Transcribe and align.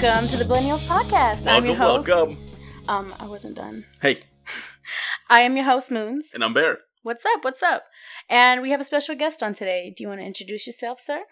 Welcome 0.00 0.28
to 0.28 0.36
the 0.38 0.44
Billennials 0.44 0.86
Podcast. 0.86 1.46
I'm 1.46 1.66
your 1.66 1.74
host. 1.74 2.08
welcome. 2.08 2.38
Um, 2.88 3.14
I 3.18 3.26
wasn't 3.26 3.54
done. 3.56 3.84
Hey, 4.00 4.20
I 5.28 5.42
am 5.42 5.56
your 5.56 5.66
host, 5.66 5.90
Moons. 5.90 6.30
and 6.32 6.42
I'm 6.42 6.54
Bear. 6.54 6.78
What's 7.02 7.24
up? 7.26 7.44
What's 7.44 7.62
up? 7.62 7.84
And 8.28 8.62
we 8.62 8.70
have 8.70 8.80
a 8.80 8.84
special 8.84 9.14
guest 9.14 9.42
on 9.42 9.52
today. 9.52 9.92
Do 9.94 10.02
you 10.02 10.08
want 10.08 10.20
to 10.20 10.26
introduce 10.26 10.66
yourself, 10.66 11.00
sir? 11.00 11.24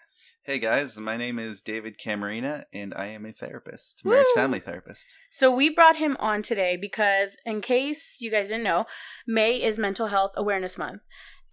Hey 0.43 0.59
guys, 0.59 0.97
my 0.97 1.17
name 1.17 1.39
is 1.39 1.61
David 1.61 1.95
Camarena 1.97 2.63
and 2.71 2.93
I 2.93 3.07
am 3.07 3.25
a 3.25 3.31
therapist, 3.31 4.01
marriage 4.05 4.25
Woo! 4.35 4.41
family 4.41 4.59
therapist. 4.59 5.13
So 5.31 5.53
we 5.53 5.69
brought 5.73 5.97
him 5.97 6.15
on 6.19 6.41
today 6.43 6.77
because, 6.79 7.37
in 7.45 7.61
case 7.61 8.17
you 8.19 8.29
guys 8.29 8.49
didn't 8.49 8.63
know, 8.63 8.85
May 9.27 9.55
is 9.55 9.79
Mental 9.79 10.07
Health 10.07 10.31
Awareness 10.35 10.77
Month, 10.77 11.01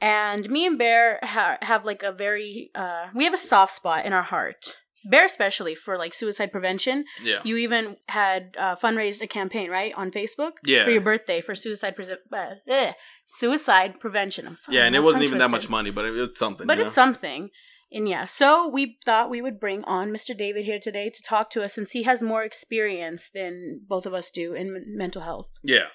and 0.00 0.50
me 0.50 0.66
and 0.66 0.76
Bear 0.78 1.18
ha- 1.22 1.58
have 1.62 1.84
like 1.86 2.02
a 2.02 2.12
very 2.12 2.70
uh, 2.74 3.06
we 3.14 3.24
have 3.24 3.34
a 3.34 3.38
soft 3.38 3.72
spot 3.72 4.04
in 4.04 4.12
our 4.12 4.22
heart. 4.22 4.76
Bear 5.08 5.24
especially 5.24 5.74
for 5.74 5.96
like 5.96 6.14
suicide 6.14 6.50
prevention. 6.52 7.04
Yeah. 7.22 7.40
You 7.44 7.56
even 7.56 7.96
had 8.08 8.56
uh, 8.58 8.76
fundraised 8.76 9.22
a 9.22 9.26
campaign, 9.26 9.70
right, 9.70 9.92
on 9.96 10.10
Facebook 10.10 10.52
Yeah. 10.64 10.84
for 10.84 10.90
your 10.90 11.00
birthday 11.00 11.40
for 11.40 11.54
suicide 11.54 11.94
pre- 11.96 12.06
uh, 12.10 12.54
eh, 12.68 12.92
suicide 13.38 14.00
prevention. 14.00 14.46
I'm 14.46 14.56
sorry, 14.56 14.78
yeah, 14.78 14.84
and 14.86 14.96
it 14.96 15.00
wasn't 15.00 15.24
even 15.24 15.38
that 15.38 15.50
much 15.50 15.68
money, 15.68 15.90
but 15.90 16.04
it 16.04 16.10
was 16.10 16.30
something. 16.38 16.66
But 16.66 16.78
you 16.78 16.84
it's 16.84 16.94
something. 16.94 17.50
And 17.92 18.08
yeah, 18.08 18.24
so 18.24 18.68
we 18.68 18.98
thought 19.04 19.30
we 19.30 19.40
would 19.40 19.60
bring 19.60 19.84
on 19.84 20.10
Mr. 20.10 20.36
David 20.36 20.64
here 20.64 20.80
today 20.80 21.08
to 21.08 21.22
talk 21.22 21.50
to 21.50 21.62
us 21.62 21.74
since 21.74 21.92
he 21.92 22.02
has 22.02 22.20
more 22.20 22.42
experience 22.42 23.30
than 23.32 23.82
both 23.88 24.06
of 24.06 24.12
us 24.14 24.30
do 24.32 24.54
in 24.54 24.74
m- 24.74 24.84
mental 24.96 25.22
health. 25.22 25.50
Yeah. 25.62 25.86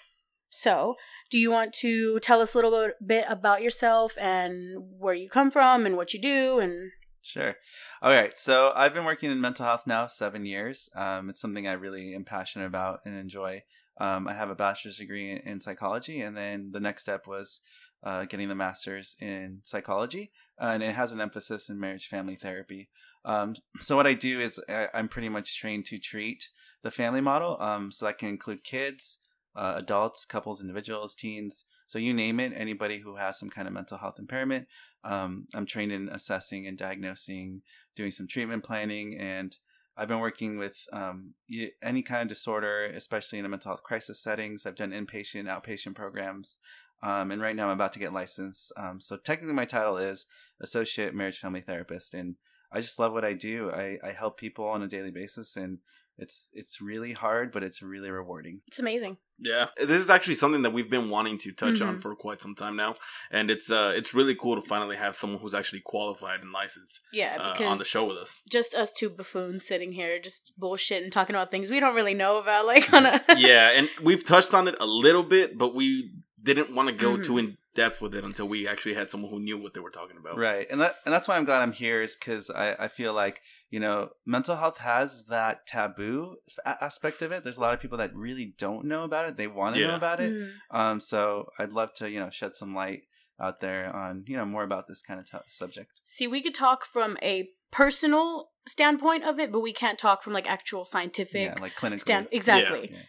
So, 0.49 0.95
do 1.29 1.39
you 1.39 1.49
want 1.51 1.73
to 1.75 2.19
tell 2.19 2.41
us 2.41 2.53
a 2.53 2.57
little 2.57 2.89
bit 3.05 3.25
about 3.29 3.61
yourself 3.61 4.13
and 4.17 4.55
where 4.99 5.13
you 5.13 5.29
come 5.29 5.49
from 5.51 5.85
and 5.85 5.95
what 5.95 6.13
you 6.13 6.21
do? 6.21 6.59
And 6.59 6.91
Sure. 7.21 7.55
All 8.01 8.11
right. 8.11 8.33
So 8.33 8.73
I've 8.75 8.93
been 8.93 9.05
working 9.05 9.31
in 9.31 9.39
mental 9.39 9.65
health 9.65 9.85
now 9.85 10.07
seven 10.07 10.45
years. 10.45 10.89
Um, 10.95 11.29
it's 11.29 11.39
something 11.39 11.67
I 11.67 11.73
really 11.73 12.15
am 12.15 12.25
passionate 12.25 12.65
about 12.65 13.01
and 13.05 13.15
enjoy. 13.15 13.63
Um, 13.99 14.27
I 14.27 14.33
have 14.33 14.49
a 14.49 14.55
bachelor's 14.55 14.97
degree 14.97 15.31
in, 15.31 15.37
in 15.39 15.59
psychology, 15.59 16.21
and 16.21 16.35
then 16.35 16.71
the 16.71 16.79
next 16.79 17.03
step 17.03 17.27
was 17.27 17.61
uh, 18.03 18.25
getting 18.25 18.49
the 18.49 18.55
master's 18.55 19.15
in 19.19 19.61
psychology, 19.63 20.31
uh, 20.59 20.71
and 20.73 20.81
it 20.81 20.95
has 20.95 21.11
an 21.11 21.21
emphasis 21.21 21.69
in 21.69 21.79
marriage 21.79 22.07
family 22.07 22.35
therapy. 22.35 22.89
Um, 23.23 23.55
so 23.79 23.95
what 23.95 24.07
I 24.07 24.13
do 24.15 24.39
is 24.39 24.59
I, 24.67 24.87
I'm 24.93 25.07
pretty 25.07 25.29
much 25.29 25.59
trained 25.59 25.85
to 25.87 25.99
treat 25.99 26.49
the 26.81 26.89
family 26.89 27.21
model. 27.21 27.61
Um, 27.61 27.91
so 27.91 28.05
that 28.05 28.17
can 28.17 28.29
include 28.29 28.63
kids, 28.63 29.19
uh, 29.55 29.73
adults, 29.75 30.25
couples, 30.25 30.61
individuals, 30.61 31.13
teens. 31.13 31.65
So 31.91 31.99
you 31.99 32.13
name 32.13 32.39
it, 32.39 32.53
anybody 32.55 32.99
who 32.99 33.17
has 33.17 33.37
some 33.37 33.49
kind 33.49 33.67
of 33.67 33.73
mental 33.73 33.97
health 33.97 34.17
impairment. 34.17 34.69
Um, 35.03 35.47
I'm 35.53 35.65
trained 35.65 35.91
in 35.91 36.07
assessing 36.07 36.65
and 36.65 36.77
diagnosing, 36.77 37.63
doing 37.97 38.11
some 38.11 38.29
treatment 38.29 38.63
planning, 38.63 39.17
and 39.17 39.53
I've 39.97 40.07
been 40.07 40.21
working 40.21 40.57
with 40.57 40.77
um, 40.93 41.33
any 41.83 42.01
kind 42.01 42.21
of 42.21 42.29
disorder, 42.29 42.85
especially 42.85 43.39
in 43.39 43.45
a 43.45 43.49
mental 43.49 43.71
health 43.71 43.83
crisis 43.83 44.23
settings. 44.23 44.65
I've 44.65 44.77
done 44.77 44.91
inpatient, 44.91 45.49
outpatient 45.49 45.95
programs, 45.95 46.59
um, 47.03 47.29
and 47.29 47.41
right 47.41 47.57
now 47.57 47.65
I'm 47.65 47.73
about 47.73 47.91
to 47.91 47.99
get 47.99 48.13
licensed. 48.13 48.71
Um, 48.77 49.01
so 49.01 49.17
technically, 49.17 49.53
my 49.53 49.65
title 49.65 49.97
is 49.97 50.27
associate 50.61 51.13
marriage 51.13 51.39
family 51.39 51.59
therapist, 51.59 52.13
and 52.13 52.35
I 52.71 52.79
just 52.79 52.99
love 52.99 53.11
what 53.11 53.25
I 53.25 53.33
do. 53.33 53.69
I, 53.69 53.97
I 54.01 54.13
help 54.13 54.37
people 54.37 54.63
on 54.63 54.81
a 54.81 54.87
daily 54.87 55.11
basis, 55.11 55.57
and 55.57 55.79
it's 56.21 56.49
it's 56.53 56.79
really 56.79 57.13
hard, 57.13 57.51
but 57.51 57.63
it's 57.63 57.81
really 57.81 58.09
rewarding. 58.11 58.61
it's 58.67 58.79
amazing. 58.79 59.17
Yeah. 59.43 59.65
This 59.77 59.99
is 60.05 60.09
actually 60.11 60.35
something 60.35 60.61
that 60.61 60.73
we've 60.75 60.89
been 60.97 61.09
wanting 61.09 61.37
to 61.39 61.51
touch 61.51 61.81
on 61.81 61.97
Mhm. 61.97 62.01
for 62.03 62.15
quite 62.15 62.39
some 62.41 62.53
time 62.63 62.75
now, 62.75 62.91
and 63.31 63.49
it's 63.49 63.69
uh 63.71 63.91
it's 63.99 64.13
really 64.13 64.35
cool 64.35 64.55
to 64.61 64.65
finally 64.73 64.97
have 64.97 65.15
someone 65.15 65.39
who's 65.41 65.55
actually 65.59 65.81
qualified 65.93 66.39
and 66.41 66.51
licensed 66.51 66.99
Yeah, 67.11 67.37
uh, 67.59 67.63
on 67.71 67.77
the 67.79 67.85
show 67.93 68.03
with 68.09 68.17
us. 68.25 68.41
just 68.57 68.71
us 68.75 68.91
two 68.91 69.09
buffoons 69.09 69.65
sitting 69.65 69.91
here, 69.93 70.19
just 70.19 70.53
bullshit 70.57 71.01
and 71.03 71.11
talking 71.11 71.35
about 71.35 71.49
things 71.51 71.69
we 71.71 71.79
don't 71.79 71.95
really 71.95 72.13
know 72.23 72.37
about, 72.37 72.63
like 72.73 72.85
on 72.93 73.05
a 73.07 73.21
yeah, 73.37 73.71
and 73.77 73.89
we've 74.07 74.23
touched 74.33 74.53
on 74.53 74.67
it 74.67 74.75
a 74.79 74.85
little 74.85 75.23
bit, 75.23 75.57
but 75.57 75.73
we 75.73 76.11
didn't 76.43 76.69
want 76.75 76.87
to 76.89 76.95
go 76.95 77.17
Mhm. 77.17 77.23
too 77.25 77.37
in 77.39 77.57
depth 77.73 78.01
with 78.01 78.13
it 78.15 78.23
until 78.23 78.47
we 78.47 78.67
actually 78.67 78.93
had 78.93 79.09
someone 79.09 79.31
who 79.31 79.39
knew 79.39 79.57
what 79.57 79.73
they 79.73 79.79
were 79.79 79.89
talking 79.89 80.17
about. 80.17 80.37
Right, 80.37 80.67
and 80.69 80.79
that 80.81 80.93
and 81.05 81.13
that's 81.13 81.27
why 81.27 81.37
I'm 81.37 81.45
glad 81.45 81.61
I'm 81.61 81.71
here 81.71 82.01
is 82.01 82.15
because 82.15 82.49
I 82.49 82.75
I 82.79 82.87
feel 82.87 83.13
like 83.13 83.41
you 83.69 83.79
know 83.79 84.09
mental 84.25 84.57
health 84.57 84.79
has 84.79 85.25
that 85.25 85.67
taboo 85.67 86.37
a- 86.65 86.83
aspect 86.83 87.21
of 87.21 87.31
it. 87.31 87.43
There's 87.43 87.57
a 87.57 87.61
lot 87.61 87.73
of 87.73 87.79
people 87.79 87.97
that 87.97 88.15
really 88.15 88.53
don't 88.57 88.85
know 88.85 89.03
about 89.03 89.27
it. 89.27 89.37
They 89.37 89.47
want 89.47 89.75
to 89.75 89.87
know 89.87 89.95
about 89.95 90.19
it. 90.19 90.33
Mm. 90.33 90.51
Um, 90.71 90.99
so 90.99 91.47
I'd 91.57 91.73
love 91.73 91.93
to 91.95 92.09
you 92.09 92.19
know 92.19 92.29
shed 92.29 92.55
some 92.55 92.75
light 92.75 93.03
out 93.39 93.59
there 93.61 93.93
on 93.95 94.25
you 94.27 94.37
know 94.37 94.45
more 94.45 94.63
about 94.63 94.87
this 94.87 95.01
kind 95.01 95.19
of 95.19 95.29
t- 95.29 95.37
subject. 95.47 96.01
See, 96.05 96.27
we 96.27 96.41
could 96.41 96.55
talk 96.55 96.85
from 96.85 97.17
a 97.21 97.49
personal 97.71 98.49
standpoint 98.67 99.23
of 99.23 99.39
it, 99.39 99.51
but 99.51 99.61
we 99.61 99.73
can't 99.73 99.97
talk 99.97 100.23
from 100.23 100.33
like 100.33 100.49
actual 100.49 100.85
scientific 100.85 101.55
Yeah, 101.55 101.61
like 101.61 101.75
clinical 101.75 102.01
stand. 102.01 102.27
Exactly. 102.31 102.89
Yeah. 102.91 102.99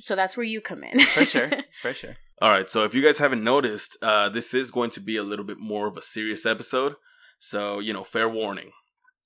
So 0.00 0.16
that's 0.16 0.36
where 0.36 0.46
you 0.46 0.60
come 0.60 0.84
in. 0.84 1.00
For 1.00 1.24
sure, 1.24 1.50
for 1.82 1.94
sure. 1.94 2.16
All 2.40 2.50
right, 2.50 2.68
so 2.68 2.84
if 2.84 2.94
you 2.94 3.02
guys 3.02 3.18
haven't 3.18 3.42
noticed, 3.42 3.96
uh, 4.00 4.28
this 4.28 4.54
is 4.54 4.70
going 4.70 4.90
to 4.90 5.00
be 5.00 5.16
a 5.16 5.22
little 5.22 5.44
bit 5.44 5.58
more 5.58 5.86
of 5.86 5.96
a 5.96 6.02
serious 6.02 6.46
episode. 6.46 6.94
So, 7.38 7.78
you 7.80 7.92
know, 7.92 8.04
fair 8.04 8.28
warning. 8.28 8.70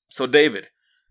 So, 0.08 0.26
David, 0.26 0.68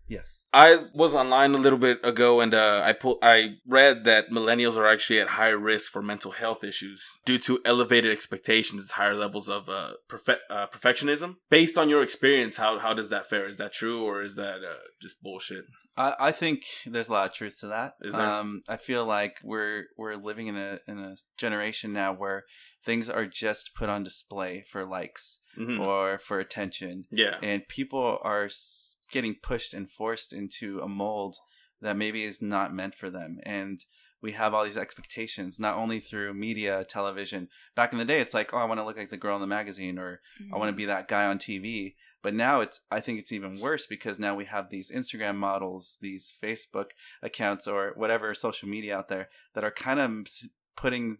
Yes. 0.08 0.46
I 0.52 0.84
was 0.94 1.14
online 1.14 1.54
a 1.54 1.58
little 1.58 1.78
bit 1.78 1.98
ago 2.04 2.40
and 2.42 2.52
uh, 2.52 2.82
I 2.84 2.92
pull, 2.92 3.18
I 3.22 3.56
read 3.66 4.04
that 4.04 4.30
millennials 4.30 4.76
are 4.76 4.86
actually 4.86 5.20
at 5.20 5.28
higher 5.28 5.56
risk 5.56 5.90
for 5.90 6.02
mental 6.02 6.32
health 6.32 6.62
issues 6.62 7.02
due 7.24 7.38
to 7.38 7.60
elevated 7.64 8.10
expectations, 8.12 8.90
higher 8.92 9.14
levels 9.14 9.48
of 9.48 9.68
uh, 9.70 9.92
perfe- 10.10 10.36
uh, 10.50 10.66
perfectionism. 10.66 11.36
Based 11.48 11.78
on 11.78 11.88
your 11.88 12.02
experience, 12.02 12.56
how, 12.56 12.78
how 12.78 12.92
does 12.92 13.08
that 13.08 13.28
fare? 13.30 13.48
Is 13.48 13.56
that 13.56 13.72
true 13.72 14.04
or 14.04 14.22
is 14.22 14.36
that 14.36 14.56
uh, 14.56 14.76
just 15.00 15.22
bullshit? 15.22 15.64
I, 15.96 16.14
I 16.20 16.32
think 16.32 16.62
there's 16.84 17.08
a 17.08 17.12
lot 17.12 17.26
of 17.30 17.34
truth 17.34 17.58
to 17.60 17.68
that. 17.68 17.94
Is 18.02 18.14
there? 18.14 18.26
Um, 18.26 18.62
I 18.68 18.76
feel 18.76 19.06
like 19.06 19.36
we're 19.42 19.84
we're 19.96 20.16
living 20.16 20.46
in 20.46 20.56
a 20.56 20.78
in 20.86 20.98
a 20.98 21.16
generation 21.38 21.92
now 21.92 22.14
where 22.14 22.44
things 22.84 23.08
are 23.10 23.26
just 23.26 23.70
put 23.76 23.88
on 23.88 24.02
display 24.02 24.64
for 24.70 24.84
likes 24.86 25.40
Mhm. 25.58 25.78
or 25.80 26.18
for 26.18 26.38
attention, 26.40 27.04
Yeah. 27.10 27.36
and 27.42 27.68
people 27.68 28.18
are 28.22 28.46
s- 28.46 28.91
getting 29.12 29.36
pushed 29.36 29.72
and 29.72 29.90
forced 29.90 30.32
into 30.32 30.80
a 30.80 30.88
mold 30.88 31.36
that 31.80 31.96
maybe 31.96 32.24
is 32.24 32.42
not 32.42 32.74
meant 32.74 32.94
for 32.94 33.10
them. 33.10 33.38
And 33.44 33.84
we 34.22 34.32
have 34.32 34.54
all 34.54 34.64
these 34.64 34.76
expectations, 34.76 35.58
not 35.58 35.76
only 35.76 35.98
through 35.98 36.34
media, 36.34 36.84
television. 36.84 37.48
Back 37.74 37.92
in 37.92 37.98
the 37.98 38.04
day, 38.04 38.20
it's 38.20 38.34
like, 38.34 38.54
oh, 38.54 38.58
I 38.58 38.64
want 38.64 38.78
to 38.78 38.84
look 38.84 38.96
like 38.96 39.10
the 39.10 39.16
girl 39.16 39.34
in 39.34 39.40
the 39.40 39.48
magazine, 39.48 39.98
or 39.98 40.20
I 40.52 40.56
want 40.56 40.68
to 40.68 40.72
mm-hmm. 40.72 40.76
be 40.78 40.86
that 40.86 41.08
guy 41.08 41.26
on 41.26 41.38
TV. 41.38 41.94
But 42.22 42.34
now 42.34 42.60
it's 42.60 42.80
I 42.88 43.00
think 43.00 43.18
it's 43.18 43.32
even 43.32 43.60
worse 43.60 43.88
because 43.88 44.20
now 44.20 44.36
we 44.36 44.44
have 44.44 44.70
these 44.70 44.92
Instagram 44.92 45.34
models, 45.36 45.98
these 46.00 46.32
Facebook 46.40 46.90
accounts 47.20 47.66
or 47.66 47.92
whatever 47.96 48.32
social 48.32 48.68
media 48.68 48.96
out 48.96 49.08
there 49.08 49.28
that 49.54 49.64
are 49.64 49.72
kind 49.72 49.98
of 49.98 50.28
putting 50.76 51.18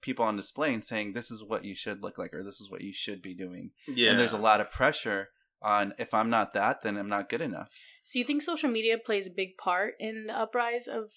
people 0.00 0.24
on 0.24 0.36
display 0.36 0.72
and 0.72 0.84
saying 0.84 1.12
this 1.12 1.30
is 1.30 1.42
what 1.42 1.64
you 1.64 1.74
should 1.74 2.02
look 2.02 2.18
like 2.18 2.32
or 2.32 2.44
this 2.44 2.60
is 2.60 2.70
what 2.70 2.82
you 2.82 2.92
should 2.92 3.20
be 3.20 3.34
doing. 3.34 3.70
Yeah. 3.88 4.10
And 4.10 4.20
there's 4.20 4.32
a 4.32 4.38
lot 4.38 4.60
of 4.60 4.70
pressure 4.70 5.30
on 5.64 5.94
if 5.98 6.14
I'm 6.14 6.30
not 6.30 6.52
that 6.54 6.82
then 6.82 6.96
I'm 6.96 7.08
not 7.08 7.28
good 7.28 7.40
enough. 7.40 7.70
So 8.04 8.18
you 8.18 8.24
think 8.24 8.42
social 8.42 8.70
media 8.70 8.98
plays 8.98 9.26
a 9.26 9.30
big 9.30 9.56
part 9.56 9.94
in 9.98 10.26
the 10.26 10.38
uprise 10.38 10.86
of 10.86 11.10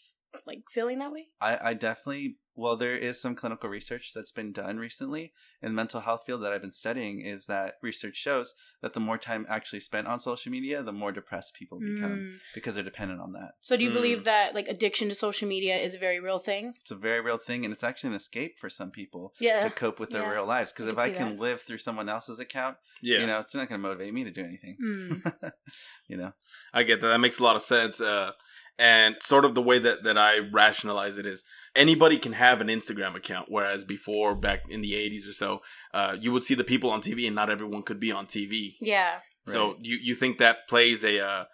like 0.45 0.63
feeling 0.71 0.99
that 0.99 1.11
way? 1.11 1.27
I, 1.41 1.69
I 1.69 1.73
definitely 1.73 2.37
well 2.57 2.75
there 2.75 2.97
is 2.97 3.21
some 3.21 3.35
clinical 3.35 3.69
research 3.69 4.11
that's 4.13 4.31
been 4.31 4.51
done 4.51 4.77
recently 4.77 5.31
in 5.61 5.69
the 5.69 5.75
mental 5.75 6.01
health 6.01 6.23
field 6.25 6.41
that 6.43 6.51
I've 6.51 6.61
been 6.61 6.71
studying 6.71 7.21
is 7.21 7.45
that 7.45 7.75
research 7.81 8.15
shows 8.17 8.53
that 8.81 8.93
the 8.93 8.99
more 8.99 9.17
time 9.17 9.45
actually 9.47 9.79
spent 9.79 10.07
on 10.07 10.19
social 10.19 10.51
media 10.51 10.81
the 10.83 10.91
more 10.91 11.11
depressed 11.11 11.53
people 11.53 11.79
become 11.79 12.11
Mm. 12.17 12.37
because 12.55 12.75
they're 12.75 12.83
dependent 12.83 13.21
on 13.21 13.31
that. 13.33 13.51
So 13.61 13.77
do 13.77 13.83
you 13.83 13.91
Mm. 13.91 13.93
believe 13.93 14.23
that 14.25 14.53
like 14.55 14.67
addiction 14.67 15.07
to 15.09 15.15
social 15.15 15.47
media 15.47 15.77
is 15.77 15.95
a 15.95 15.99
very 15.99 16.19
real 16.19 16.39
thing? 16.39 16.73
It's 16.81 16.91
a 16.91 16.95
very 16.95 17.21
real 17.21 17.37
thing 17.37 17.63
and 17.63 17.73
it's 17.73 17.83
actually 17.83 18.09
an 18.09 18.15
escape 18.15 18.57
for 18.57 18.69
some 18.69 18.91
people 18.91 19.33
Yeah. 19.39 19.61
to 19.61 19.69
cope 19.69 19.99
with 19.99 20.09
their 20.09 20.23
Yeah. 20.23 20.31
real 20.33 20.45
lives 20.45 20.73
because 20.73 20.87
if 20.87 20.97
I 20.97 21.09
can 21.11 21.35
that. 21.37 21.39
live 21.41 21.61
through 21.61 21.77
someone 21.77 22.09
else's 22.09 22.39
account, 22.39 22.77
yeah. 23.01 23.19
you 23.19 23.27
know, 23.27 23.39
it's 23.39 23.53
not 23.55 23.69
going 23.69 23.79
to 23.81 23.87
motivate 23.87 24.13
me 24.13 24.23
to 24.23 24.31
do 24.31 24.43
anything. 24.43 24.77
Mm. 24.81 25.51
you 26.07 26.17
know. 26.17 26.33
I 26.73 26.83
get 26.83 27.01
that. 27.01 27.07
That 27.09 27.19
makes 27.19 27.39
a 27.39 27.43
lot 27.43 27.55
of 27.55 27.61
sense. 27.61 28.01
Uh, 28.01 28.31
and 28.79 29.15
sort 29.21 29.43
of 29.45 29.55
the 29.55 29.61
way 29.61 29.79
that, 29.79 30.03
that 30.03 30.17
I 30.17 30.37
rationalize 30.37 31.17
it 31.17 31.25
is 31.25 31.43
anybody 31.77 32.17
can 32.17 32.33
have 32.33 32.59
an 32.61 32.67
Instagram 32.67 33.15
account, 33.15 33.47
whereas 33.49 33.83
before, 33.85 34.35
back 34.35 34.63
in 34.69 34.81
the 34.81 34.93
80s 34.93 35.29
or 35.29 35.33
so, 35.33 35.61
uh, 35.93 36.15
you 36.19 36.31
would 36.33 36.43
see 36.43 36.55
the 36.55 36.63
people 36.63 36.89
on 36.89 37.01
TV 37.01 37.25
and 37.27 37.35
not 37.35 37.49
everyone 37.49 37.83
could 37.83 37.99
be 37.99 38.11
on 38.11 38.25
TV. 38.25 38.75
Yeah. 38.81 39.19
So 39.47 39.59
Right. 39.73 39.77
you, 39.81 39.97
you 40.01 40.15
think 40.15 40.39
that 40.39 40.67
plays 40.67 41.05
a 41.05 41.19
uh, 41.25 41.45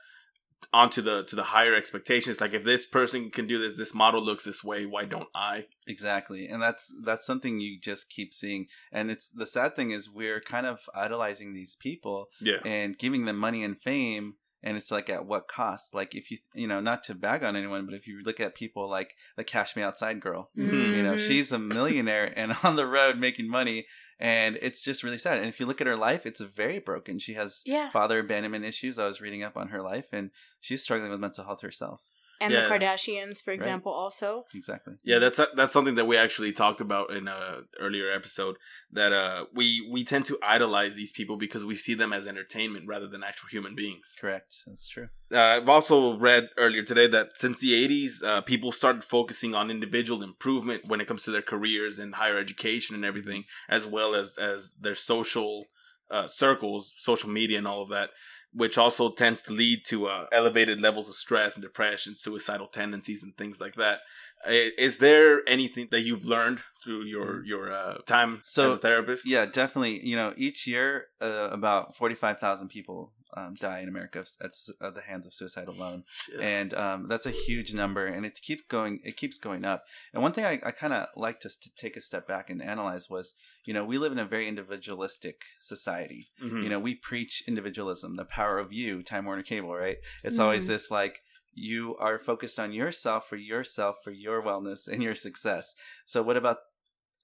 onto 0.72 1.02
the 1.02 1.24
to 1.26 1.36
the 1.36 1.44
higher 1.44 1.76
expectations? 1.76 2.42
Like 2.42 2.54
if 2.54 2.64
this 2.64 2.86
person 2.86 3.30
can 3.30 3.46
do 3.48 3.60
this, 3.60 3.78
this 3.78 3.94
model 3.94 4.24
looks 4.24 4.44
this 4.46 4.64
way, 4.64 4.86
why 4.86 5.06
don't 5.06 5.28
I? 5.36 5.66
Exactly. 5.88 6.48
And 6.48 6.62
that's 6.62 6.92
that's 7.04 7.26
something 7.26 7.60
you 7.60 7.80
just 7.80 8.10
keep 8.10 8.34
seeing. 8.34 8.68
And 8.92 9.12
it's 9.12 9.30
the 9.30 9.46
sad 9.46 9.76
thing 9.76 9.92
is 9.92 10.10
we're 10.10 10.42
kind 10.42 10.66
of 10.66 10.80
idolizing 10.96 11.54
these 11.54 11.76
people 11.76 12.28
Yeah. 12.42 12.58
and 12.66 12.98
giving 12.98 13.26
them 13.26 13.38
money 13.38 13.64
and 13.64 13.80
fame 13.80 14.36
and 14.64 14.78
it's 14.78 14.92
like 14.92 15.10
at 15.10 15.26
what 15.26 15.48
cost 15.48 15.94
like 15.94 16.16
if 16.16 16.32
you 16.32 16.38
you 16.54 16.68
know 16.68 16.80
not 16.80 17.04
to 17.04 17.14
bag 17.14 17.44
on 17.44 17.56
anyone 17.56 17.86
but 17.86 17.94
if 17.94 18.08
you 18.08 18.22
look 18.24 18.40
at 18.40 18.56
people 18.56 18.90
like 18.90 19.14
the 19.38 19.44
cash 19.44 19.76
me 19.76 19.82
outside 19.84 20.20
girl 20.22 20.50
Mhm. 20.58 20.96
you 20.98 21.04
know 21.04 21.14
Mhm. 21.16 21.28
she's 21.28 21.52
a 21.52 21.60
millionaire 21.60 22.32
and 22.36 22.56
on 22.64 22.76
the 22.76 22.88
road 22.88 23.18
making 23.18 23.50
money 23.50 23.86
and 24.20 24.58
it's 24.62 24.84
just 24.84 25.04
really 25.04 25.18
sad 25.18 25.38
and 25.40 25.48
if 25.48 25.60
you 25.60 25.66
look 25.66 25.82
at 25.82 25.88
her 25.88 25.98
life 25.98 26.26
it's 26.26 26.40
very 26.40 26.80
broken 26.80 27.20
she 27.20 27.34
has 27.34 27.62
Yeah. 27.66 27.90
father 27.92 28.20
abandonment 28.20 28.64
issues 28.66 28.98
i 28.98 29.08
was 29.08 29.20
reading 29.22 29.44
up 29.44 29.58
on 29.58 29.68
her 29.70 29.82
life 29.82 30.06
and 30.14 30.32
she's 30.62 30.82
struggling 30.84 31.12
with 31.12 31.20
mental 31.20 31.44
health 31.46 31.62
herself 31.62 32.02
and 32.42 32.52
Yeah. 32.52 32.68
the 32.68 32.70
Kardashians, 32.70 33.42
for 33.44 33.52
example, 33.52 33.92
also. 33.92 34.46
Exactly. 34.54 34.96
Yeah, 35.04 35.20
that's 35.20 35.40
that's 35.56 35.74
something 35.74 35.96
that 35.96 36.06
we 36.06 36.18
actually 36.18 36.52
talked 36.52 36.82
about 36.82 37.12
in 37.12 37.28
a 37.28 37.62
earlier 37.80 38.12
episode. 38.12 38.58
That 38.92 39.14
uh, 39.14 39.46
we 39.54 39.88
we 39.92 40.04
tend 40.04 40.26
to 40.26 40.38
idolize 40.44 40.96
these 40.96 41.12
people 41.12 41.38
because 41.38 41.66
we 41.66 41.76
see 41.76 41.94
them 41.94 42.14
as 42.14 42.28
entertainment 42.28 42.88
rather 42.88 43.08
than 43.08 43.24
actual 43.24 43.50
human 43.50 43.76
beings. 43.76 44.16
Correct. 44.20 44.58
That's 44.68 44.88
true. 44.88 45.08
Uh, 45.32 45.40
I've 45.40 45.70
also 45.70 46.18
read 46.18 46.50
earlier 46.58 46.84
today 46.84 47.08
that 47.08 47.38
since 47.38 47.60
the 47.60 47.74
'80s, 47.74 48.24
uh, 48.24 48.42
people 48.42 48.72
started 48.72 49.04
focusing 49.04 49.56
on 49.56 49.72
individual 49.72 50.24
improvement 50.24 50.88
when 50.88 51.02
it 51.02 51.08
comes 51.08 51.24
to 51.24 51.32
their 51.32 51.42
careers 51.42 52.00
and 52.00 52.16
higher 52.16 52.38
education 52.38 52.96
and 52.96 53.06
everything, 53.06 53.46
as 53.70 53.86
well 53.86 54.16
as 54.16 54.38
as 54.38 54.74
their 54.80 54.96
social 54.96 55.66
uh, 56.12 56.28
circles, 56.28 56.94
social 56.98 57.30
media, 57.30 57.58
and 57.58 57.68
all 57.68 57.82
of 57.82 57.90
that. 57.90 58.10
Which 58.56 58.78
also 58.78 59.12
tends 59.12 59.42
to 59.44 59.52
lead 59.54 59.84
to 59.86 60.06
uh, 60.08 60.26
elevated 60.32 60.80
levels 60.80 61.10
of 61.10 61.16
stress 61.16 61.56
and 61.56 61.64
depression, 61.64 62.16
suicidal 62.16 62.68
tendencies, 62.68 63.24
and 63.24 63.36
things 63.36 63.60
like 63.60 63.76
that. 63.76 64.00
Is 64.48 64.98
there 65.00 65.42
anything 65.48 65.88
that 65.92 66.02
you've 66.02 66.26
learned 66.26 66.60
through 66.84 67.06
your 67.06 67.44
your 67.46 67.74
uh, 67.74 67.98
time 68.06 68.42
So, 68.44 68.68
as 68.68 68.74
a 68.76 68.78
therapist? 68.78 69.26
Yeah, 69.26 69.46
definitely. 69.46 70.06
You 70.06 70.16
know, 70.16 70.34
each 70.38 70.68
year 70.68 71.06
uh, 71.22 71.50
about 71.52 71.96
forty-five 71.96 72.40
thousand 72.40 72.68
people 72.68 73.14
um, 73.36 73.56
die 73.56 73.80
in 73.82 73.88
America 73.90 74.24
at, 74.42 74.52
at 74.82 74.96
the 74.96 75.02
hands 75.02 75.26
of 75.28 75.34
suicide 75.34 75.68
alone, 75.68 76.04
Yeah. 76.32 76.42
and 76.42 76.74
um, 76.74 77.08
that's 77.08 77.26
a 77.26 77.32
huge 77.32 77.74
number, 77.74 78.06
and 78.06 78.26
it 78.26 78.40
keeps 78.42 78.64
going. 78.70 79.00
It 79.04 79.18
keeps 79.18 79.38
going 79.38 79.66
up. 79.66 79.84
And 80.14 80.22
one 80.24 80.34
thing 80.34 80.46
I, 80.46 80.60
I 80.64 80.72
kind 80.72 80.94
of 80.94 81.08
like 81.16 81.40
to 81.42 81.50
st- 81.50 81.76
take 81.78 81.96
a 81.98 82.02
step 82.02 82.28
back 82.28 82.50
and 82.50 82.62
analyze 82.62 83.10
was, 83.10 83.34
you 83.66 83.74
know, 83.74 83.84
we 83.86 83.98
live 83.98 84.12
in 84.12 84.20
a 84.20 84.26
very 84.26 84.48
individualistic 84.48 85.42
society. 85.62 86.28
Mhm. 86.44 86.64
You 86.64 86.70
know, 86.70 86.80
we 86.80 86.96
preach 86.96 87.44
individualism, 87.48 88.16
the 88.16 88.26
power 88.26 88.58
of 88.60 88.74
you, 88.74 89.04
Time 89.04 89.26
Warner 89.26 89.44
Cable, 89.44 89.74
right? 89.74 89.98
It's 90.24 90.40
always 90.40 90.66
Mhm. 90.66 90.68
this 90.68 90.92
like 90.92 91.20
you 91.56 91.96
are 91.98 92.18
focused 92.20 92.60
on 92.60 92.74
yourself 92.74 93.28
for 93.30 93.36
yourself 93.36 93.98
for 94.04 94.12
your 94.12 94.42
wellness 94.42 94.88
and 94.88 95.04
your 95.04 95.14
success. 95.16 95.76
So 96.06 96.24
what 96.24 96.36
about 96.38 96.58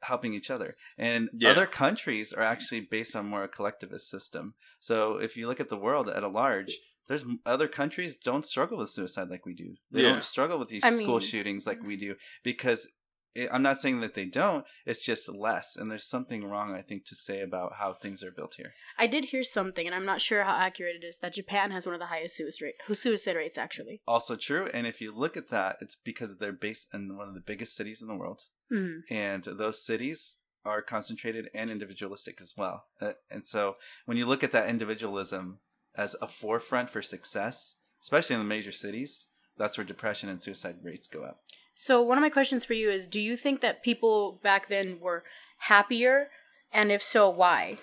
helping 0.03 0.33
each 0.33 0.49
other? 0.49 0.75
And 0.97 1.29
Yeah. 1.33 1.51
other 1.51 1.65
countries 1.67 2.33
are 2.33 2.43
actually 2.43 2.81
based 2.81 3.15
on 3.15 3.25
more 3.27 3.43
a 3.43 3.47
collectivist 3.47 4.09
system. 4.09 4.55
So 4.79 5.17
if 5.17 5.35
you 5.37 5.47
look 5.47 5.59
at 5.59 5.69
the 5.69 5.77
world 5.77 6.09
at 6.09 6.23
a 6.23 6.27
large, 6.27 6.77
there's 7.07 7.25
other 7.45 7.67
countries 7.67 8.15
don't 8.17 8.45
struggle 8.45 8.77
with 8.77 8.91
suicide 8.91 9.29
like 9.29 9.45
we 9.45 9.55
do. 9.55 9.75
They 9.91 10.03
Yeah. 10.03 10.09
don't 10.13 10.23
struggle 10.23 10.59
with 10.59 10.69
these 10.69 10.83
I 10.83 10.91
school 10.91 11.19
mean- 11.19 11.27
shootings 11.27 11.65
like 11.65 11.81
we 11.81 11.97
mm. 11.97 11.99
do 12.01 12.15
because 12.43 12.87
it, 13.35 13.47
I'm 13.51 13.61
not 13.61 13.79
saying 13.79 13.99
that 13.99 14.15
they 14.15 14.25
don't. 14.25 14.65
It's 14.87 15.05
just 15.05 15.29
less, 15.29 15.75
and 15.75 15.89
there's 15.91 16.07
something 16.09 16.43
wrong, 16.45 16.73
I 16.73 16.81
think, 16.81 17.05
to 17.05 17.15
say 17.15 17.41
about 17.41 17.73
how 17.75 17.93
things 17.93 18.23
are 18.23 18.31
built 18.31 18.55
here. 18.57 18.73
I 18.97 19.05
did 19.05 19.25
hear 19.25 19.43
something, 19.43 19.85
and 19.85 19.95
I'm 19.95 20.05
not 20.05 20.19
sure 20.19 20.43
how 20.45 20.55
accurate 20.55 20.95
it 21.01 21.05
is, 21.05 21.17
that 21.21 21.33
Japan 21.33 21.69
has 21.69 21.85
one 21.85 21.93
of 21.93 21.99
the 21.99 22.07
highest 22.07 22.35
suicide, 22.37 22.65
rate, 22.89 22.97
suicide 22.97 23.35
rates, 23.35 23.57
actually. 23.59 24.01
also 24.07 24.35
true. 24.35 24.67
And 24.73 24.87
if 24.87 24.99
you 24.99 25.15
look 25.15 25.37
at 25.37 25.49
that, 25.51 25.77
it's 25.79 25.95
because 25.95 26.37
they're 26.39 26.51
based 26.51 26.87
in 26.91 27.15
one 27.17 27.27
of 27.27 27.35
the 27.35 27.39
biggest 27.39 27.75
cities 27.75 28.01
in 28.01 28.07
the 28.07 28.15
world, 28.15 28.41
Mm. 28.71 29.01
and 29.09 29.43
those 29.43 29.83
cities 29.85 30.37
are 30.65 30.81
concentrated 30.81 31.49
and 31.53 31.69
individualistic 31.71 32.39
as 32.41 32.53
well. 32.57 32.83
Uh, 33.01 33.13
and 33.31 33.45
so 33.45 33.73
when 34.05 34.17
you 34.17 34.25
look 34.25 34.43
at 34.43 34.51
that 34.51 34.69
individualism 34.69 35.59
as 35.95 36.15
a 36.21 36.27
forefront 36.27 36.89
for 36.89 37.01
success, 37.01 37.75
especially 38.01 38.35
in 38.35 38.41
the 38.41 38.45
major 38.47 38.71
cities, 38.71 39.27
that's 39.57 39.77
where 39.77 39.85
depression 39.85 40.29
and 40.29 40.41
suicide 40.41 40.75
rates 40.83 41.07
go 41.07 41.23
up. 41.23 41.39
So, 41.73 42.01
one 42.01 42.17
of 42.17 42.21
my 42.21 42.29
questions 42.29 42.65
for 42.65 42.73
you 42.73 42.89
is 42.91 43.07
Do 43.07 43.21
you 43.21 43.37
think 43.37 43.61
that 43.61 43.83
people 43.83 44.39
back 44.43 44.67
then 44.67 44.99
were 44.99 45.23
happier? 45.59 46.27
And 46.73 46.91
if 46.91 47.01
so, 47.01 47.29
why? 47.29 47.77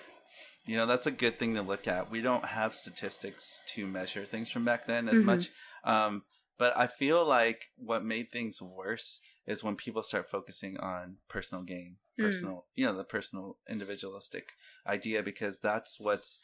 You 0.65 0.77
know, 0.77 0.85
that's 0.85 1.07
a 1.07 1.11
good 1.11 1.39
thing 1.39 1.55
to 1.55 1.61
look 1.61 1.87
at. 1.87 2.11
We 2.11 2.21
don't 2.21 2.45
have 2.45 2.73
statistics 2.75 3.61
to 3.75 3.87
measure 3.87 4.23
things 4.23 4.49
from 4.51 4.65
back 4.65 4.85
then 4.85 5.09
as 5.09 5.19
Mhm. 5.21 5.23
much. 5.23 5.49
Um, 5.83 6.23
but 6.57 6.75
I 6.77 6.87
feel 6.87 7.25
like 7.25 7.71
what 7.77 8.03
made 8.03 8.31
things 8.31 8.61
worse 8.61 9.19
is 9.45 9.63
when 9.63 9.75
people 9.75 10.03
start 10.03 10.29
focusing 10.29 10.77
on 10.77 11.17
personal 11.27 11.63
gain, 11.63 11.97
Mm. 12.19 12.23
personal, 12.23 12.65
you 12.75 12.85
know, 12.85 12.97
the 12.97 13.03
personal 13.03 13.57
individualistic 13.69 14.53
idea, 14.85 15.21
because 15.21 15.59
that's 15.59 15.99
what's 15.99 16.39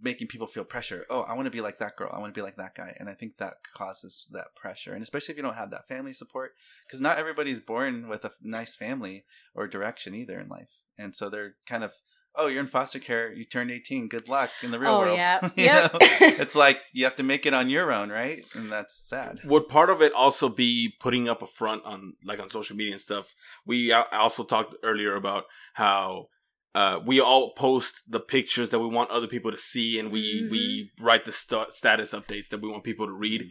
making 0.00 0.26
people 0.26 0.46
feel 0.46 0.64
pressure. 0.64 1.06
Oh, 1.08 1.20
I 1.20 1.34
want 1.34 1.46
to 1.46 1.50
be 1.50 1.60
like 1.60 1.78
that 1.78 1.96
girl. 1.96 2.10
I 2.12 2.18
want 2.18 2.34
to 2.34 2.38
be 2.38 2.42
like 2.42 2.56
that 2.56 2.74
guy. 2.74 2.96
And 2.98 3.08
I 3.08 3.14
think 3.14 3.36
that 3.36 3.54
causes 3.76 4.26
that 4.32 4.56
pressure. 4.56 4.92
And 4.92 5.02
especially 5.02 5.32
if 5.32 5.36
you 5.36 5.42
don't 5.42 5.54
have 5.54 5.70
that 5.70 5.86
family 5.86 6.12
support, 6.12 6.54
because 6.86 7.00
not 7.00 7.18
everybody's 7.18 7.60
born 7.60 8.08
with 8.08 8.24
a 8.24 8.32
nice 8.42 8.74
family 8.74 9.24
or 9.54 9.68
direction 9.68 10.14
either 10.14 10.40
in 10.40 10.48
life. 10.48 10.70
And 10.98 11.14
so 11.14 11.30
they're 11.30 11.54
kind 11.66 11.84
of, 11.84 11.94
oh, 12.36 12.46
you're 12.46 12.60
in 12.60 12.66
foster 12.68 12.98
care. 12.98 13.32
You 13.32 13.44
turned 13.44 13.70
18. 13.70 14.08
Good 14.08 14.28
luck 14.28 14.50
in 14.62 14.70
the 14.70 14.78
real 14.78 14.96
Oh, 14.96 14.98
world. 14.98 15.18
yeah. 15.18 15.40
You 15.56 15.64
Yep. 15.64 15.92
know? 15.92 15.98
it's 16.20 16.54
like 16.54 16.80
you 16.92 17.04
have 17.04 17.16
to 17.16 17.22
make 17.22 17.46
it 17.46 17.54
on 17.54 17.68
your 17.68 17.92
own, 17.92 18.10
right? 18.10 18.44
And 18.54 18.70
that's 18.70 18.94
sad. 18.96 19.40
Would 19.44 19.68
part 19.68 19.90
of 19.90 20.02
it 20.02 20.12
also 20.12 20.48
be 20.48 20.92
putting 21.00 21.28
up 21.28 21.42
a 21.42 21.46
front 21.46 21.84
on 21.84 22.14
like 22.24 22.40
on 22.40 22.50
social 22.50 22.76
media 22.76 22.92
and 22.92 23.00
stuff? 23.00 23.34
We 23.66 23.92
I 23.92 24.04
also 24.12 24.44
talked 24.44 24.74
earlier 24.82 25.14
about 25.16 25.44
how 25.74 26.28
uh, 26.74 26.98
we 27.06 27.20
all 27.20 27.52
post 27.54 28.02
the 28.08 28.18
pictures 28.20 28.70
that 28.70 28.80
we 28.80 28.88
want 28.88 29.10
other 29.10 29.28
people 29.28 29.52
to 29.52 29.58
see, 29.58 29.98
and 29.98 30.10
we 30.10 30.48
we 30.50 30.90
write 31.00 31.24
the 31.24 31.32
st- 31.32 31.72
status 31.74 32.12
updates 32.12 32.48
that 32.48 32.60
we 32.60 32.68
want 32.68 32.82
people 32.84 33.06
to 33.06 33.12
read. 33.12 33.50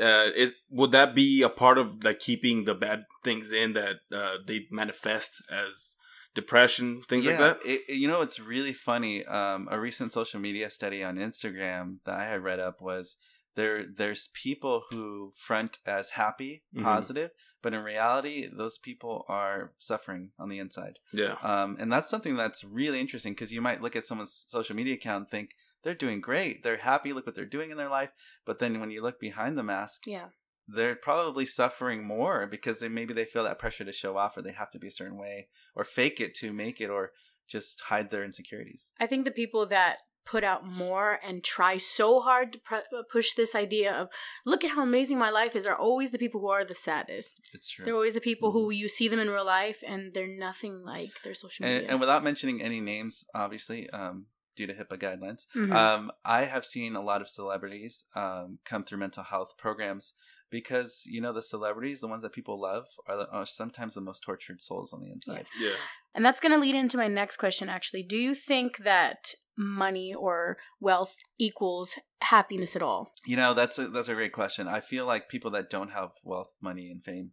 Uh, 0.00 0.30
is 0.34 0.54
would 0.70 0.92
that 0.92 1.14
be 1.14 1.42
a 1.42 1.48
part 1.50 1.76
of 1.76 2.02
like 2.04 2.18
keeping 2.18 2.64
the 2.64 2.74
bad 2.74 3.02
things 3.24 3.50
in 3.52 3.72
that 3.74 3.96
uh, 4.14 4.36
they 4.46 4.66
manifest 4.70 5.42
as 5.50 5.96
depression, 6.34 7.02
things 7.08 7.26
like 7.26 7.38
that? 7.38 7.58
It, 7.64 7.82
it- 7.88 7.96
you 7.96 8.08
know, 8.08 8.20
it's 8.22 8.40
really 8.40 8.72
funny. 8.72 9.24
Um, 9.24 9.68
a 9.70 9.78
recent 9.78 10.12
social 10.12 10.40
media 10.40 10.70
study 10.70 11.02
on 11.04 11.16
Instagram 11.16 11.98
that 12.04 12.18
I 12.18 12.24
had 12.24 12.42
read 12.42 12.60
up 12.60 12.80
was 12.80 13.16
there. 13.54 13.84
There's 13.86 14.28
people 14.34 14.84
who 14.90 15.32
front 15.36 15.78
as 15.86 16.10
happy, 16.10 16.62
Mhm. 16.74 16.82
positive, 16.84 17.30
but 17.62 17.74
in 17.74 17.82
reality, 17.82 18.48
those 18.50 18.78
people 18.78 19.24
are 19.28 19.72
suffering 19.78 20.32
on 20.38 20.48
the 20.48 20.58
inside. 20.58 20.98
Yeah, 21.12 21.36
Um, 21.42 21.76
and 21.78 21.92
that's 21.92 22.10
something 22.10 22.34
that's 22.36 22.64
really 22.64 22.98
interesting 23.00 23.34
because 23.34 23.52
you 23.52 23.60
might 23.60 23.80
look 23.82 23.94
at 23.94 24.04
someone's 24.04 24.32
social 24.48 24.74
media 24.74 24.94
account 24.94 25.24
and 25.24 25.30
think 25.30 25.50
they're 25.82 25.94
doing 25.94 26.20
great, 26.20 26.62
they're 26.62 26.78
happy, 26.78 27.12
look 27.12 27.26
what 27.26 27.34
they're 27.34 27.44
doing 27.44 27.70
in 27.70 27.76
their 27.76 27.88
life. 27.88 28.10
But 28.44 28.58
then 28.58 28.80
when 28.80 28.90
you 28.90 29.02
look 29.02 29.20
behind 29.20 29.58
the 29.58 29.62
mask, 29.62 30.06
Yeah. 30.06 30.28
They're 30.68 30.94
probably 30.96 31.46
suffering 31.46 32.04
more 32.06 32.46
because 32.46 32.80
they 32.80 32.88
maybe 32.88 33.12
they 33.14 33.24
feel 33.24 33.44
that 33.44 33.58
pressure 33.58 33.84
to 33.84 33.92
show 33.92 34.16
off 34.16 34.36
or 34.36 34.42
they 34.42 34.52
have 34.52 34.70
to 34.70 34.78
be 34.78 34.88
a 34.88 34.92
certain 34.92 35.18
way 35.18 35.48
or 35.74 35.84
fake 35.84 36.20
it 36.20 36.34
to 36.36 36.52
make 36.52 36.80
it 36.80 36.88
or 36.90 37.12
just 37.48 37.82
hide 37.82 38.10
their 38.10 38.24
insecurities. 38.24 38.92
I 39.00 39.06
think 39.06 39.24
the 39.24 39.30
people 39.30 39.66
that 39.66 39.98
put 40.24 40.44
out 40.44 40.64
more 40.64 41.18
and 41.24 41.42
try 41.42 41.76
so 41.76 42.20
hard 42.20 42.52
to 42.52 42.58
pr- 42.60 42.76
push 43.10 43.34
this 43.34 43.56
idea 43.56 43.92
of 43.92 44.08
look 44.46 44.62
at 44.62 44.70
how 44.70 44.82
amazing 44.82 45.18
my 45.18 45.30
life 45.30 45.56
is 45.56 45.66
are 45.66 45.76
always 45.76 46.12
the 46.12 46.18
people 46.18 46.40
who 46.40 46.48
are 46.48 46.64
the 46.64 46.76
saddest. 46.76 47.40
It's 47.52 47.68
true. 47.68 47.84
They're 47.84 47.94
always 47.94 48.14
the 48.14 48.20
people 48.20 48.52
who 48.52 48.70
you 48.70 48.86
see 48.88 49.08
them 49.08 49.18
in 49.18 49.28
real 49.28 49.44
life 49.44 49.82
and 49.84 50.14
they're 50.14 50.28
nothing 50.28 50.78
like 50.84 51.22
their 51.24 51.34
social 51.34 51.64
media. 51.66 51.80
and, 51.80 51.90
and 51.90 52.00
without 52.00 52.22
mentioning 52.22 52.62
any 52.62 52.80
names, 52.80 53.24
obviously, 53.34 53.90
um, 53.90 54.26
due 54.54 54.68
to 54.68 54.74
HIPAA 54.74 54.98
guidelines, 54.98 55.46
Mhm. 55.56 55.72
um, 55.74 56.12
I 56.24 56.44
have 56.44 56.64
seen 56.64 56.94
a 56.94 57.02
lot 57.02 57.20
of 57.20 57.28
celebrities 57.28 58.04
um, 58.14 58.58
come 58.64 58.84
through 58.84 58.98
mental 58.98 59.24
health 59.24 59.56
programs 59.58 60.14
because 60.52 61.02
you 61.06 61.20
know 61.20 61.32
the 61.32 61.42
celebrities, 61.42 62.00
the 62.00 62.06
ones 62.06 62.22
that 62.22 62.32
people 62.32 62.60
love, 62.60 62.84
are, 63.08 63.16
the, 63.16 63.28
are 63.30 63.46
sometimes 63.46 63.94
the 63.94 64.00
most 64.00 64.22
tortured 64.22 64.60
souls 64.60 64.92
on 64.92 65.00
the 65.00 65.10
inside. 65.10 65.46
yeah. 65.58 65.72
And 66.14 66.24
that's 66.24 66.40
going 66.40 66.52
to 66.52 66.58
lead 66.58 66.74
into 66.74 66.98
my 66.98 67.08
next 67.08 67.38
question, 67.38 67.70
actually. 67.70 68.02
Do 68.02 68.18
you 68.18 68.34
think 68.34 68.78
that 68.84 69.34
money 69.56 70.12
or 70.14 70.58
wealth 70.78 71.16
equals 71.38 71.94
happiness 72.20 72.76
at 72.76 72.82
all? 72.82 73.14
You 73.26 73.36
know, 73.36 73.54
that's 73.54 73.78
a, 73.78 73.88
that's 73.88 74.08
a 74.08 74.14
great 74.14 74.32
question. 74.32 74.68
I 74.68 74.80
feel 74.80 75.06
like 75.06 75.30
people 75.30 75.50
that 75.52 75.70
don't 75.70 75.90
have 75.90 76.10
wealth, 76.22 76.52
money, 76.60 76.90
and 76.90 77.02
fame 77.02 77.32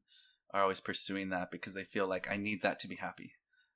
are 0.54 0.64
always 0.64 0.80
pursuing 0.80 1.30
that 1.30 1.52
because 1.52 1.74
they 1.74 1.84
feel 1.84 2.08
like 2.08 2.28
I 2.32 2.38
need 2.38 2.62
that 2.64 2.80
to 2.80 2.88
be 2.88 2.96
happy. 2.96 3.34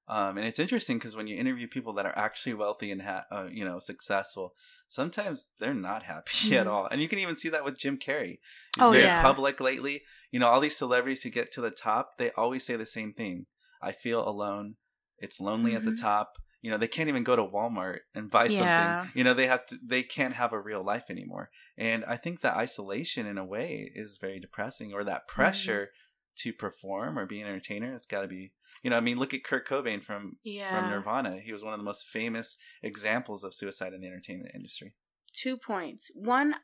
Um, 0.08 0.38
and 0.38 0.46
it's 0.46 0.60
interesting 0.60 0.98
because 0.98 1.16
when 1.16 1.28
you 1.28 1.38
interview 1.38 1.68
people 1.68 1.94
that 1.94 2.06
are 2.06 2.18
actually 2.18 2.54
wealthy 2.56 2.92
and 2.92 3.02
ha- 3.02 3.26
uh, 3.32 3.48
you 3.52 3.64
know 3.64 3.80
successful, 3.80 4.54
sometimes 4.90 5.52
they're 5.60 5.74
not 5.74 6.04
happy 6.04 6.56
at 6.58 6.68
Mhm. 6.68 6.70
all. 6.70 6.88
And 6.88 7.02
you 7.02 7.08
can 7.08 7.20
even 7.20 7.38
see 7.38 7.50
that 7.50 7.64
with 7.64 7.78
Jim 7.78 7.98
Carrey. 7.98 8.40
He's 8.76 8.84
Oh, 8.86 8.92
very 8.92 9.06
yeah. 9.06 9.22
public 9.22 9.60
lately. 9.60 10.04
You 10.32 10.40
know, 10.40 10.48
all 10.48 10.60
these 10.60 10.78
celebrities 10.78 11.24
who 11.24 11.30
get 11.30 11.52
to 11.54 11.62
the 11.62 11.72
top, 11.72 12.18
they 12.18 12.32
always 12.32 12.66
say 12.66 12.76
the 12.76 12.86
same 12.86 13.14
thing: 13.14 13.46
"I 13.82 13.92
feel 13.94 14.28
alone. 14.28 14.76
It's 15.20 15.40
lonely 15.40 15.74
at 15.76 15.84
the 15.86 15.92
Mhm. 15.92 16.02
top." 16.02 16.34
You 16.62 16.72
know, 16.72 16.78
they 16.78 16.88
can't 16.88 17.10
even 17.10 17.24
go 17.26 17.36
to 17.36 17.44
Walmart 17.44 18.00
and 18.16 18.32
buy 18.32 18.48
Yeah. 18.48 18.58
something. 18.58 19.12
You 19.14 19.24
know, 19.26 19.34
they 19.34 19.48
have 19.48 19.66
to. 19.68 19.78
They 19.86 20.04
can't 20.04 20.34
have 20.36 20.54
a 20.54 20.60
real 20.60 20.84
life 20.84 21.06
anymore. 21.10 21.50
And 21.78 22.04
I 22.06 22.18
think 22.18 22.40
that 22.42 22.56
isolation, 22.58 23.26
in 23.26 23.38
a 23.38 23.46
way, 23.46 23.92
is 23.96 24.18
very 24.20 24.40
depressing. 24.40 24.94
Or 24.94 25.04
that 25.04 25.28
pressure 25.28 25.92
to 26.38 26.52
perform 26.54 27.20
or 27.20 27.26
be 27.26 27.42
an 27.42 27.48
entertainer, 27.48 27.94
it's 27.94 28.08
got 28.08 28.22
to 28.22 28.28
be. 28.28 28.54
You 28.84 28.90
know, 28.90 28.98
I 28.98 29.00
mean, 29.00 29.18
look 29.18 29.34
at 29.34 29.44
Kurt 29.44 29.68
Cobain 29.68 30.04
from 30.04 30.38
Yeah. 30.44 30.70
from 30.70 30.90
Nirvana. 30.90 31.40
He 31.40 31.52
was 31.54 31.64
one 31.64 31.74
of 31.74 31.80
the 31.80 31.86
most 31.86 32.06
famous 32.06 32.58
examples 32.84 33.44
of 33.44 33.54
suicide 33.56 33.94
in 33.94 34.02
the 34.02 34.08
entertainment 34.08 34.52
industry. 34.54 34.94
Two 35.34 35.58
points. 35.58 36.12
One, 36.14 36.56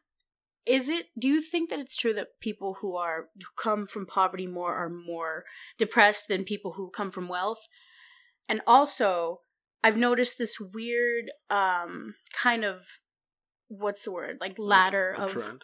is 0.66 0.90
it, 0.90 1.08
do 1.18 1.28
you 1.28 1.42
think 1.42 1.70
that 1.70 1.80
it's 1.80 1.96
true 1.96 2.14
that 2.14 2.40
people 2.42 2.78
who 2.82 2.96
are, 2.96 3.30
who 3.36 3.46
come 3.56 3.88
from 3.88 4.06
poverty 4.06 4.46
more 4.46 4.76
are 4.76 4.90
more 4.90 5.46
depressed 5.78 6.28
than 6.28 6.44
people 6.44 6.74
who 6.74 6.92
come 6.92 7.10
from 7.10 7.28
wealth? 7.30 7.68
And 8.48 8.62
also, 8.68 9.40
I've 9.84 9.98
noticed 9.98 10.38
this 10.38 10.60
weird, 10.60 11.32
um, 11.50 12.16
kind 12.34 12.66
of, 12.66 12.82
what's 13.70 14.04
the 14.04 14.12
word? 14.12 14.38
Like 14.42 14.60
ladder 14.60 15.16
A 15.18 15.24
of. 15.24 15.32
trend. 15.32 15.64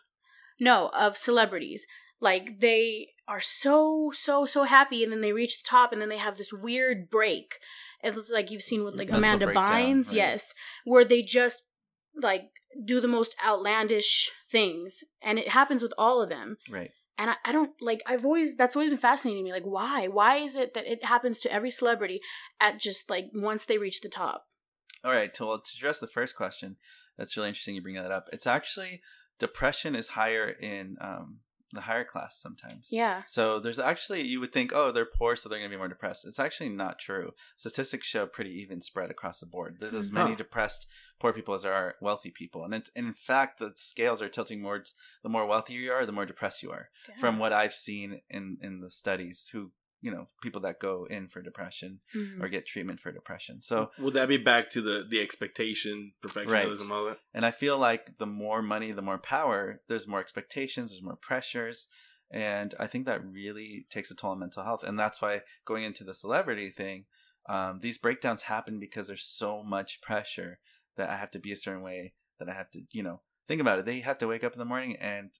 No, 0.60 0.90
of 0.94 1.18
celebrities. 1.18 1.86
like 2.22 2.60
they 2.62 3.10
are 3.28 3.40
so 3.40 4.12
so 4.14 4.46
so 4.46 4.64
happy 4.64 5.04
and 5.04 5.12
then 5.12 5.22
they 5.22 5.32
reach 5.34 5.58
the 5.62 5.68
top 5.68 5.92
and 5.92 6.02
then 6.02 6.10
they 6.10 6.18
have 6.18 6.38
this 6.38 6.54
weird 6.54 7.10
break 7.10 7.60
it's 8.04 8.30
like 8.30 8.52
you've 8.52 8.62
seen 8.62 8.84
with 8.84 8.96
like 8.96 9.10
Mental 9.10 9.36
amanda 9.36 9.48
bynes 9.48 10.08
right. 10.08 10.16
yes 10.16 10.54
where 10.84 11.04
they 11.04 11.22
just 11.22 11.64
like 12.16 12.52
do 12.84 13.02
the 13.02 13.08
most 13.08 13.36
outlandish 13.44 14.32
things 14.52 15.04
and 15.22 15.40
it 15.40 15.50
happens 15.50 15.82
with 15.82 15.94
all 15.98 16.22
of 16.22 16.30
them 16.30 16.58
Right. 16.70 16.92
and 17.18 17.32
I, 17.32 17.36
I 17.46 17.52
don't 17.52 17.72
like 17.82 18.02
i've 18.06 18.26
always 18.26 18.56
that's 18.56 18.76
always 18.76 18.90
been 18.90 19.00
fascinating 19.00 19.44
to 19.44 19.46
me 19.46 19.54
like 19.54 19.64
why 19.64 20.08
why 20.08 20.38
is 20.38 20.56
it 20.56 20.74
that 20.76 20.86
it 20.86 21.04
happens 21.06 21.40
to 21.40 21.52
every 21.52 21.72
celebrity 21.72 22.22
at 22.60 22.80
just 22.80 23.10
like 23.10 23.28
once 23.34 23.66
they 23.66 23.78
reach 23.78 24.02
the 24.02 24.10
top 24.10 24.46
All 25.04 25.12
right. 25.12 25.34
To, 25.36 25.46
well, 25.46 25.60
to 25.60 25.72
address 25.78 26.00
the 26.00 26.08
first 26.08 26.36
question, 26.36 26.78
that's 27.18 27.38
really 27.38 27.50
interesting 27.50 27.76
you 27.76 27.82
bring 27.82 27.96
that 27.96 28.12
up. 28.12 28.28
It's 28.34 28.48
actually 28.48 29.02
depression 29.40 29.96
is 29.96 30.10
higher 30.10 30.50
in 30.50 30.98
um, 31.00 31.40
the 31.72 31.82
higher 31.82 32.04
class 32.06 32.38
sometimes. 32.40 32.90
yeah 32.92 33.24
So 33.28 33.60
there's 33.60 33.80
actually 33.80 34.26
you 34.28 34.40
would 34.40 34.54
think, 34.54 34.72
oh, 34.74 34.92
they're 34.92 35.06
poor, 35.06 35.36
so 35.36 35.50
they're 35.50 35.60
going 35.60 35.70
to 35.70 35.76
be 35.76 35.80
more 35.80 35.88
depressed. 35.88 36.26
It's 36.26 36.40
actually 36.40 36.70
not 36.70 37.00
true. 37.00 37.32
Statistics 37.58 38.08
show 38.08 38.26
pretty 38.28 38.52
even 38.62 38.82
spread 38.82 39.10
across 39.12 39.40
the 39.40 39.46
board. 39.46 39.78
There's 39.80 39.94
as 39.94 40.12
many 40.12 40.32
Huh. 40.32 40.36
depressed 40.38 40.88
poor 41.20 41.34
people 41.34 41.54
as 41.56 41.64
there 41.64 41.74
are 41.74 41.96
wealthy 42.02 42.30
people, 42.32 42.64
and, 42.64 42.74
and 42.74 43.08
in 43.08 43.14
fact, 43.14 43.60
the 43.60 43.72
scales 43.76 44.22
are 44.22 44.30
tilting 44.30 44.62
more. 44.62 44.84
The 45.24 45.30
more 45.30 45.46
wealthy 45.46 45.74
you 45.74 45.92
are, 45.92 46.06
the 46.06 46.12
more 46.12 46.26
depressed 46.26 46.62
you 46.64 46.72
are. 46.72 46.90
From 47.20 47.40
what 47.40 47.52
I've 47.54 47.74
seen 47.74 48.22
in 48.30 48.58
in 48.62 48.82
the 48.82 48.92
studies, 48.92 49.50
who 49.52 49.72
you 50.02 50.12
know 50.12 50.28
people 50.42 50.62
that 50.62 50.80
go 50.80 51.06
in 51.10 51.28
for 51.28 51.42
depression 51.42 52.02
Mhm. 52.16 52.42
or 52.42 52.48
get 52.50 52.66
treatment 52.66 53.00
for 53.00 53.12
depression. 53.12 53.62
So 53.62 53.92
would 53.98 54.14
that 54.14 54.28
be 54.28 54.38
back 54.38 54.70
to 54.72 54.82
the 54.82 55.06
the 55.08 55.22
expectation, 55.22 56.14
perfectionism, 56.22 56.92
all 56.92 57.06
that? 57.06 57.20
And 57.34 57.46
I 57.46 57.52
feel 57.52 57.78
like 57.78 58.18
the 58.18 58.28
more 58.28 58.62
money, 58.62 58.92
the 58.92 59.02
more 59.02 59.18
power, 59.18 59.82
there's 59.88 60.08
more 60.08 60.20
expectations, 60.20 60.92
there's 60.92 61.04
more 61.04 61.18
pressures. 61.18 61.88
And 62.32 62.74
I 62.80 62.88
think 62.88 63.06
that 63.06 63.24
really 63.24 63.86
takes 63.90 64.10
a 64.12 64.16
toll 64.16 64.32
on 64.32 64.40
mental 64.40 64.64
health. 64.64 64.84
And 64.84 64.98
that's 65.00 65.22
why 65.22 65.42
going 65.64 65.84
into 65.84 66.04
the 66.04 66.14
celebrity 66.14 66.70
thing, 66.72 67.06
um, 67.48 67.80
these 67.82 67.98
breakdowns 68.00 68.44
happen 68.44 68.80
because 68.80 69.08
there's 69.08 69.24
so 69.24 69.64
much 69.64 70.02
pressure 70.02 70.60
that 70.98 71.10
I 71.10 71.18
have 71.18 71.32
to 71.32 71.40
be 71.40 71.52
a 71.52 71.56
certain 71.56 71.84
way, 71.84 72.14
that 72.40 72.50
I 72.50 72.54
have 72.54 72.72
to, 72.72 72.82
you 72.92 73.04
know, 73.04 73.22
think 73.48 73.62
about 73.62 73.80
it. 73.80 73.86
They 73.86 74.00
have 74.00 74.18
to 74.20 74.28
wake 74.28 74.44
up 74.44 74.54
in 74.54 74.60
the 74.60 74.66
morning 74.66 74.96
and 74.98 75.32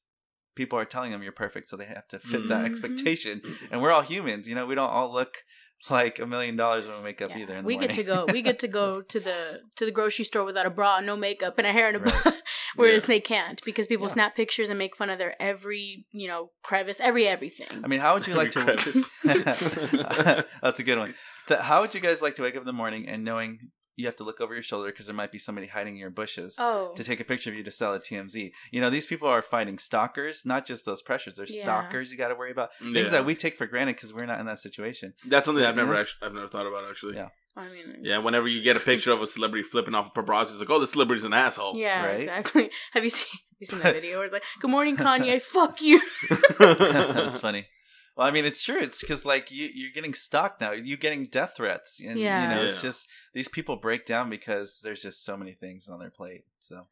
people 0.56 0.80
are 0.80 0.86
telling 0.86 1.12
them 1.12 1.22
you're 1.24 1.32
perfect. 1.32 1.70
So 1.70 1.76
they 1.78 1.86
have 1.86 2.08
to 2.10 2.20
fit 2.20 2.48
that 2.50 2.64
Mhm. 2.64 2.66
expectation. 2.66 3.42
And 3.72 3.82
we're 3.82 3.92
all 3.92 4.02
humans, 4.02 4.48
you 4.48 4.56
know, 4.56 4.66
we 4.66 4.76
don't 4.76 4.90
all 4.90 5.14
look 5.14 5.44
like 5.90 6.18
a 6.20 6.26
million 6.26 6.56
dollars 6.56 6.88
when 6.88 6.98
we 6.98 7.04
wake 7.04 7.22
up 7.22 7.30
Yeah. 7.32 7.40
either. 7.40 7.56
In 7.58 7.64
the 7.64 7.68
we 7.68 7.78
get 7.78 7.94
to 7.94 8.04
go 8.04 8.26
we 8.32 8.42
get 8.42 8.58
to 8.60 8.68
go 8.68 9.02
to 9.14 9.20
the 9.20 9.62
to 9.76 9.86
the 9.86 9.92
grocery 9.92 10.26
store 10.26 10.46
without 10.46 10.66
a 10.66 10.70
bra 10.70 11.00
no 11.02 11.16
makeup 11.16 11.56
and 11.60 11.68
a 11.68 11.72
hair 11.74 11.88
and 11.90 11.98
a 11.98 12.00
Right. 12.00 12.24
bun 12.24 12.34
whereas 12.76 13.04
Yeah. 13.04 13.08
they 13.08 13.20
can't 13.20 13.62
because 13.64 13.86
people 13.86 14.08
Yeah. 14.08 14.14
snap 14.14 14.36
pictures 14.36 14.70
and 14.70 14.80
make 14.80 14.96
fun 14.96 15.10
of 15.10 15.20
their 15.20 15.36
every 15.40 16.06
you 16.12 16.28
know 16.28 16.52
crevice 16.64 17.00
every 17.02 17.28
everything 17.28 17.68
I 17.84 17.88
mean, 17.88 18.00
how 18.00 18.14
would 18.16 18.26
you 18.26 18.34
like 18.36 18.52
to? 18.52 18.62
Crevice. 18.64 19.12
That's 19.24 20.80
a 20.80 20.84
good 20.84 20.98
one. 20.98 21.14
Th- 21.48 21.60
How 21.60 21.82
would 21.82 21.94
you 21.94 22.00
guys 22.00 22.22
like 22.22 22.36
to 22.36 22.42
wake 22.42 22.56
up 22.56 22.62
in 22.62 22.66
the 22.66 22.74
morning 22.74 23.08
and 23.08 23.24
knowing 23.24 23.60
you 23.98 24.06
have 24.08 24.16
to 24.18 24.24
look 24.24 24.42
over 24.42 24.54
your 24.54 24.64
shoulder 24.64 24.90
because 24.92 25.06
there 25.06 25.16
might 25.16 25.32
be 25.32 25.38
somebody 25.40 25.68
hiding 25.68 25.94
in 25.96 26.00
your 26.00 26.10
bushes 26.10 26.56
oh 26.60 26.92
to 26.96 27.04
take 27.04 27.20
a 27.20 27.24
picture 27.24 27.50
of 27.50 27.56
you 27.56 27.64
to 27.64 27.72
sell 27.72 27.94
at 27.96 28.04
TMZ? 28.04 28.52
You 28.72 28.82
know, 28.82 28.90
these 28.90 29.06
people 29.06 29.28
are 29.28 29.42
fighting 29.42 29.78
stalkers, 29.78 30.46
not 30.46 30.66
just 30.66 30.86
those 30.86 31.02
pressures. 31.02 31.36
They're 31.36 31.46
Yeah. 31.50 31.64
stalkers 31.64 32.12
you 32.12 32.18
got 32.18 32.28
to 32.30 32.36
worry 32.36 32.52
about. 32.52 32.70
Mm, 32.82 32.94
Things 32.94 33.06
Yeah. 33.06 33.10
that 33.20 33.26
we 33.26 33.36
take 33.36 33.58
for 33.58 33.66
granted 33.68 33.96
because 33.96 34.14
we're 34.14 34.26
not 34.26 34.40
in 34.40 34.46
that 34.48 34.60
situation. 34.60 35.14
That's 35.26 35.46
something 35.46 35.64
I've 35.64 35.76
never 35.76 35.94
know? 35.94 36.00
actually 36.02 36.28
I've 36.28 36.34
never 36.34 36.48
thought 36.48 36.66
about 36.68 36.90
actually. 36.90 37.16
Yeah. 37.16 37.30
i 37.58 37.62
mean 37.64 38.04
Yeah, 38.04 38.18
whenever 38.18 38.48
you 38.50 38.62
get 38.62 38.76
a 38.76 38.82
picture 38.82 39.12
of 39.14 39.22
a 39.22 39.28
celebrity 39.28 39.64
flipping 39.64 39.96
off 39.96 40.08
a 40.08 40.10
paparazzi, 40.22 40.52
it's 40.52 40.60
like, 40.60 40.70
oh, 40.70 40.80
the 40.80 40.88
celebrity's 40.88 41.24
an 41.24 41.34
asshole. 41.34 41.78
yeah 41.78 42.06
Right? 42.06 42.20
exactly 42.22 42.70
have 42.94 43.04
you 43.04 43.10
seen 43.10 43.30
have 43.32 43.60
you 43.62 43.66
seen 43.68 43.80
that 43.80 43.94
video 44.02 44.18
where 44.18 44.26
it's 44.26 44.34
like 44.34 44.44
good 44.60 44.70
morning 44.72 44.98
kanye 44.98 45.42
fuck 45.42 45.82
you 45.82 46.02
That's 46.60 47.40
funny. 47.40 47.68
Well, 48.16 48.28
I 48.28 48.32
mean, 48.32 48.46
it's 48.46 48.64
true. 48.64 48.80
It's 48.80 49.02
because 49.02 49.26
like 49.26 49.52
you, 49.52 49.70
you're 49.74 49.92
getting 49.92 50.14
stalked 50.14 50.62
now. 50.62 50.72
You're 50.72 50.98
getting 50.98 51.26
death 51.26 51.54
threats, 51.58 52.00
and 52.00 52.18
Yeah. 52.20 52.44
you 52.44 52.56
know, 52.56 52.64
it's 52.66 52.82
just 52.82 53.08
these 53.34 53.48
people 53.50 53.76
break 53.76 54.06
down 54.06 54.30
because 54.30 54.80
there's 54.82 55.02
just 55.02 55.24
so 55.26 55.36
many 55.36 55.54
things 55.54 55.90
on 55.90 56.00
their 56.00 56.12
plate. 56.12 56.46
So 56.60 56.88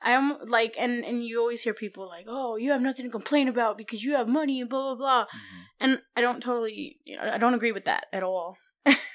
i'm 0.00 0.38
like 0.46 0.76
and 0.78 1.04
and 1.04 1.24
you 1.24 1.40
always 1.40 1.62
hear 1.62 1.74
people 1.74 2.06
like 2.06 2.26
oh 2.28 2.56
you 2.56 2.70
have 2.70 2.80
nothing 2.80 3.04
to 3.04 3.10
complain 3.10 3.48
about 3.48 3.76
because 3.76 4.04
you 4.04 4.14
have 4.14 4.28
money 4.28 4.60
and 4.60 4.70
blah 4.70 4.94
blah 4.94 4.94
blah 4.94 5.24
mhm. 5.24 5.62
and 5.80 6.02
i 6.16 6.20
don't 6.20 6.40
totally 6.40 6.98
you 7.04 7.16
know 7.16 7.22
i 7.22 7.38
don't 7.38 7.54
agree 7.54 7.72
with 7.72 7.84
that 7.84 8.06
at 8.12 8.22
all 8.22 8.56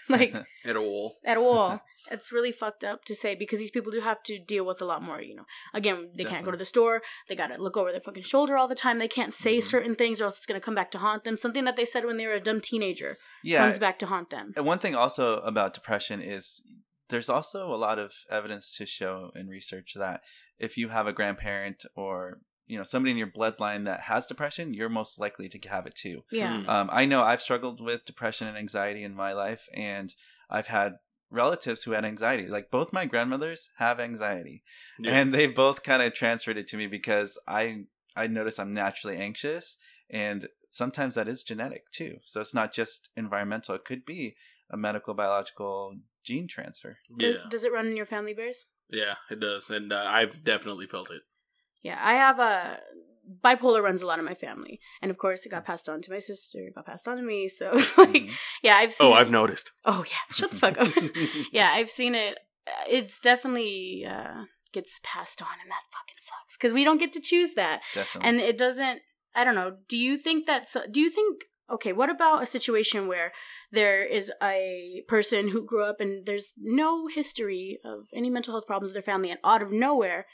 like 0.10 0.34
At 0.66 0.76
all. 0.76 1.16
at 1.26 1.38
all. 1.38 1.82
it's 2.12 2.32
really 2.32 2.52
fucked 2.52 2.84
up 2.84 3.06
to 3.06 3.16
say 3.16 3.36
because 3.36 3.60
these 3.60 3.72
people 3.72 3.92
do 3.92 4.02
have 4.02 4.22
to 4.24 4.38
deal 4.40 4.66
with 4.66 4.82
a 4.82 4.86
lot 4.86 5.02
more, 5.02 5.22
you 5.22 5.36
know. 5.36 5.46
Again, 5.74 6.12
they 6.18 6.24
can't 6.26 6.44
go 6.46 6.52
to 6.52 6.58
the 6.58 6.66
store. 6.66 7.02
They 7.30 7.36
got 7.36 7.48
to 7.48 7.62
look 7.62 7.78
over 7.78 7.92
their 7.92 8.02
fucking 8.02 8.24
shoulder 8.24 8.58
all 8.58 8.68
the 8.68 8.76
time. 8.76 9.00
They 9.00 9.08
can't 9.08 9.34
say 9.34 9.58
Mhm. 9.58 9.64
certain 9.64 9.96
things 9.96 10.22
or 10.22 10.26
else 10.26 10.38
it's 10.38 10.46
going 10.46 10.60
to 10.60 10.64
come 10.66 10.76
back 10.76 10.92
to 10.92 10.98
haunt 11.00 11.24
them. 11.24 11.38
Something 11.38 11.64
that 11.66 11.76
they 11.76 11.86
said 11.86 12.06
when 12.06 12.18
they 12.18 12.28
were 12.28 12.34
a 12.34 12.40
dumb 12.42 12.60
teenager 12.62 13.18
yeah, 13.44 13.60
comes 13.64 13.78
back 13.78 13.98
to 14.00 14.06
haunt 14.08 14.30
them. 14.30 14.54
And 14.56 14.66
one 14.66 14.80
thing 14.80 14.96
also 14.96 15.38
about 15.40 15.74
depression 15.74 16.22
is 16.22 16.62
there's 17.10 17.30
also 17.30 17.74
a 17.74 17.78
lot 17.78 18.00
of 18.00 18.12
evidence 18.30 18.76
to 18.78 18.86
show 18.86 19.32
in 19.36 19.48
research 19.48 19.94
that 19.96 20.22
if 20.58 20.78
you 20.78 20.90
have 20.90 21.08
a 21.08 21.14
grandparent 21.14 21.86
or 21.96 22.40
you 22.68 22.78
know 22.78 22.84
somebody 22.84 23.12
in 23.12 23.18
your 23.18 23.28
bloodline 23.28 23.86
that 23.86 24.02
has 24.02 24.26
depression, 24.28 24.74
you're 24.74 24.90
most 24.90 25.20
likely 25.20 25.50
to 25.50 25.70
have 25.70 25.86
it 25.86 25.96
too. 25.96 26.24
Yeah. 26.32 26.62
Hmm. 26.64 26.70
Um, 26.70 26.90
I 26.92 27.06
know 27.06 27.22
I've 27.22 27.42
struggled 27.42 27.82
with 27.82 28.06
depression 28.06 28.48
and 28.48 28.58
anxiety 28.58 29.04
in 29.04 29.16
my 29.16 29.34
life, 29.34 29.68
and 29.74 30.14
I've 30.50 30.68
had 30.68 30.94
relatives 31.30 31.84
who 31.84 31.92
had 31.92 32.06
anxiety. 32.06 32.48
Like 32.48 32.70
both 32.72 32.94
my 32.94 33.06
grandmothers 33.06 33.70
have 33.78 34.00
anxiety, 34.00 34.64
Yeah. 35.00 35.18
and 35.18 35.34
they 35.34 35.48
both 35.48 35.84
kind 35.84 36.02
of 36.02 36.14
transferred 36.14 36.58
it 36.58 36.68
to 36.70 36.78
me 36.78 36.88
because 36.88 37.38
I 37.48 37.86
I 38.16 38.28
notice 38.28 38.60
I'm 38.60 38.74
naturally 38.74 39.18
anxious, 39.18 39.78
and 40.10 40.48
sometimes 40.70 41.16
that 41.16 41.28
is 41.28 41.44
genetic 41.44 41.92
too. 41.92 42.18
So 42.26 42.42
it's 42.42 42.54
not 42.54 42.74
just 42.74 43.10
environmental; 43.16 43.76
it 43.76 43.86
could 43.86 44.06
be 44.06 44.36
a 44.70 44.78
medical 44.78 45.14
biological 45.14 45.98
gene 46.24 46.48
transfer. 46.48 47.00
Does- 47.18 47.36
yeah. 47.36 47.50
Does 47.50 47.64
it 47.64 47.74
run 47.74 47.88
in 47.88 47.98
your 47.98 48.06
family, 48.06 48.34
Bears? 48.34 48.66
Yeah, 48.90 49.16
it 49.32 49.40
does. 49.40 49.70
And 49.70 49.92
uh, 49.92 50.06
I've 50.08 50.44
definitely 50.44 50.86
felt 50.88 51.10
it. 51.12 51.24
Yeah, 51.84 52.00
I 52.02 52.14
have 52.14 52.40
a 52.40 52.80
bipolar 53.44 53.82
runs 53.82 54.02
a 54.02 54.06
lot 54.08 54.20
in 54.20 54.26
my 54.26 54.34
family, 54.34 54.80
and 55.02 55.12
of 55.12 55.18
course, 55.18 55.46
it 55.46 55.50
got 55.50 55.66
passed 55.66 55.88
on 55.90 56.02
to 56.02 56.12
my 56.12 56.20
sister. 56.20 56.60
It 56.60 56.76
got 56.76 56.86
passed 56.86 57.08
on 57.08 57.18
to 57.18 57.24
me. 57.24 57.48
So, 57.50 57.72
like, 57.98 58.10
Mhm. 58.24 58.32
yeah, 58.62 58.78
I've 58.78 58.94
seen. 58.94 59.08
Oh, 59.08 59.16
it- 59.16 59.20
I've 59.20 59.32
noticed. 59.32 59.72
Oh 59.86 60.04
yeah, 60.08 60.24
shut 60.36 60.52
the 60.52 60.58
fuck 60.58 60.80
up. 60.80 60.90
yeah, 61.52 61.72
I've 61.74 61.90
seen 61.90 62.16
it. 62.16 62.38
Uh, 62.68 62.72
It's 62.88 63.20
definitely 63.20 64.06
uh, 64.10 64.46
gets 64.72 65.00
passed 65.04 65.42
on, 65.42 65.56
and 65.62 65.70
that 65.72 65.84
fucking 65.92 66.20
sucks 66.20 66.58
because 66.58 66.74
we 66.74 66.84
don't 66.84 67.00
get 67.00 67.14
to 67.14 67.22
choose 67.22 67.54
that, 67.56 67.82
Definitely. 67.94 68.30
and 68.30 68.40
it 68.40 68.58
doesn't. 68.58 69.02
I 69.36 69.44
don't 69.44 69.56
know. 69.56 69.78
Do 69.90 69.98
you 69.98 70.18
think 70.18 70.46
that's? 70.46 70.76
Do 70.92 71.00
you 71.02 71.10
think? 71.10 71.44
Okay, 71.72 71.94
what 71.94 72.10
about 72.10 72.44
a 72.44 72.46
situation 72.46 73.08
where 73.08 73.32
there 73.72 74.04
is 74.06 74.32
a 74.44 75.02
person 75.08 75.48
who 75.50 75.66
grew 75.66 75.84
up 75.86 76.00
and 76.02 76.26
there's 76.26 76.48
no 76.58 77.08
history 77.08 77.80
of 77.86 78.08
any 78.14 78.30
mental 78.30 78.54
health 78.54 78.68
problems 78.68 78.92
in 78.92 78.94
their 78.96 79.02
family, 79.14 79.32
and 79.32 79.40
out 79.46 79.62
of 79.64 79.72
nowhere, 79.72 80.26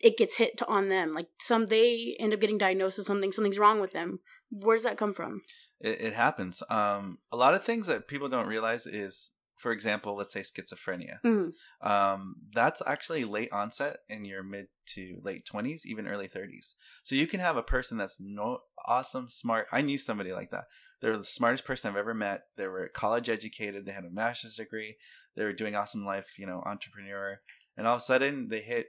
it 0.00 0.16
gets 0.16 0.36
hit 0.36 0.56
to, 0.58 0.66
on 0.66 0.88
them. 0.88 1.14
Like 1.14 1.28
some, 1.40 1.66
they 1.66 2.16
end 2.20 2.32
up 2.32 2.40
getting 2.40 2.58
diagnosed 2.58 2.98
with 2.98 3.06
something. 3.06 3.32
Something's 3.32 3.58
wrong 3.58 3.80
with 3.80 3.90
them. 3.90 4.20
Where 4.50 4.76
does 4.76 4.84
that 4.84 4.98
come 4.98 5.12
from? 5.12 5.42
It, 5.80 6.00
it 6.00 6.14
happens. 6.14 6.62
Um, 6.70 7.18
a 7.32 7.36
lot 7.36 7.54
of 7.54 7.64
things 7.64 7.86
that 7.86 8.08
people 8.08 8.28
don't 8.28 8.46
realize 8.46 8.86
is, 8.86 9.32
for 9.56 9.72
example, 9.72 10.16
let's 10.16 10.32
say 10.32 10.40
schizophrenia. 10.40 11.20
Mhm. 11.24 11.52
Um, 11.82 12.36
that's 12.54 12.80
actually 12.86 13.24
late 13.24 13.52
onset 13.52 13.98
in 14.08 14.24
your 14.24 14.42
mid 14.42 14.68
to 14.94 15.20
late 15.22 15.44
twenties, 15.44 15.84
even 15.84 16.08
early 16.08 16.28
thirties. 16.28 16.76
So 17.02 17.14
you 17.14 17.26
can 17.26 17.40
have 17.40 17.56
a 17.56 17.62
person 17.62 17.98
that's 17.98 18.16
no 18.18 18.60
awesome, 18.86 19.28
smart. 19.28 19.66
I 19.70 19.82
knew 19.82 19.98
somebody 19.98 20.32
like 20.32 20.50
that. 20.50 20.64
They're 21.00 21.16
the 21.16 21.24
smartest 21.24 21.64
person 21.64 21.90
I've 21.90 21.96
ever 21.96 22.14
met. 22.14 22.44
They 22.56 22.68
were 22.68 22.88
college 22.88 23.28
educated. 23.28 23.84
They 23.84 23.92
had 23.92 24.04
a 24.04 24.10
master's 24.10 24.56
degree. 24.56 24.96
They 25.36 25.44
were 25.44 25.52
doing 25.52 25.76
awesome 25.76 26.04
life, 26.04 26.38
you 26.38 26.46
know, 26.46 26.62
entrepreneur. 26.64 27.40
And 27.76 27.86
all 27.86 27.96
of 27.96 28.00
a 28.00 28.04
sudden, 28.04 28.48
they 28.48 28.60
hit. 28.60 28.88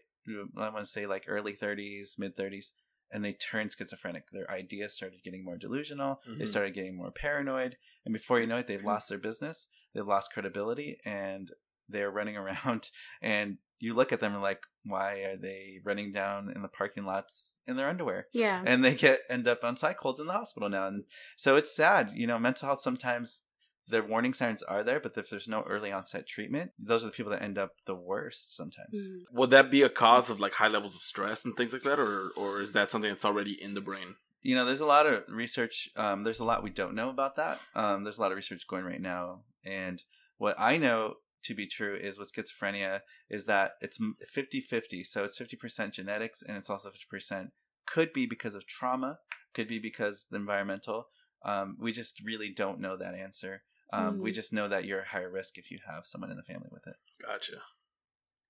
I 0.57 0.69
want 0.69 0.85
to 0.85 0.91
say 0.91 1.05
like 1.05 1.25
early 1.27 1.53
thirties, 1.53 2.15
mid 2.17 2.35
thirties, 2.37 2.73
and 3.11 3.23
they 3.25 3.33
turned 3.33 3.71
schizophrenic. 3.71 4.29
Their 4.31 4.49
ideas 4.49 4.93
started 4.95 5.23
getting 5.23 5.43
more 5.43 5.57
delusional. 5.57 6.21
They 6.37 6.45
Mhm. 6.45 6.47
started 6.47 6.73
getting 6.73 6.95
more 6.95 7.11
paranoid, 7.11 7.77
and 8.05 8.13
before 8.13 8.39
you 8.39 8.47
know 8.47 8.57
it, 8.57 8.67
they've 8.67 8.83
lost 8.83 9.09
their 9.09 9.17
business. 9.17 9.67
They've 9.93 10.05
lost 10.07 10.31
credibility, 10.33 10.99
and 11.05 11.51
they're 11.89 12.11
running 12.11 12.37
around. 12.41 12.89
And 13.21 13.57
you 13.79 13.93
look 13.95 14.11
at 14.13 14.19
them 14.19 14.33
and 14.33 14.41
like, 14.43 14.61
why 14.85 15.21
are 15.23 15.35
they 15.37 15.79
running 15.83 16.11
down 16.13 16.51
in 16.55 16.61
the 16.61 16.67
parking 16.67 17.03
lots 17.03 17.61
in 17.67 17.75
their 17.77 17.89
underwear? 17.89 18.27
Yeah. 18.31 18.61
And 18.65 18.83
they 18.85 18.93
get 18.95 19.21
end 19.29 19.47
up 19.47 19.63
on 19.63 19.75
psych 19.75 19.97
holds 19.97 20.19
in 20.19 20.27
the 20.27 20.33
hospital 20.33 20.69
now. 20.69 20.87
And 20.87 21.03
so 21.35 21.55
it's 21.55 21.75
sad. 21.75 22.11
You 22.13 22.27
know, 22.27 22.37
mental 22.39 22.67
health 22.67 22.81
sometimes. 22.81 23.43
The 23.87 24.01
warning 24.01 24.33
signs 24.33 24.63
are 24.63 24.83
there, 24.83 24.99
but 24.99 25.17
if 25.17 25.29
there's 25.29 25.47
no 25.47 25.63
early 25.63 25.91
onset 25.91 26.27
treatment, 26.27 26.71
those 26.79 27.03
are 27.03 27.07
the 27.07 27.11
people 27.13 27.31
that 27.31 27.41
end 27.41 27.57
up 27.57 27.75
the 27.85 27.95
worst 27.95 28.55
sometimes. 28.55 28.97
Mhm. 28.97 29.23
Would 29.33 29.49
that 29.49 29.69
be 29.69 29.81
a 29.81 29.89
cause 29.89 30.29
of 30.29 30.39
like 30.39 30.53
high 30.53 30.69
levels 30.69 30.95
of 30.95 31.01
stress 31.01 31.43
and 31.43 31.55
things 31.57 31.73
like 31.73 31.83
that, 31.83 31.99
or 31.99 32.29
or 32.37 32.61
is 32.61 32.73
that 32.73 32.89
something 32.91 33.11
that's 33.11 33.25
already 33.25 33.61
in 33.61 33.73
the 33.73 33.81
brain? 33.81 34.15
you 34.43 34.55
know, 34.55 34.65
there's 34.65 34.79
a 34.79 34.85
lot 34.87 35.05
of 35.05 35.23
research. 35.27 35.89
Um, 35.95 36.23
there's 36.23 36.39
a 36.39 36.43
lot 36.43 36.63
we 36.63 36.71
don't 36.71 36.95
know 36.95 37.09
about 37.09 37.35
that. 37.35 37.61
Um, 37.75 38.03
there's 38.03 38.17
a 38.17 38.21
lot 38.21 38.31
of 38.31 38.35
research 38.37 38.65
going 38.67 38.83
right 38.83 38.99
now, 39.01 39.43
and 39.63 40.01
what 40.37 40.55
I 40.57 40.77
know 40.77 41.17
to 41.43 41.53
be 41.53 41.67
true 41.67 41.95
is 41.95 42.17
with 42.17 42.33
schizophrenia 42.33 43.01
is 43.29 43.45
that 43.45 43.73
it's 43.81 43.99
50-50. 43.99 45.03
So 45.05 45.23
it's 45.23 45.37
50% 45.39 45.91
genetics 45.91 46.41
and 46.41 46.57
it's 46.57 46.69
also 46.69 46.91
50% 46.91 47.51
could 47.85 48.13
be 48.13 48.25
because 48.25 48.55
of 48.55 48.67
trauma, 48.67 49.19
could 49.53 49.67
be 49.67 49.79
because 49.79 50.25
of 50.25 50.29
the 50.31 50.37
environmental. 50.37 51.07
Um, 51.43 51.77
we 51.79 51.91
just 51.91 52.21
really 52.23 52.49
don't 52.49 52.79
know 52.79 52.95
that 52.97 53.15
answer. 53.15 53.63
Um, 53.91 54.19
We 54.19 54.31
Mhm. 54.31 54.35
just 54.35 54.53
know 54.53 54.67
that 54.67 54.85
you're 54.85 55.03
higher 55.03 55.29
risk 55.29 55.57
if 55.57 55.69
you 55.71 55.79
have 55.85 56.05
someone 56.05 56.31
in 56.31 56.37
the 56.37 56.43
family 56.43 56.69
with 56.71 56.87
it. 56.87 56.95
Gotcha. 57.19 57.61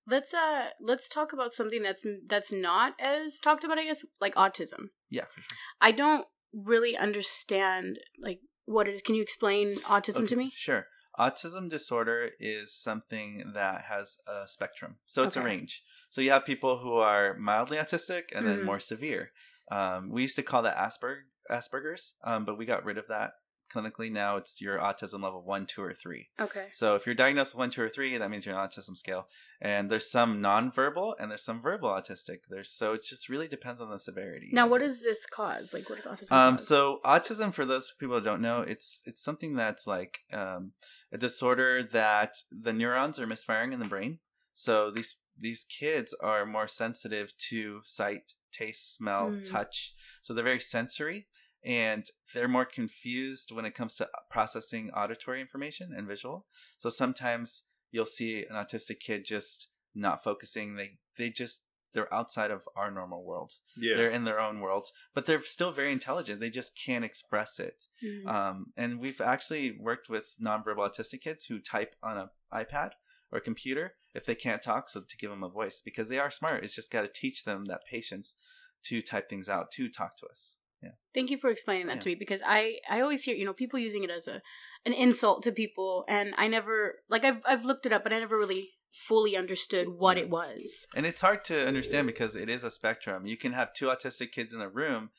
Let's 0.06 0.34
uh 0.34 0.70
let's 0.80 1.08
talk 1.08 1.32
about 1.32 1.52
something 1.52 1.82
that's 1.82 2.04
that's 2.26 2.52
not 2.52 2.94
as 3.00 3.38
talked 3.38 3.64
about 3.64 3.78
I 3.78 3.84
guess 3.84 4.04
like 4.20 4.34
autism. 4.34 4.90
Yeah, 5.10 5.26
for 5.26 5.42
sure. 5.42 5.58
I 5.80 5.92
don't 5.92 6.26
really 6.52 6.96
understand 6.96 7.98
like 8.18 8.40
what 8.64 8.88
it 8.88 8.94
is. 8.94 9.02
Can 9.02 9.14
you 9.14 9.22
explain 9.22 9.76
autism 9.76 10.26
to 10.26 10.36
me? 10.36 10.50
Sure. 10.54 10.86
Autism 11.18 11.68
disorder 11.68 12.30
is 12.40 12.74
something 12.74 13.52
that 13.54 13.82
has 13.82 14.18
a 14.26 14.48
spectrum. 14.48 14.96
So 15.06 15.22
it's 15.24 15.36
a 15.36 15.42
range. 15.42 15.82
So 16.10 16.20
you 16.20 16.30
have 16.30 16.46
people 16.46 16.78
who 16.78 16.94
are 16.94 17.34
mildly 17.36 17.76
autistic 17.76 18.24
and 18.34 18.46
then 18.46 18.60
Mhm. 18.60 18.64
more 18.64 18.80
severe. 18.80 19.32
Um, 19.70 20.10
we 20.10 20.22
used 20.22 20.36
to 20.36 20.42
call 20.42 20.62
that 20.62 20.76
Asperg 20.76 21.24
Asperger's, 21.50 22.14
um, 22.24 22.44
but 22.44 22.56
we 22.56 22.64
got 22.64 22.84
rid 22.84 22.98
of 22.98 23.08
that 23.08 23.34
clinically. 23.72 24.10
Now 24.10 24.36
it's 24.36 24.60
your 24.60 24.78
autism 24.78 25.22
level 25.22 25.42
one, 25.42 25.66
two, 25.66 25.82
or 25.82 25.92
three. 25.92 26.28
Okay. 26.40 26.66
So 26.72 26.94
if 26.96 27.06
you're 27.06 27.14
diagnosed 27.14 27.54
with 27.54 27.58
one, 27.58 27.70
two, 27.70 27.82
or 27.82 27.88
three, 27.88 28.16
that 28.18 28.30
means 28.30 28.44
you're 28.44 28.56
on 28.56 28.68
autism 28.68 28.96
scale. 28.96 29.28
And 29.60 29.90
there's 29.90 30.10
some 30.10 30.40
nonverbal 30.42 31.14
and 31.18 31.30
there's 31.30 31.44
some 31.44 31.62
verbal 31.62 31.88
autistic. 31.90 32.38
There's 32.50 32.70
so 32.70 32.94
it 32.94 33.04
just 33.04 33.28
really 33.28 33.48
depends 33.48 33.80
on 33.80 33.90
the 33.90 33.98
severity. 33.98 34.50
Now, 34.52 34.66
what 34.66 34.80
does 34.80 35.02
this 35.02 35.24
cause? 35.26 35.72
Like, 35.72 35.88
what 35.88 35.98
is 35.98 36.06
autism? 36.06 36.32
Um, 36.32 36.56
cause? 36.56 36.66
so 36.68 37.00
autism, 37.04 37.52
for 37.54 37.64
those 37.64 37.92
people 37.98 38.18
who 38.18 38.24
don't 38.24 38.42
know, 38.42 38.62
it's 38.62 39.02
it's 39.06 39.22
something 39.22 39.54
that's 39.54 39.86
like 39.86 40.20
um, 40.32 40.72
a 41.12 41.18
disorder 41.18 41.82
that 41.82 42.34
the 42.50 42.72
neurons 42.72 43.18
are 43.20 43.26
misfiring 43.26 43.72
in 43.72 43.78
the 43.78 43.86
brain. 43.86 44.18
So 44.54 44.90
these 44.90 45.16
these 45.38 45.64
kids 45.64 46.14
are 46.20 46.44
more 46.44 46.68
sensitive 46.68 47.32
to 47.50 47.80
sight, 47.84 48.32
taste, 48.52 48.96
smell, 48.96 49.30
Mm. 49.30 49.50
touch. 49.50 49.94
So 50.22 50.34
they're 50.34 50.44
very 50.44 50.60
sensory, 50.60 51.26
and 51.64 52.06
they're 52.34 52.48
more 52.48 52.64
confused 52.64 53.52
when 53.52 53.64
it 53.64 53.74
comes 53.74 53.94
to 53.96 54.08
processing 54.30 54.90
auditory 54.90 55.40
information 55.40 55.92
and 55.96 56.06
visual. 56.08 56.46
So 56.78 56.90
sometimes 56.90 57.62
you'll 57.90 58.06
see 58.06 58.44
an 58.44 58.56
autistic 58.56 59.00
kid 59.00 59.24
just 59.24 59.68
not 59.94 60.24
focusing. 60.24 60.76
They 60.76 60.98
they 61.18 61.30
just 61.30 61.62
they're 61.94 62.12
outside 62.12 62.50
of 62.50 62.62
our 62.74 62.90
normal 62.90 63.22
world 63.22 63.52
Yeah. 63.76 63.96
they're 63.96 64.10
in 64.10 64.24
their 64.24 64.40
own 64.40 64.60
worlds 64.60 64.90
but 65.14 65.26
they're 65.26 65.42
still 65.42 65.72
very 65.72 65.92
intelligent 65.92 66.40
they 66.40 66.48
just 66.48 66.72
can't 66.74 67.04
express 67.04 67.60
it 67.60 67.84
Mhm. 68.02 68.26
um, 68.26 68.72
and 68.78 68.98
we've 68.98 69.20
actually 69.20 69.76
worked 69.78 70.08
with 70.08 70.34
nonverbal 70.42 70.88
autistic 70.88 71.20
kids 71.20 71.44
who 71.44 71.58
type 71.58 71.94
on 72.02 72.16
a 72.16 72.30
ipad 72.50 72.92
or 73.30 73.36
a 73.36 73.42
computer 73.42 73.96
if 74.14 74.24
they 74.24 74.34
can't 74.34 74.62
talk 74.62 74.88
so 74.88 75.02
to 75.02 75.16
give 75.18 75.28
them 75.28 75.42
a 75.44 75.50
voice 75.50 75.82
because 75.84 76.08
they 76.08 76.18
are 76.18 76.30
smart 76.30 76.64
it's 76.64 76.74
just 76.74 76.90
got 76.90 77.02
to 77.02 77.08
teach 77.12 77.44
them 77.44 77.66
that 77.66 77.82
patience 77.84 78.36
to 78.84 79.02
type 79.02 79.28
things 79.28 79.50
out 79.50 79.70
to 79.72 79.90
talk 79.90 80.16
to 80.16 80.24
us 80.26 80.54
yeah 80.82 80.90
Thank 81.14 81.30
you 81.30 81.36
for 81.36 81.50
explaining 81.50 81.88
that 81.88 81.96
Yeah. 81.96 82.00
to 82.02 82.08
me 82.10 82.14
because 82.14 82.42
I 82.44 82.78
I 82.88 83.00
always 83.02 83.22
hear 83.24 83.36
you 83.36 83.44
know 83.44 83.52
people 83.52 83.78
using 83.78 84.02
it 84.02 84.10
as 84.10 84.26
a 84.28 84.40
an 84.84 84.92
insult 84.94 85.42
to 85.44 85.52
people, 85.52 86.04
and 86.08 86.34
I 86.38 86.48
never 86.48 86.76
like 87.08 87.24
I've 87.24 87.42
I've 87.44 87.64
looked 87.64 87.84
it 87.86 87.92
up, 87.92 88.02
but 88.02 88.12
I 88.12 88.18
never 88.18 88.38
really 88.38 88.70
fully 89.08 89.36
understood 89.36 89.86
what 89.88 90.16
Yeah. 90.16 90.22
it 90.24 90.30
was. 90.30 90.86
and 90.96 91.06
it's 91.06 91.20
hard 91.20 91.44
to 91.46 91.66
understand 91.66 92.06
because 92.06 92.34
it 92.36 92.48
is 92.50 92.62
a 92.64 92.70
spectrum 92.70 93.26
you 93.26 93.36
can 93.38 93.52
have 93.52 93.72
two 93.72 93.86
autistic 93.86 94.32
kids 94.32 94.52
in 94.52 94.60
a 94.60 94.68
room 94.68 95.10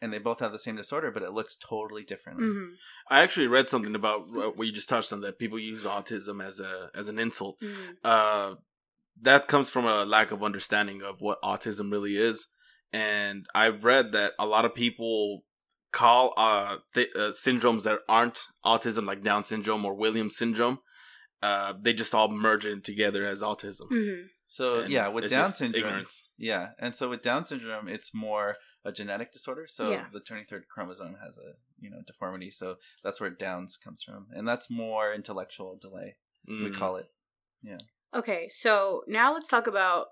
and 0.00 0.12
they 0.12 0.18
both 0.18 0.40
have 0.40 0.50
the 0.52 0.58
same 0.58 0.74
disorder 0.76 1.10
but 1.12 1.22
it 1.22 1.32
looks 1.32 1.56
totally 1.56 2.02
differently 2.02 2.46
hmm 2.46 2.70
I 3.08 3.22
actually 3.22 3.46
read 3.46 3.68
something 3.68 3.94
about 3.94 4.18
what 4.56 4.66
you 4.66 4.72
just 4.72 4.88
touched 4.88 5.12
on 5.12 5.20
that 5.20 5.38
people 5.38 5.58
use 5.58 5.84
autism 5.84 6.44
as 6.44 6.58
a 6.60 6.90
as 7.00 7.08
an 7.08 7.18
insult. 7.18 7.56
hmm 7.60 7.92
Uh, 8.02 8.54
that 9.22 9.48
comes 9.48 9.68
from 9.70 9.84
a 9.86 10.04
lack 10.04 10.30
of 10.32 10.42
understanding 10.42 11.02
of 11.02 11.20
what 11.20 11.42
autism 11.42 11.90
really 11.92 12.16
is, 12.16 12.46
and 12.92 13.46
I've 13.54 13.84
read 13.84 14.12
that 14.12 14.32
a 14.38 14.46
lot 14.46 14.64
of 14.64 14.74
people 14.74 15.44
call 15.92 16.32
uh, 16.36 16.76
th- 16.94 17.10
uh 17.16 17.30
syndromes 17.32 17.82
that 17.84 18.00
aren't 18.08 18.40
autism, 18.64 19.06
like 19.06 19.22
Down 19.22 19.44
syndrome 19.44 19.84
or 19.84 19.94
Williams 19.94 20.36
syndrome. 20.36 20.78
Uh, 21.42 21.72
they 21.80 21.92
just 21.94 22.14
all 22.14 22.28
merge 22.28 22.66
it 22.66 22.84
together 22.84 23.26
as 23.26 23.42
autism. 23.42 23.86
hmm 23.88 24.26
so 24.46 24.80
And 24.80 24.90
yeah 24.92 25.06
with 25.08 25.30
down 25.30 25.50
syndrome 25.52 25.84
ignorance. 25.84 26.32
Yeah, 26.36 26.70
and 26.78 26.94
so 26.94 27.08
with 27.08 27.22
Down 27.22 27.44
syndrome, 27.44 27.86
it's 27.86 28.12
more 28.12 28.56
a 28.84 28.90
genetic 28.92 29.32
disorder. 29.32 29.66
So 29.68 29.90
Yeah. 29.92 30.06
the 30.12 30.18
twenty 30.20 30.44
third 30.44 30.64
chromosome 30.68 31.16
has 31.24 31.38
a 31.38 31.52
you 31.78 31.88
know 31.88 32.02
deformity. 32.06 32.50
So 32.50 32.76
that's 33.04 33.20
where 33.20 33.30
Downs 33.30 33.76
comes 33.76 34.02
from, 34.02 34.26
and 34.32 34.46
that's 34.48 34.68
more 34.68 35.14
intellectual 35.14 35.78
delay. 35.80 36.16
We 36.48 36.54
Mm. 36.70 36.74
call 36.76 36.96
it. 36.96 37.06
Yeah. 37.62 37.78
Okay, 38.12 38.48
so 38.48 39.02
now 39.06 39.32
let's 39.32 39.46
talk 39.48 39.66
about 39.68 40.08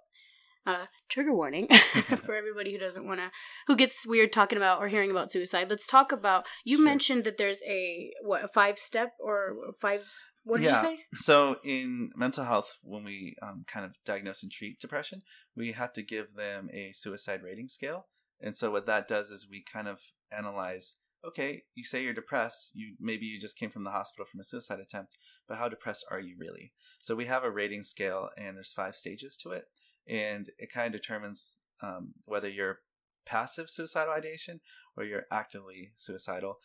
uh, 0.68 0.87
trigger 1.09 1.35
warning 1.35 1.66
for 2.24 2.35
everybody 2.35 2.70
who 2.72 2.78
doesn't 2.78 3.07
want 3.07 3.20
to, 3.20 3.31
who 3.66 3.74
gets 3.76 4.07
weird 4.07 4.33
talking 4.33 4.59
about 4.59 4.81
or 4.81 4.88
hearing 4.88 5.11
about 5.11 5.33
suicide. 5.33 5.68
Let's 5.70 5.87
talk 5.87 6.12
about. 6.12 6.44
You 6.64 6.76
Sure. 6.76 6.85
mentioned 6.85 7.24
that 7.24 7.38
there's 7.38 7.61
a 7.66 8.11
what 8.22 8.44
a 8.44 8.48
five 8.48 8.78
step 8.78 9.11
or 9.18 9.57
five. 9.81 10.02
What 10.44 10.59
did 10.59 10.66
Yeah. 10.66 10.76
you 10.76 10.88
say? 10.88 10.98
So 11.14 11.57
in 11.64 12.11
mental 12.14 12.44
health, 12.44 12.76
when 12.83 13.02
we 13.04 13.37
um, 13.42 13.64
kind 13.66 13.85
of 13.85 13.92
diagnose 14.04 14.42
and 14.42 14.52
treat 14.52 14.78
depression, 14.81 15.22
we 15.57 15.72
have 15.72 15.92
to 15.94 16.02
give 16.02 16.35
them 16.35 16.68
a 16.72 16.92
suicide 16.92 17.42
rating 17.42 17.68
scale. 17.68 18.07
And 18.40 18.57
so 18.57 18.70
what 18.70 18.87
that 18.87 19.09
does 19.09 19.31
is 19.31 19.48
we 19.50 19.62
kind 19.62 19.88
of 19.88 19.98
analyze. 20.31 20.96
Okay, 21.26 21.62
you 21.74 21.85
say 21.85 22.04
you're 22.04 22.14
depressed. 22.14 22.70
You 22.74 22.94
maybe 23.00 23.26
you 23.26 23.40
just 23.40 23.59
came 23.59 23.70
from 23.70 23.85
the 23.85 23.90
hospital 23.90 24.24
from 24.31 24.40
a 24.40 24.44
suicide 24.44 24.78
attempt, 24.81 25.16
but 25.48 25.59
how 25.59 25.68
depressed 25.68 26.04
are 26.11 26.20
you 26.20 26.37
really? 26.38 26.72
So 27.00 27.16
we 27.16 27.26
have 27.26 27.42
a 27.44 27.50
rating 27.50 27.83
scale, 27.83 28.28
and 28.37 28.57
there's 28.57 28.72
five 28.72 28.94
stages 28.94 29.37
to 29.42 29.50
it, 29.50 29.64
and 30.09 30.51
it 30.59 30.73
kind 30.73 30.94
of 30.94 31.01
determines 31.01 31.59
um, 31.83 32.14
whether 32.25 32.49
you're 32.49 32.81
passive 33.27 33.68
suicidal 33.68 34.14
ideation 34.14 34.61
or 34.97 35.05
you're 35.05 35.27
actively 35.31 35.92
suicidal 35.97 36.59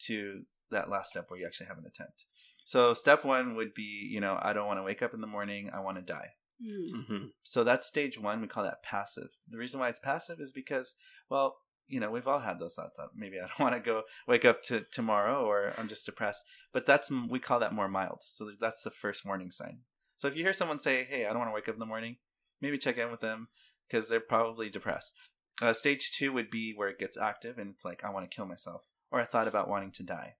to 0.00 0.42
that 0.70 0.90
last 0.90 1.10
step 1.10 1.26
where 1.28 1.38
you 1.40 1.46
actually 1.46 1.66
have 1.66 1.78
an 1.78 1.86
attempt. 1.86 2.26
So 2.64 2.94
step 2.94 3.24
one 3.24 3.54
would 3.56 3.74
be, 3.74 4.08
you 4.10 4.20
know, 4.20 4.38
I 4.40 4.52
don't 4.52 4.66
want 4.66 4.78
to 4.78 4.84
wake 4.84 5.02
up 5.02 5.14
in 5.14 5.20
the 5.20 5.26
morning. 5.26 5.70
I 5.72 5.80
want 5.80 5.96
to 5.96 6.02
die. 6.02 6.30
Mm. 6.64 6.92
Mhm. 7.08 7.32
So 7.42 7.64
that's 7.64 7.86
stage 7.86 8.18
one. 8.18 8.40
We 8.40 8.46
call 8.48 8.64
that 8.64 8.82
passive. 8.82 9.28
The 9.48 9.58
reason 9.58 9.80
why 9.80 9.88
it's 9.88 9.98
passive 9.98 10.40
is 10.40 10.52
because, 10.52 10.94
well, 11.28 11.56
you 11.88 11.98
know, 11.98 12.10
we've 12.10 12.28
all 12.28 12.38
had 12.40 12.58
those 12.58 12.74
thoughts. 12.74 12.98
Of, 12.98 13.10
Maybe 13.14 13.38
I 13.38 13.48
don't 13.48 13.58
want 13.58 13.74
to 13.74 13.80
go 13.80 14.04
wake 14.28 14.44
up 14.44 14.62
to 14.64 14.84
tomorrow, 14.92 15.44
or 15.44 15.72
I'm 15.76 15.88
just 15.88 16.06
depressed. 16.06 16.44
But 16.72 16.86
that's 16.86 17.10
we 17.10 17.40
call 17.40 17.58
that 17.60 17.74
more 17.74 17.88
mild. 17.88 18.20
So 18.28 18.50
that's 18.60 18.82
the 18.82 18.90
first 18.90 19.24
warning 19.24 19.50
sign. 19.50 19.80
So 20.18 20.28
if 20.28 20.36
you 20.36 20.44
hear 20.44 20.52
someone 20.52 20.78
say, 20.78 21.04
"Hey, 21.04 21.24
I 21.24 21.30
don't 21.30 21.38
want 21.38 21.50
to 21.50 21.54
wake 21.54 21.68
up 21.68 21.74
in 21.74 21.80
the 21.80 21.86
morning," 21.86 22.18
maybe 22.60 22.78
check 22.78 22.98
in 22.98 23.10
with 23.10 23.20
them 23.20 23.48
because 23.88 24.08
they're 24.08 24.20
probably 24.20 24.70
depressed. 24.70 25.14
Uh, 25.60 25.72
stage 25.72 26.12
two 26.12 26.32
would 26.32 26.50
be 26.50 26.72
where 26.74 26.88
it 26.88 26.98
gets 26.98 27.18
active 27.18 27.58
and 27.58 27.70
it's 27.70 27.84
like, 27.84 28.04
"I 28.04 28.10
want 28.10 28.30
to 28.30 28.34
kill 28.34 28.46
myself," 28.46 28.86
or 29.10 29.20
"I 29.20 29.24
thought 29.24 29.48
about 29.48 29.68
wanting 29.68 29.92
to 29.92 30.02
die." 30.02 30.36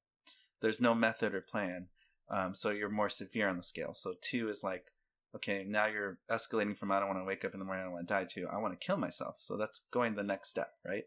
There's 0.61 0.81
no 0.81 0.95
method 0.95 1.35
or 1.35 1.41
plan, 1.41 1.89
um, 2.29 2.55
so 2.55 2.71
you're 2.71 2.89
more 2.91 3.11
severe 3.11 3.49
on 3.49 3.57
the 3.57 3.63
scale. 3.63 3.95
So 3.95 4.15
two 4.21 4.49
is 4.49 4.63
like 4.63 4.93
okay, 5.35 5.65
now 5.67 5.87
you're 5.87 6.19
escalating 6.31 6.77
from 6.77 6.91
I 6.91 6.99
don't 6.99 7.09
want 7.09 7.21
to 7.21 7.25
wake 7.25 7.45
up 7.45 7.53
in 7.53 7.61
the 7.61 7.65
morning, 7.65 7.83
I 7.83 7.85
don't 7.85 7.95
want 7.95 8.09
to 8.09 8.15
die 8.15 8.25
to 8.25 8.47
I 8.53 8.59
want 8.59 8.79
to 8.79 8.85
kill 8.85 8.97
myself. 8.97 9.37
So 9.41 9.57
that's 9.57 9.83
going 9.91 10.15
the 10.15 10.23
next 10.23 10.49
step, 10.49 10.73
right? 10.85 11.05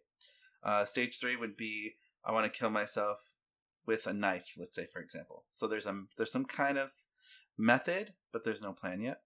Uh, 0.63 0.85
stage 0.85 1.19
three 1.19 1.35
would 1.35 1.57
be 1.57 1.95
I 2.23 2.31
want 2.31 2.51
to 2.51 2.57
kill 2.57 2.69
myself 2.69 3.31
with 3.85 4.07
a 4.07 4.13
knife, 4.13 4.53
let's 4.57 4.75
say, 4.75 4.87
for 4.91 5.01
example. 5.01 5.43
So 5.51 5.67
there's 5.67 5.85
a 5.85 6.03
there's 6.17 6.31
some 6.31 6.45
kind 6.45 6.77
of 6.77 6.91
method, 7.57 8.13
but 8.31 8.43
there's 8.43 8.61
no 8.61 8.73
plan 8.73 9.01
yet. 9.01 9.21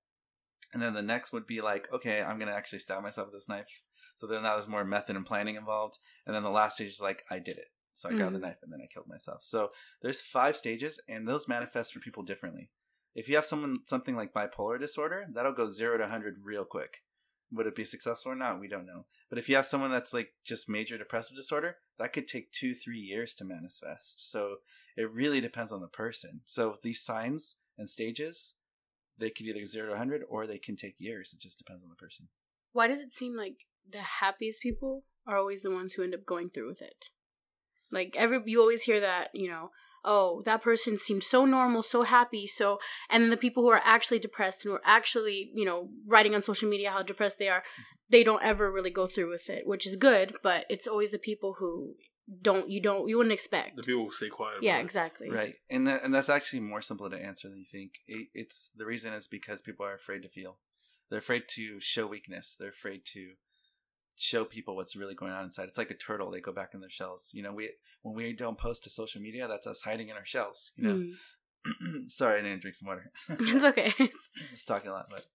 And 0.77 0.83
then 0.83 0.93
the 0.93 1.01
next 1.01 1.33
would 1.33 1.47
be 1.47 1.59
like, 1.59 1.91
okay, 1.91 2.21
I'm 2.21 2.37
gonna 2.37 2.51
actually 2.51 2.77
stab 2.77 3.01
myself 3.01 3.29
with 3.29 3.33
this 3.33 3.49
knife. 3.49 3.81
So 4.13 4.27
then 4.27 4.43
that 4.43 4.55
was 4.55 4.67
more 4.67 4.85
method 4.85 5.15
and 5.15 5.25
planning 5.25 5.55
involved. 5.55 5.97
And 6.23 6.35
then 6.35 6.43
the 6.43 6.51
last 6.51 6.75
stage 6.75 6.91
is 6.91 7.01
like, 7.01 7.23
I 7.31 7.39
did 7.39 7.57
it. 7.57 7.71
So 7.95 8.09
I 8.09 8.13
grabbed 8.13 8.35
the 8.35 8.37
mm. 8.37 8.43
knife 8.43 8.57
and 8.61 8.71
then 8.71 8.79
I 8.79 8.93
killed 8.93 9.07
myself. 9.07 9.39
So 9.41 9.71
there's 10.03 10.21
five 10.21 10.55
stages, 10.55 11.01
and 11.09 11.27
those 11.27 11.47
manifest 11.47 11.93
for 11.93 11.99
people 11.99 12.21
differently. 12.21 12.69
If 13.15 13.27
you 13.27 13.33
have 13.37 13.45
someone 13.45 13.79
something 13.87 14.15
like 14.15 14.35
bipolar 14.35 14.79
disorder, 14.79 15.25
that'll 15.33 15.51
go 15.51 15.71
zero 15.71 15.97
to 15.97 16.07
hundred 16.07 16.35
real 16.43 16.63
quick. 16.63 16.97
Would 17.51 17.65
it 17.65 17.75
be 17.75 17.83
successful 17.83 18.33
or 18.33 18.35
not? 18.35 18.59
We 18.59 18.67
don't 18.67 18.85
know. 18.85 19.07
But 19.31 19.39
if 19.39 19.49
you 19.49 19.55
have 19.55 19.65
someone 19.65 19.89
that's 19.89 20.13
like 20.13 20.33
just 20.45 20.69
major 20.69 20.99
depressive 20.99 21.35
disorder, 21.35 21.77
that 21.97 22.13
could 22.13 22.27
take 22.27 22.51
two, 22.51 22.75
three 22.75 22.99
years 22.99 23.33
to 23.35 23.45
manifest. 23.45 24.29
So 24.29 24.57
it 24.95 25.11
really 25.11 25.41
depends 25.41 25.71
on 25.71 25.81
the 25.81 25.87
person. 25.87 26.41
So 26.45 26.75
these 26.83 27.01
signs 27.01 27.55
and 27.79 27.89
stages, 27.89 28.53
they 29.17 29.30
could 29.30 29.45
either 29.45 29.65
zero 29.65 29.91
to 29.91 29.97
hundred 29.97 30.21
or 30.30 30.45
they 30.45 30.58
can 30.58 30.75
take 30.75 30.95
years. 30.97 31.34
It 31.34 31.41
just 31.41 31.58
depends 31.58 31.84
on 31.84 31.89
the 31.89 31.95
person. 31.95 32.27
Why 32.73 32.88
does 32.88 32.99
it 32.99 33.13
seem 33.13 33.36
like 33.36 33.56
the 33.89 34.01
happiest 34.01 34.62
people 34.62 35.03
are 35.27 35.38
always 35.38 35.62
the 35.62 35.71
ones 35.71 35.93
who 35.93 36.03
end 36.03 36.13
up 36.13 36.25
going 36.25 36.49
through 36.49 36.67
with 36.67 36.82
it? 36.82 37.06
Like 37.91 38.15
every 38.17 38.41
you 38.45 38.60
always 38.60 38.84
hear 38.84 38.99
that, 38.99 39.30
you 39.34 39.49
know, 39.49 39.71
oh, 40.03 40.41
that 40.45 40.62
person 40.62 40.97
seemed 40.97 41.23
so 41.23 41.45
normal, 41.45 41.84
so 41.84 42.03
happy, 42.03 42.45
so 42.47 42.80
and 43.10 43.23
then 43.23 43.30
the 43.30 43.38
people 43.38 43.63
who 43.63 43.69
are 43.69 43.82
actually 43.84 44.19
depressed 44.19 44.65
and 44.65 44.71
who 44.71 44.75
are 44.75 44.82
actually, 44.86 45.51
you 45.53 45.65
know, 45.65 45.89
writing 46.06 46.36
on 46.36 46.41
social 46.41 46.69
media 46.69 46.91
how 46.91 47.01
depressed 47.01 47.39
they 47.39 47.49
are, 47.49 47.60
mm-hmm. 47.60 47.84
they 48.10 48.23
don't 48.23 48.43
ever 48.43 48.71
really 48.71 48.89
go 48.89 49.08
through 49.08 49.30
with 49.30 49.49
it, 49.49 49.65
which 49.65 49.86
is 49.86 49.95
good, 49.95 50.36
but 50.43 50.65
it's 50.69 50.88
always 50.88 51.12
the 51.12 51.17
people 51.17 51.56
who 51.60 51.95
don't 52.41 52.69
you 52.69 52.81
don't 52.81 53.07
you 53.07 53.17
wouldn't 53.17 53.33
expect. 53.33 53.77
The 53.77 53.83
people 53.83 54.05
who 54.05 54.11
stay 54.11 54.29
quiet. 54.29 54.57
yeah, 54.61 54.73
about 54.73 54.81
it. 54.81 54.85
exactly. 54.85 55.29
Right, 55.29 55.55
and 55.69 55.87
that, 55.87 56.03
and 56.03 56.13
that's 56.13 56.29
actually 56.29 56.59
more 56.59 56.81
simple 56.81 57.09
to 57.09 57.17
answer 57.17 57.49
than 57.49 57.59
you 57.59 57.65
think. 57.71 57.93
It, 58.07 58.27
it's 58.33 58.71
the 58.75 58.85
reason 58.85 59.13
is 59.13 59.27
because 59.27 59.61
people 59.61 59.85
are 59.85 59.95
afraid 59.95 60.23
to 60.23 60.29
feel. 60.29 60.57
They're 61.09 61.19
afraid 61.19 61.43
to 61.55 61.79
show 61.79 62.05
weakness. 62.05 62.55
They're 62.59 62.69
afraid 62.69 63.05
to 63.13 63.31
show 64.17 64.43
people 64.43 64.75
what's 64.75 64.95
really 64.95 65.15
going 65.15 65.31
on 65.31 65.45
inside. 65.45 65.69
It's 65.69 65.77
like 65.77 65.91
a 65.91 65.95
turtle; 65.95 66.31
they 66.31 66.41
go 66.41 66.51
back 66.51 66.71
in 66.73 66.81
their 66.81 66.89
shells. 66.89 67.29
You 67.31 67.43
know, 67.43 67.53
we 67.53 67.71
when 68.01 68.15
we 68.15 68.33
don't 68.33 68.57
post 68.57 68.83
to 68.83 68.89
social 68.89 69.21
media, 69.21 69.47
that's 69.47 69.67
us 69.67 69.81
hiding 69.81 70.09
in 70.09 70.17
our 70.17 70.25
shells. 70.25 70.71
You 70.75 70.83
know. 70.83 70.93
Mm. 70.93 71.13
Sorry, 72.09 72.39
I 72.39 72.43
didn't 72.43 72.61
drink 72.61 72.75
some 72.75 72.87
water. 72.87 73.11
it's 73.29 73.63
okay. 73.63 73.93
It's 73.99 74.29
I 74.37 74.51
was 74.51 74.63
talking 74.63 74.89
a 74.89 74.93
lot, 74.93 75.09
but 75.09 75.25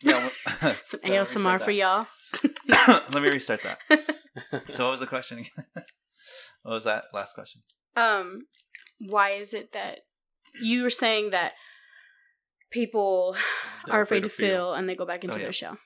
yeah. 0.00 0.30
Well, 0.60 0.76
some 0.84 1.00
so 1.00 1.08
ASMR 1.08 1.60
for 1.60 1.72
y'all. 1.72 2.06
Let 2.68 3.14
me 3.14 3.30
restart 3.30 3.62
that. 3.64 4.16
So, 4.72 4.84
what 4.86 4.92
was 4.92 5.00
the 5.00 5.06
question 5.06 5.38
again? 5.38 5.66
what 6.62 6.72
was 6.72 6.84
that 6.84 7.04
last 7.12 7.34
question? 7.34 7.62
um, 7.96 8.46
why 9.00 9.30
is 9.30 9.54
it 9.54 9.72
that 9.72 10.00
you 10.60 10.82
were 10.82 10.90
saying 10.90 11.30
that 11.30 11.52
people 12.70 13.36
They're 13.86 13.96
are 13.96 14.00
afraid 14.02 14.22
to 14.24 14.28
feel 14.28 14.74
and 14.74 14.88
they 14.88 14.94
go 14.94 15.06
back 15.06 15.24
into 15.24 15.36
Oh, 15.36 15.38
yeah. 15.38 15.44
their 15.44 15.52
shell? 15.52 15.78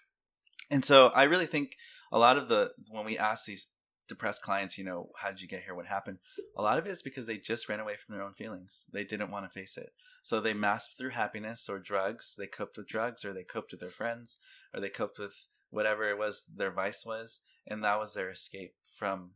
And 0.70 0.84
so 0.84 1.08
I 1.08 1.24
really 1.24 1.46
think 1.46 1.72
a 2.10 2.18
lot 2.18 2.36
of 2.38 2.48
the 2.48 2.70
when 2.88 3.04
we 3.04 3.18
ask 3.18 3.44
these 3.44 3.68
depressed 4.08 4.42
clients, 4.42 4.76
you 4.78 4.84
know, 4.84 5.10
how 5.18 5.28
did 5.30 5.40
you 5.40 5.48
get 5.48 5.62
here? 5.62 5.74
What 5.74 5.86
happened? 5.86 6.18
A 6.56 6.62
lot 6.62 6.78
of 6.78 6.86
it 6.86 6.90
is 6.90 7.02
because 7.02 7.26
they 7.26 7.38
just 7.38 7.68
ran 7.68 7.80
away 7.80 7.94
from 7.96 8.14
their 8.14 8.24
own 8.24 8.34
feelings. 8.34 8.86
They 8.92 9.04
didn't 9.04 9.30
want 9.30 9.44
to 9.46 9.50
face 9.50 9.76
it. 9.78 9.90
So 10.22 10.40
they 10.40 10.54
masked 10.54 10.98
through 10.98 11.10
happiness 11.10 11.68
or 11.68 11.78
drugs. 11.78 12.34
They 12.36 12.46
coped 12.46 12.76
with 12.76 12.88
drugs 12.88 13.24
or 13.24 13.32
they 13.32 13.42
coped 13.44 13.72
with 13.72 13.80
their 13.80 13.90
friends 13.90 14.38
or 14.74 14.80
they 14.80 14.88
coped 14.90 15.18
with 15.18 15.48
whatever 15.72 16.08
it 16.08 16.16
was 16.18 16.44
their 16.56 16.70
vice 16.70 17.04
was. 17.04 17.40
And 17.66 17.82
that 17.82 17.98
was 17.98 18.14
their 18.14 18.30
escape 18.30 18.74
from, 18.96 19.32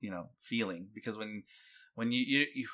you 0.00 0.10
know, 0.10 0.30
feeling. 0.40 0.88
Because 0.94 1.18
when, 1.18 1.42
when 1.94 2.10
you, 2.12 2.24
you, 2.26 2.46
you 2.54 2.68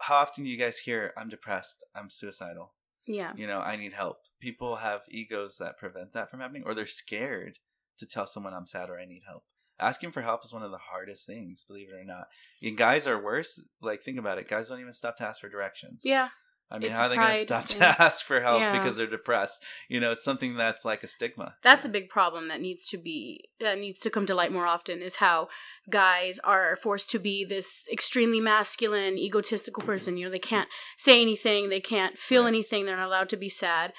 how 0.00 0.16
often 0.16 0.44
do 0.44 0.50
you 0.50 0.58
guys 0.58 0.78
hear, 0.78 1.12
I'm 1.16 1.28
depressed, 1.28 1.84
I'm 1.94 2.08
suicidal? 2.08 2.72
Yeah. 3.04 3.32
you 3.36 3.48
know 3.48 3.58
i 3.58 3.74
need 3.74 3.94
help 3.94 4.18
people 4.40 4.76
have 4.76 5.00
egos 5.10 5.56
that 5.58 5.76
prevent 5.76 6.12
that 6.12 6.30
from 6.30 6.38
happening 6.38 6.62
or 6.64 6.72
they're 6.72 6.86
scared 6.86 7.58
to 7.98 8.06
tell 8.06 8.28
someone 8.28 8.54
i'm 8.54 8.64
sad 8.64 8.88
or 8.90 8.96
i 8.96 9.04
need 9.04 9.22
help 9.26 9.42
asking 9.80 10.12
for 10.12 10.22
help 10.22 10.44
is 10.44 10.52
one 10.52 10.62
of 10.62 10.70
the 10.70 10.78
hardest 10.78 11.26
things 11.26 11.64
believe 11.66 11.88
it 11.92 12.00
or 12.00 12.04
not 12.04 12.28
and 12.62 12.78
guys 12.78 13.08
are 13.08 13.20
worse 13.20 13.60
like 13.80 14.00
think 14.02 14.20
about 14.20 14.38
it 14.38 14.46
guys 14.48 14.68
don't 14.68 14.78
even 14.78 14.92
stop 14.92 15.16
to 15.16 15.24
ask 15.26 15.40
for 15.40 15.48
directions 15.48 16.02
Yeah. 16.04 16.28
I 16.72 16.78
mean 16.78 16.88
It's 16.90 16.96
how 16.98 17.04
are 17.04 17.08
they 17.10 17.16
going 17.16 17.34
to 17.34 17.42
stop 17.42 17.66
to 17.66 18.02
ask 18.02 18.24
for 18.24 18.40
help 18.40 18.60
Yeah. 18.60 18.72
because 18.76 18.96
they're 18.96 19.06
depressed 19.06 19.62
you 19.88 20.00
know 20.00 20.10
it's 20.12 20.24
something 20.24 20.56
that's 20.56 20.84
like 20.84 21.02
a 21.04 21.06
stigma 21.06 21.54
That's 21.62 21.84
a 21.84 21.88
big 21.88 22.08
problem 22.08 22.48
that 22.48 22.60
needs 22.60 22.88
to 22.88 22.98
be 22.98 23.44
that 23.60 23.78
needs 23.78 23.98
to 24.00 24.10
come 24.10 24.26
to 24.26 24.34
light 24.34 24.50
more 24.52 24.66
often 24.66 25.02
is 25.02 25.16
how 25.16 25.48
guys 25.90 26.40
are 26.40 26.74
forced 26.76 27.10
to 27.10 27.18
be 27.18 27.44
this 27.44 27.86
extremely 27.92 28.40
masculine, 28.40 29.18
egotistical 29.18 29.82
person. 29.82 30.16
You 30.16 30.24
know, 30.26 30.30
they 30.30 30.38
can't 30.38 30.68
say 30.96 31.20
anything, 31.20 31.68
they 31.68 31.80
can't 31.80 32.16
feel 32.16 32.42
Right. 32.42 32.48
anything, 32.48 32.86
they're 32.86 32.96
not 32.96 33.06
allowed 33.06 33.28
to 33.30 33.36
be 33.36 33.48
sad. 33.48 33.92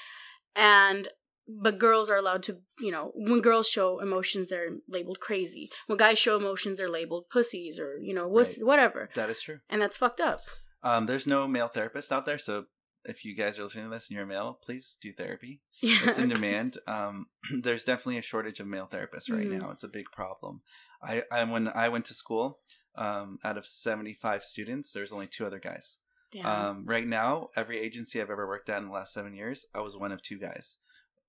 And 0.56 1.08
but 1.46 1.78
girls 1.78 2.08
are 2.08 2.16
allowed 2.16 2.42
to, 2.44 2.56
you 2.80 2.90
know, 2.90 3.12
when 3.14 3.42
girls 3.42 3.68
show 3.68 4.00
emotions, 4.00 4.48
they're 4.48 4.70
labeled 4.88 5.20
crazy. 5.20 5.70
When 5.86 5.98
guys 5.98 6.18
show 6.18 6.36
emotions, 6.36 6.78
they're 6.78 6.88
labeled 6.88 7.26
pussies 7.30 7.78
or, 7.78 7.98
you 7.98 8.14
know, 8.14 8.26
wuss- 8.26 8.56
Right. 8.56 8.64
whatever. 8.66 9.10
that 9.14 9.28
is 9.28 9.42
true 9.42 9.58
And 9.68 9.82
that's 9.82 9.98
fucked 9.98 10.20
up. 10.22 10.40
Um, 10.84 11.06
there's 11.06 11.26
no 11.26 11.48
male 11.48 11.68
therapist 11.68 12.12
out 12.12 12.26
there 12.26 12.38
so 12.38 12.66
if 13.06 13.24
you 13.24 13.34
guys 13.34 13.58
are 13.58 13.64
listening 13.64 13.84
to 13.86 13.90
this 13.90 14.08
and 14.08 14.14
you're 14.14 14.24
a 14.24 14.26
male 14.26 14.58
please 14.64 14.96
do 15.02 15.12
therapy 15.12 15.60
Yeah. 15.82 15.98
it's 16.04 16.18
in 16.18 16.28
demand. 16.30 16.78
Um, 16.86 17.26
there's 17.62 17.84
definitely 17.84 18.18
a 18.18 18.22
shortage 18.22 18.60
of 18.60 18.66
male 18.66 18.88
therapists 18.90 19.30
right 19.30 19.46
Mhm. 19.48 19.58
now. 19.60 19.70
It's 19.70 19.84
a 19.84 19.88
big 19.88 20.06
problem. 20.12 20.62
I, 21.02 21.22
I 21.30 21.44
when 21.44 21.68
I 21.68 21.88
went 21.90 22.04
to 22.06 22.14
school, 22.14 22.60
um, 22.96 23.38
out 23.44 23.58
of 23.58 23.66
75 23.66 24.42
students, 24.44 24.92
there's 24.92 25.12
only 25.12 25.26
two 25.26 25.44
other 25.44 25.58
guys. 25.58 25.98
Damn. 26.32 26.46
Um, 26.46 26.84
right 26.86 27.06
now, 27.06 27.50
every 27.54 27.78
agency 27.78 28.20
I've 28.22 28.30
ever 28.30 28.46
worked 28.46 28.70
at 28.70 28.78
in 28.80 28.86
the 28.86 28.92
last 28.94 29.12
seven 29.12 29.34
years, 29.34 29.66
I 29.74 29.80
was 29.80 29.96
one 29.96 30.12
of 30.12 30.22
two 30.22 30.38
guys 30.38 30.78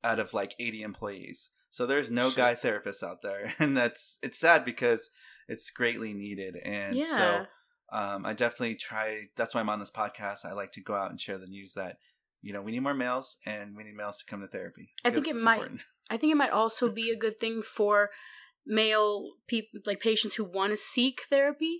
out 0.03 0.19
of 0.19 0.33
like 0.33 0.53
80 0.59 0.81
employees. 0.83 1.49
So 1.71 1.85
there's 1.85 2.09
no 2.09 2.29
Shit. 2.29 2.37
guy 2.37 2.55
therapists 2.55 3.03
out 3.03 3.21
there, 3.21 3.53
and 3.59 3.75
that's 3.75 4.17
it's 4.23 4.39
sad 4.39 4.63
because 4.63 5.09
it's 5.49 5.69
greatly 5.71 6.13
needed. 6.13 6.55
And 6.63 6.95
yeah. 6.95 7.17
so 7.17 7.45
um, 7.91 8.25
I 8.25 8.33
definitely 8.33 8.75
try. 8.75 9.23
That's 9.35 9.53
why 9.53 9.61
I'm 9.61 9.69
on 9.69 9.79
this 9.79 9.91
podcast. 9.91 10.45
I 10.45 10.53
like 10.53 10.71
to 10.73 10.81
go 10.81 10.95
out 10.95 11.11
and 11.11 11.19
share 11.21 11.37
the 11.37 11.47
news 11.47 11.73
that 11.73 11.97
you 12.41 12.53
know 12.53 12.61
we 12.61 12.71
need 12.71 12.81
more 12.81 12.93
males 12.93 13.37
and 13.45 13.75
we 13.75 13.83
need 13.83 13.95
males 13.95 14.17
to 14.19 14.25
come 14.25 14.41
to 14.41 14.47
therapy. 14.47 14.89
I 15.03 15.11
think 15.11 15.27
it 15.27 15.35
it's 15.35 15.43
might- 15.43 15.55
important. 15.55 15.83
I 16.09 16.17
think 16.17 16.31
it 16.31 16.35
might 16.37 16.51
also 16.51 16.89
be 16.89 17.09
a 17.11 17.15
good 17.25 17.39
thing 17.39 17.61
for 17.61 18.09
male 18.65 19.33
people, 19.47 19.79
like 19.85 19.99
patients 19.99 20.35
who 20.35 20.43
want 20.43 20.71
to 20.71 20.77
seek 20.77 21.21
therapy. 21.29 21.79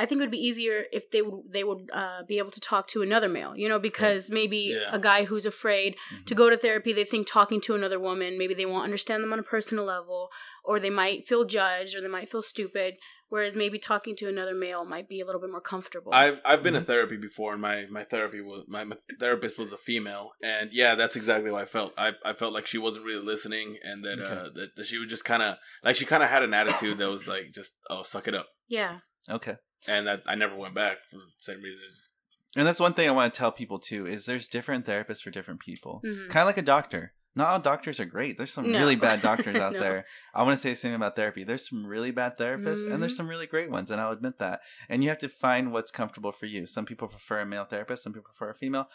I 0.00 0.06
think 0.06 0.20
it 0.20 0.24
would 0.24 0.30
be 0.30 0.38
easier 0.46 0.84
if 0.92 1.10
they 1.10 1.22
would 1.22 1.40
they 1.52 1.64
would 1.64 1.90
uh, 1.92 2.22
be 2.28 2.38
able 2.38 2.52
to 2.52 2.60
talk 2.60 2.86
to 2.88 3.02
another 3.02 3.28
male, 3.28 3.56
you 3.56 3.68
know, 3.68 3.80
because 3.80 4.30
maybe 4.30 4.76
Yeah. 4.78 4.90
a 4.92 4.98
guy 4.98 5.24
who's 5.24 5.44
afraid 5.44 5.96
to 6.26 6.36
go 6.36 6.48
to 6.48 6.56
therapy, 6.56 6.92
they 6.92 7.04
think 7.04 7.26
talking 7.26 7.60
to 7.62 7.74
another 7.74 7.98
woman, 7.98 8.38
maybe 8.38 8.54
they 8.54 8.66
won't 8.66 8.84
understand 8.84 9.24
them 9.24 9.32
on 9.32 9.40
a 9.40 9.42
personal 9.42 9.84
level, 9.84 10.28
or 10.64 10.78
they 10.78 10.90
might 10.90 11.26
feel 11.26 11.44
judged, 11.44 11.96
or 11.96 12.00
they 12.00 12.06
might 12.08 12.30
feel 12.30 12.42
stupid. 12.42 12.94
Whereas 13.30 13.54
maybe 13.54 13.78
talking 13.78 14.16
to 14.16 14.28
another 14.28 14.54
male 14.54 14.84
might 14.84 15.08
be 15.08 15.20
a 15.20 15.26
little 15.26 15.40
bit 15.40 15.50
more 15.50 15.60
comfortable. 15.60 16.12
I've 16.14 16.40
I've 16.44 16.62
been 16.62 16.74
Mhm. 16.74 16.78
to 16.80 16.84
therapy 16.84 17.16
before, 17.16 17.52
and 17.52 17.60
my 17.62 17.86
my 17.90 18.04
therapy 18.04 18.40
was 18.40 18.64
my, 18.68 18.84
my 18.84 18.96
therapist 19.20 19.58
was 19.58 19.72
a 19.72 19.76
female, 19.78 20.30
and 20.42 20.70
yeah, 20.72 20.94
that's 20.94 21.14
exactly 21.16 21.50
what 21.50 21.62
I 21.62 21.66
felt. 21.66 21.92
I, 21.98 22.12
I 22.24 22.32
felt 22.32 22.52
like 22.54 22.66
she 22.66 22.78
wasn't 22.78 23.04
really 23.04 23.24
listening, 23.24 23.78
and 23.82 24.04
that 24.04 24.18
uh 24.24 24.48
that, 24.54 24.68
that 24.76 24.86
she 24.86 24.98
was 24.98 25.08
just 25.08 25.24
kind 25.24 25.42
of 25.42 25.56
like 25.84 25.96
she 25.96 26.06
kind 26.06 26.22
of 26.22 26.30
had 26.30 26.42
an 26.42 26.54
attitude 26.54 26.98
that 26.98 27.10
was 27.10 27.28
like 27.28 27.52
just 27.52 27.76
oh 27.90 28.02
suck 28.02 28.28
it 28.28 28.34
up, 28.34 28.48
yeah, 28.68 29.00
Okay. 29.28 29.56
and 29.86 30.06
that 30.06 30.22
I 30.26 30.34
never 30.34 30.56
went 30.56 30.74
back 30.74 30.98
for 31.10 31.16
the 31.16 31.22
same 31.40 31.60
reason. 31.62 31.82
It's 31.86 31.96
just, 31.96 32.14
And 32.56 32.66
that's 32.66 32.80
one 32.80 32.94
thing 32.94 33.06
I 33.08 33.12
want 33.12 33.32
to 33.34 33.38
tell 33.38 33.52
people 33.52 33.78
too 33.78 34.06
is 34.06 34.24
there's 34.24 34.48
different 34.48 34.86
therapists 34.86 35.20
for 35.22 35.30
different 35.30 35.60
people. 35.60 36.00
Mhm. 36.04 36.30
Kind 36.30 36.42
of 36.42 36.46
like 36.46 36.56
a 36.56 36.62
doctor. 36.62 37.12
Not 37.34 37.48
all 37.48 37.60
doctors 37.60 38.00
are 38.00 38.04
great. 38.04 38.36
There's 38.36 38.52
some 38.52 38.72
No. 38.72 38.78
really 38.78 38.96
bad 39.08 39.22
doctors 39.22 39.56
out 39.56 39.74
No. 39.74 39.80
there. 39.80 40.06
I 40.34 40.42
want 40.42 40.56
to 40.56 40.60
say 40.62 40.70
the 40.70 40.76
same 40.76 40.94
about 40.94 41.14
therapy. 41.16 41.44
There's 41.44 41.68
some 41.68 41.86
really 41.86 42.10
bad 42.10 42.36
therapists 42.38 42.90
and 42.90 43.00
there's 43.02 43.14
Mhm. 43.14 43.16
some 43.18 43.28
really 43.28 43.46
great 43.46 43.70
ones, 43.70 43.90
and 43.90 44.00
I'll 44.00 44.12
admit 44.12 44.38
that. 44.38 44.60
And 44.88 45.02
you 45.02 45.08
have 45.10 45.18
to 45.18 45.28
find 45.28 45.72
what's 45.72 45.90
comfortable 45.90 46.32
for 46.32 46.46
you. 46.46 46.66
Some 46.66 46.84
people 46.86 47.08
prefer 47.08 47.40
a 47.40 47.46
male 47.46 47.64
therapist, 47.64 48.02
some 48.02 48.12
people 48.12 48.30
prefer 48.34 48.50
a 48.50 48.54
female. 48.54 48.88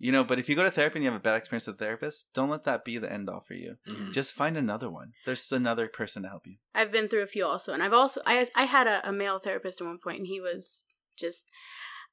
You 0.00 0.12
know, 0.12 0.22
but 0.22 0.38
if 0.38 0.48
you 0.48 0.54
go 0.54 0.62
to 0.62 0.70
therapy 0.70 0.98
and 0.98 1.04
you 1.04 1.10
have 1.10 1.18
a 1.20 1.22
bad 1.22 1.34
experience 1.34 1.66
with 1.66 1.74
a 1.74 1.78
therapist, 1.84 2.32
don't 2.32 2.50
let 2.50 2.62
that 2.64 2.84
be 2.84 2.98
the 2.98 3.12
end 3.12 3.28
all 3.28 3.40
for 3.40 3.54
you. 3.54 3.78
mhm. 3.88 4.12
Just 4.12 4.32
find 4.32 4.56
another 4.56 4.88
one. 4.88 5.14
There's 5.26 5.50
another 5.50 5.88
person 5.88 6.22
to 6.22 6.28
help 6.28 6.46
you. 6.46 6.58
I've 6.72 6.92
been 6.92 7.08
through 7.08 7.22
a 7.22 7.26
few 7.26 7.44
also, 7.44 7.72
and 7.72 7.82
I've 7.82 7.92
also 7.92 8.22
I 8.24 8.46
I 8.54 8.66
had 8.66 8.86
a, 8.86 9.08
a 9.08 9.12
male 9.12 9.40
therapist 9.40 9.80
at 9.80 9.86
one 9.88 9.98
point, 9.98 10.18
and 10.18 10.26
he 10.28 10.40
was 10.40 10.84
just 11.16 11.48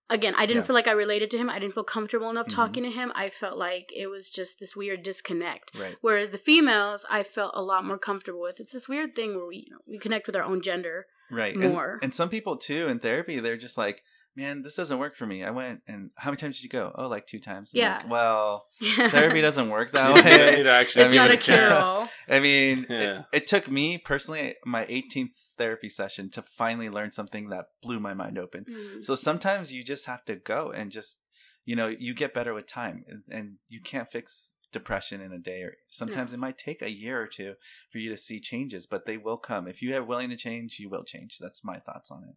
again 0.10 0.34
I 0.38 0.46
didn't 0.46 0.62
Yeah. 0.64 0.68
feel 0.68 0.74
like 0.76 0.88
I 0.88 0.92
related 0.92 1.32
to 1.32 1.38
him. 1.38 1.50
I 1.50 1.60
didn't 1.60 1.74
feel 1.74 1.84
comfortable 1.84 2.30
enough 2.30 2.48
Mhm. 2.48 2.56
talking 2.56 2.84
to 2.84 2.92
him. 2.92 3.12
I 3.16 3.30
felt 3.30 3.58
like 3.58 3.92
it 3.96 4.08
was 4.08 4.30
just 4.30 4.60
this 4.60 4.76
weird 4.76 5.04
disconnect. 5.04 5.72
Right. 5.78 5.96
Whereas 6.02 6.32
the 6.32 6.38
females, 6.38 7.06
I 7.10 7.24
felt 7.24 7.52
a 7.56 7.62
lot 7.62 7.86
more 7.86 7.98
comfortable 7.98 8.42
with. 8.42 8.60
It's 8.60 8.74
this 8.74 8.88
weird 8.88 9.16
thing 9.16 9.36
where 9.36 9.46
we 9.46 9.58
you 9.68 9.72
know, 9.72 9.80
we 9.88 9.98
connect 9.98 10.28
with 10.28 10.36
our 10.36 10.44
own 10.44 10.62
gender. 10.62 11.08
Right. 11.32 11.56
And- 11.56 11.74
More. 11.74 12.00
And, 12.04 12.14
some 12.14 12.30
people 12.30 12.56
too 12.56 12.88
in 12.88 13.00
therapy, 13.00 13.40
they're 13.40 13.58
just 13.58 13.78
like, 13.78 14.04
man, 14.36 14.62
this 14.64 14.76
doesn't 14.76 15.00
work 15.00 15.16
for 15.16 15.26
me. 15.26 15.44
I 15.44 15.52
went 15.52 15.82
and 15.88 16.10
how 16.16 16.30
many 16.30 16.38
times 16.38 16.58
did 16.58 16.64
you 16.64 16.70
go? 16.70 16.92
Oh, 16.96 17.08
like 17.08 17.26
two 17.26 17.40
times. 17.40 17.72
I'm 17.74 17.80
Yeah. 17.80 17.98
like, 17.98 18.10
well, 18.10 18.66
therapy 19.10 19.42
doesn't 19.42 19.70
work 19.70 19.92
that 19.94 20.14
way. 20.14 20.56
need 20.58 20.64
to 20.64 20.70
actually 20.72 21.04
it's 21.04 21.10
I 21.10 21.12
mean, 21.12 21.16
not 21.22 21.30
a 21.32 21.34
it 21.36 21.40
cure 21.42 21.74
all. 21.74 22.10
I 22.28 22.40
mean, 22.40 22.86
Yeah. 22.90 23.20
it, 23.20 23.26
it 23.44 23.48
took 23.48 23.70
me 23.70 23.98
personally 23.98 24.56
my 24.66 24.86
18th 24.86 25.52
therapy 25.58 25.90
session 25.90 26.30
to 26.32 26.42
finally 26.42 26.90
learn 26.90 27.12
something 27.12 27.50
that 27.50 27.66
blew 27.82 28.00
my 28.00 28.14
mind 28.14 28.38
open. 28.38 28.66
Mm. 28.70 29.04
So 29.04 29.16
sometimes 29.16 29.72
you 29.72 29.84
just 29.84 30.06
have 30.06 30.26
to 30.26 30.36
go 30.36 30.72
and 30.72 30.92
just, 30.92 31.20
you 31.64 31.76
know, 31.76 31.88
you 31.88 32.14
get 32.14 32.34
better 32.34 32.54
with 32.54 32.68
time 32.68 33.06
and, 33.08 33.24
and 33.30 33.54
you 33.70 33.80
can't 33.82 34.10
fix 34.10 34.54
depression 34.72 35.22
in 35.22 35.32
a 35.32 35.40
day 35.40 35.62
or 35.62 35.76
sometimes 35.90 36.34
it 36.34 36.38
might 36.40 36.58
take 36.58 36.82
a 36.82 36.92
year 36.92 37.22
or 37.22 37.28
two 37.28 37.54
for 37.92 37.98
you 38.00 38.10
to 38.10 38.18
see 38.18 38.42
changes, 38.42 38.86
but 38.86 39.06
they 39.06 39.16
will 39.16 39.38
come. 39.38 39.68
If 39.70 39.82
you 39.82 39.96
are 39.96 40.04
willing 40.04 40.30
to 40.32 40.36
change, 40.36 40.80
you 40.80 40.90
will 40.90 41.06
change. 41.06 41.38
That's 41.40 41.64
my 41.64 41.80
thoughts 41.80 42.12
on 42.12 42.24
it. 42.24 42.36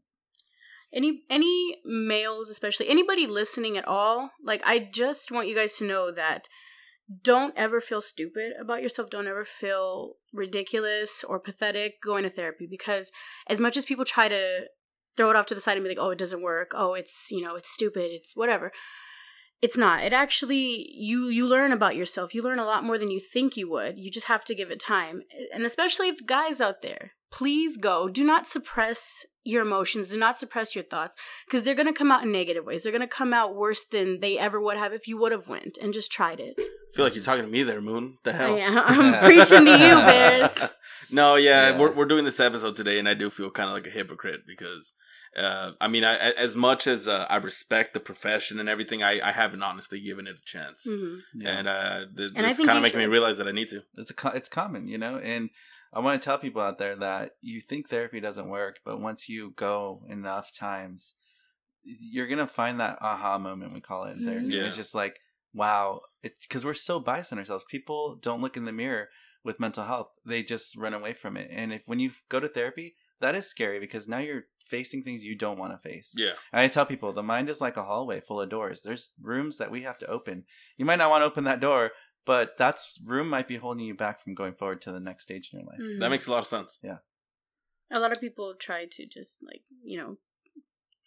Any 0.93 1.23
any 1.29 1.81
males 1.85 2.49
especially 2.49 2.89
anybody 2.89 3.27
listening 3.27 3.77
at 3.77 3.87
all 3.87 4.31
like 4.43 4.63
i 4.65 4.79
just 4.79 5.31
want 5.31 5.49
you 5.49 5.55
guys 5.55 5.77
to 5.77 5.85
know 5.85 6.11
that 6.11 6.49
don't 7.23 7.55
ever 7.57 7.81
feel 7.81 8.03
stupid 8.03 8.53
about 8.61 8.83
yourself. 8.83 9.09
Don't 9.09 9.27
ever 9.27 9.45
feel 9.45 10.17
ridiculous 10.33 11.25
or 11.25 11.41
pathetic 11.41 12.03
going 12.03 12.25
to 12.25 12.31
therapy 12.31 12.67
because 12.69 13.11
as 13.47 13.59
much 13.59 13.77
as 13.77 13.87
people 13.87 14.05
try 14.05 14.29
to 14.29 14.67
throw 15.17 15.31
it 15.31 15.37
off 15.37 15.47
to 15.47 15.55
the 15.55 15.61
side 15.61 15.77
and 15.77 15.85
be 15.85 15.89
like 15.89 15.99
oh 15.99 16.11
it 16.11 16.19
doesn't 16.19 16.43
work. 16.43 16.73
Oh 16.75 16.95
it's 16.95 17.29
you 17.31 17.43
know 17.43 17.57
it's 17.57 17.73
stupid. 17.73 18.09
It's 18.11 18.37
whatever. 18.37 18.73
It's 19.61 19.77
not. 19.77 20.05
It 20.05 20.13
actually 20.13 20.87
you 20.95 21.29
you 21.29 21.47
learn 21.47 21.73
about 21.73 21.97
yourself. 21.97 22.35
You 22.35 22.43
learn 22.43 22.59
a 22.59 22.67
lot 22.67 22.85
more 22.85 22.99
than 22.99 23.11
you 23.11 23.21
think 23.21 23.57
you 23.57 23.71
would. 23.71 23.99
You 23.99 24.11
just 24.11 24.27
have 24.27 24.45
to 24.45 24.55
give 24.55 24.71
it 24.71 24.79
time. 24.79 25.23
And 25.53 25.65
especially 25.65 26.13
guys 26.27 26.61
out 26.61 26.83
there 26.83 27.13
please 27.31 27.77
go 27.77 28.09
do 28.09 28.25
not 28.25 28.47
suppress 28.47 29.25
your 29.45 29.63
emotions 29.63 30.09
do 30.11 30.17
not 30.19 30.39
suppress 30.39 30.75
your 30.75 30.85
thoughts 30.85 31.15
because 31.47 31.63
they're 31.63 31.75
going 31.75 31.87
to 31.87 31.93
come 31.93 32.11
out 32.11 32.23
in 32.23 32.31
negative 32.33 32.65
ways 32.65 32.83
they're 32.83 32.93
going 32.93 33.01
to 33.01 33.07
come 33.07 33.33
out 33.33 33.55
worse 33.55 33.85
than 33.85 34.21
they 34.21 34.39
ever 34.39 34.61
would 34.61 34.77
have 34.77 34.93
if 34.93 35.07
you 35.09 35.19
would 35.19 35.33
have 35.33 35.49
went 35.49 35.79
and 35.81 35.93
just 35.95 36.11
tried 36.13 36.41
it 36.41 36.55
I 36.59 36.97
feel 36.97 37.05
like 37.05 37.15
you're 37.15 37.23
talking 37.25 37.45
to 37.45 37.51
me 37.51 37.63
there, 37.65 37.83
Moon. 37.83 38.17
The 38.25 38.33
hell? 38.33 38.57
Yeah, 38.57 38.83
i'm 38.87 39.23
preaching 39.23 39.67
to 39.67 39.73
you 39.73 39.95
bears 40.07 40.51
no, 41.11 41.37
yeah, 41.37 41.71
Yeah. 41.71 41.79
We're, 41.79 41.93
we're 41.93 42.07
doing 42.07 42.25
this 42.25 42.41
episode 42.41 42.75
today, 42.75 42.99
and 42.99 43.07
I 43.09 43.13
do 43.15 43.29
feel 43.31 43.51
kind 43.51 43.69
of 43.69 43.75
like 43.75 43.87
a 43.87 43.91
hypocrite 43.91 44.41
because, 44.47 44.95
uh, 45.37 45.73
I 45.83 45.87
mean, 45.89 46.03
I, 46.05 46.15
a- 46.15 46.39
as 46.39 46.57
much 46.57 46.87
as 46.87 47.07
uh, 47.07 47.27
I 47.29 47.37
respect 47.37 47.93
the 47.95 48.01
profession 48.01 48.59
and 48.59 48.69
everything, 48.71 49.03
I, 49.03 49.21
I 49.21 49.33
haven't 49.33 49.63
honestly 49.63 50.01
given 50.01 50.27
it 50.27 50.37
a 50.43 50.45
chance, 50.47 50.87
Mhm. 50.91 51.19
Yeah. 51.35 51.49
and 51.59 51.69
uh, 51.69 51.99
th- 52.17 52.31
And 52.35 52.47
this 52.47 52.57
kind 52.59 52.79
of 52.79 52.83
making 52.83 53.01
me 53.01 53.07
realize 53.07 53.37
that 53.39 53.47
I 53.47 53.53
need 53.53 53.69
to. 53.69 53.83
it's 53.99 54.11
a, 54.11 54.15
co- 54.15 54.31
it's 54.35 54.49
common, 54.49 54.89
you 54.89 54.97
know, 54.99 55.19
and 55.19 55.51
I 55.93 56.01
want 56.01 56.21
to 56.21 56.25
tell 56.25 56.39
people 56.39 56.63
out 56.63 56.79
there 56.79 56.97
that 56.97 57.33
you 57.41 57.61
think 57.61 57.89
therapy 57.89 58.21
doesn't 58.21 58.49
work, 58.49 58.81
but 58.85 59.01
once 59.01 59.29
you 59.29 59.53
go 59.57 60.05
enough 60.09 60.55
times, 60.55 61.15
you're 61.83 62.27
gonna 62.27 62.47
find 62.47 62.79
that 62.81 62.99
aha 63.01 63.39
moment. 63.39 63.73
We 63.73 63.81
call 63.81 64.05
it 64.05 64.17
in 64.17 64.25
therapy. 64.27 64.47
Mhm. 64.49 64.53
Yeah. 64.53 64.65
It's 64.65 64.77
just 64.77 64.95
like, 64.95 65.19
wow, 65.55 66.03
it's 66.23 66.47
because 66.47 66.65
we're 66.65 66.75
so 66.75 67.01
biased 67.01 67.33
on 67.33 67.39
ourselves. 67.39 67.65
People 67.71 68.17
don't 68.17 68.43
look 68.43 68.57
in 68.57 68.65
the 68.67 68.73
mirror 68.73 69.09
with 69.43 69.61
mental 69.61 69.85
health; 69.85 70.11
they 70.27 70.43
just 70.43 70.77
run 70.77 70.93
away 70.93 71.15
from 71.15 71.37
it. 71.37 71.49
And 71.51 71.73
if 71.73 71.83
when 71.87 71.99
you 72.01 72.11
go 72.29 72.41
to 72.41 72.49
therapy, 72.49 72.97
that 73.21 73.35
is 73.35 73.47
scary 73.47 73.81
because 73.81 74.07
now 74.07 74.19
you're 74.19 74.45
facing 74.67 75.03
things 75.03 75.25
you 75.25 75.35
don't 75.35 75.57
want 75.59 75.73
to 75.73 75.89
face. 75.89 76.13
Yeah. 76.15 76.33
And 76.53 76.61
I 76.61 76.69
tell 76.69 76.85
people 76.85 77.13
the 77.13 77.23
mind 77.23 77.49
is 77.49 77.61
like 77.61 77.79
a 77.79 77.85
hallway 77.85 78.21
full 78.21 78.41
of 78.41 78.51
doors. 78.51 78.83
There's 78.83 79.13
rooms 79.23 79.57
that 79.57 79.71
we 79.71 79.83
have 79.85 79.97
to 79.99 80.07
open. 80.07 80.45
You 80.77 80.85
might 80.85 80.97
not 80.97 81.09
want 81.09 81.23
to 81.23 81.27
open 81.27 81.45
that 81.45 81.61
door, 81.61 81.93
but 82.25 82.57
that's 82.59 82.99
room 83.05 83.29
might 83.29 83.49
be 83.49 83.57
holding 83.57 83.85
you 83.87 83.95
back 83.95 84.23
from 84.23 84.35
going 84.35 84.55
forward 84.55 84.81
to 84.83 84.93
the 84.93 85.01
next 85.01 85.25
stage 85.25 85.51
in 85.53 85.61
your 85.61 85.69
life. 85.69 85.81
Mhm. 85.81 86.01
That 86.01 86.11
makes 86.11 86.27
a 86.27 86.31
lot 86.33 86.41
of 86.41 86.47
sense. 86.47 86.79
Yeah. 86.83 86.99
A 87.91 87.99
lot 88.01 88.13
of 88.13 88.21
people 88.21 88.55
try 88.55 88.87
to 88.87 89.07
just 89.07 89.39
like 89.43 89.63
you 89.83 89.99
know 89.99 90.19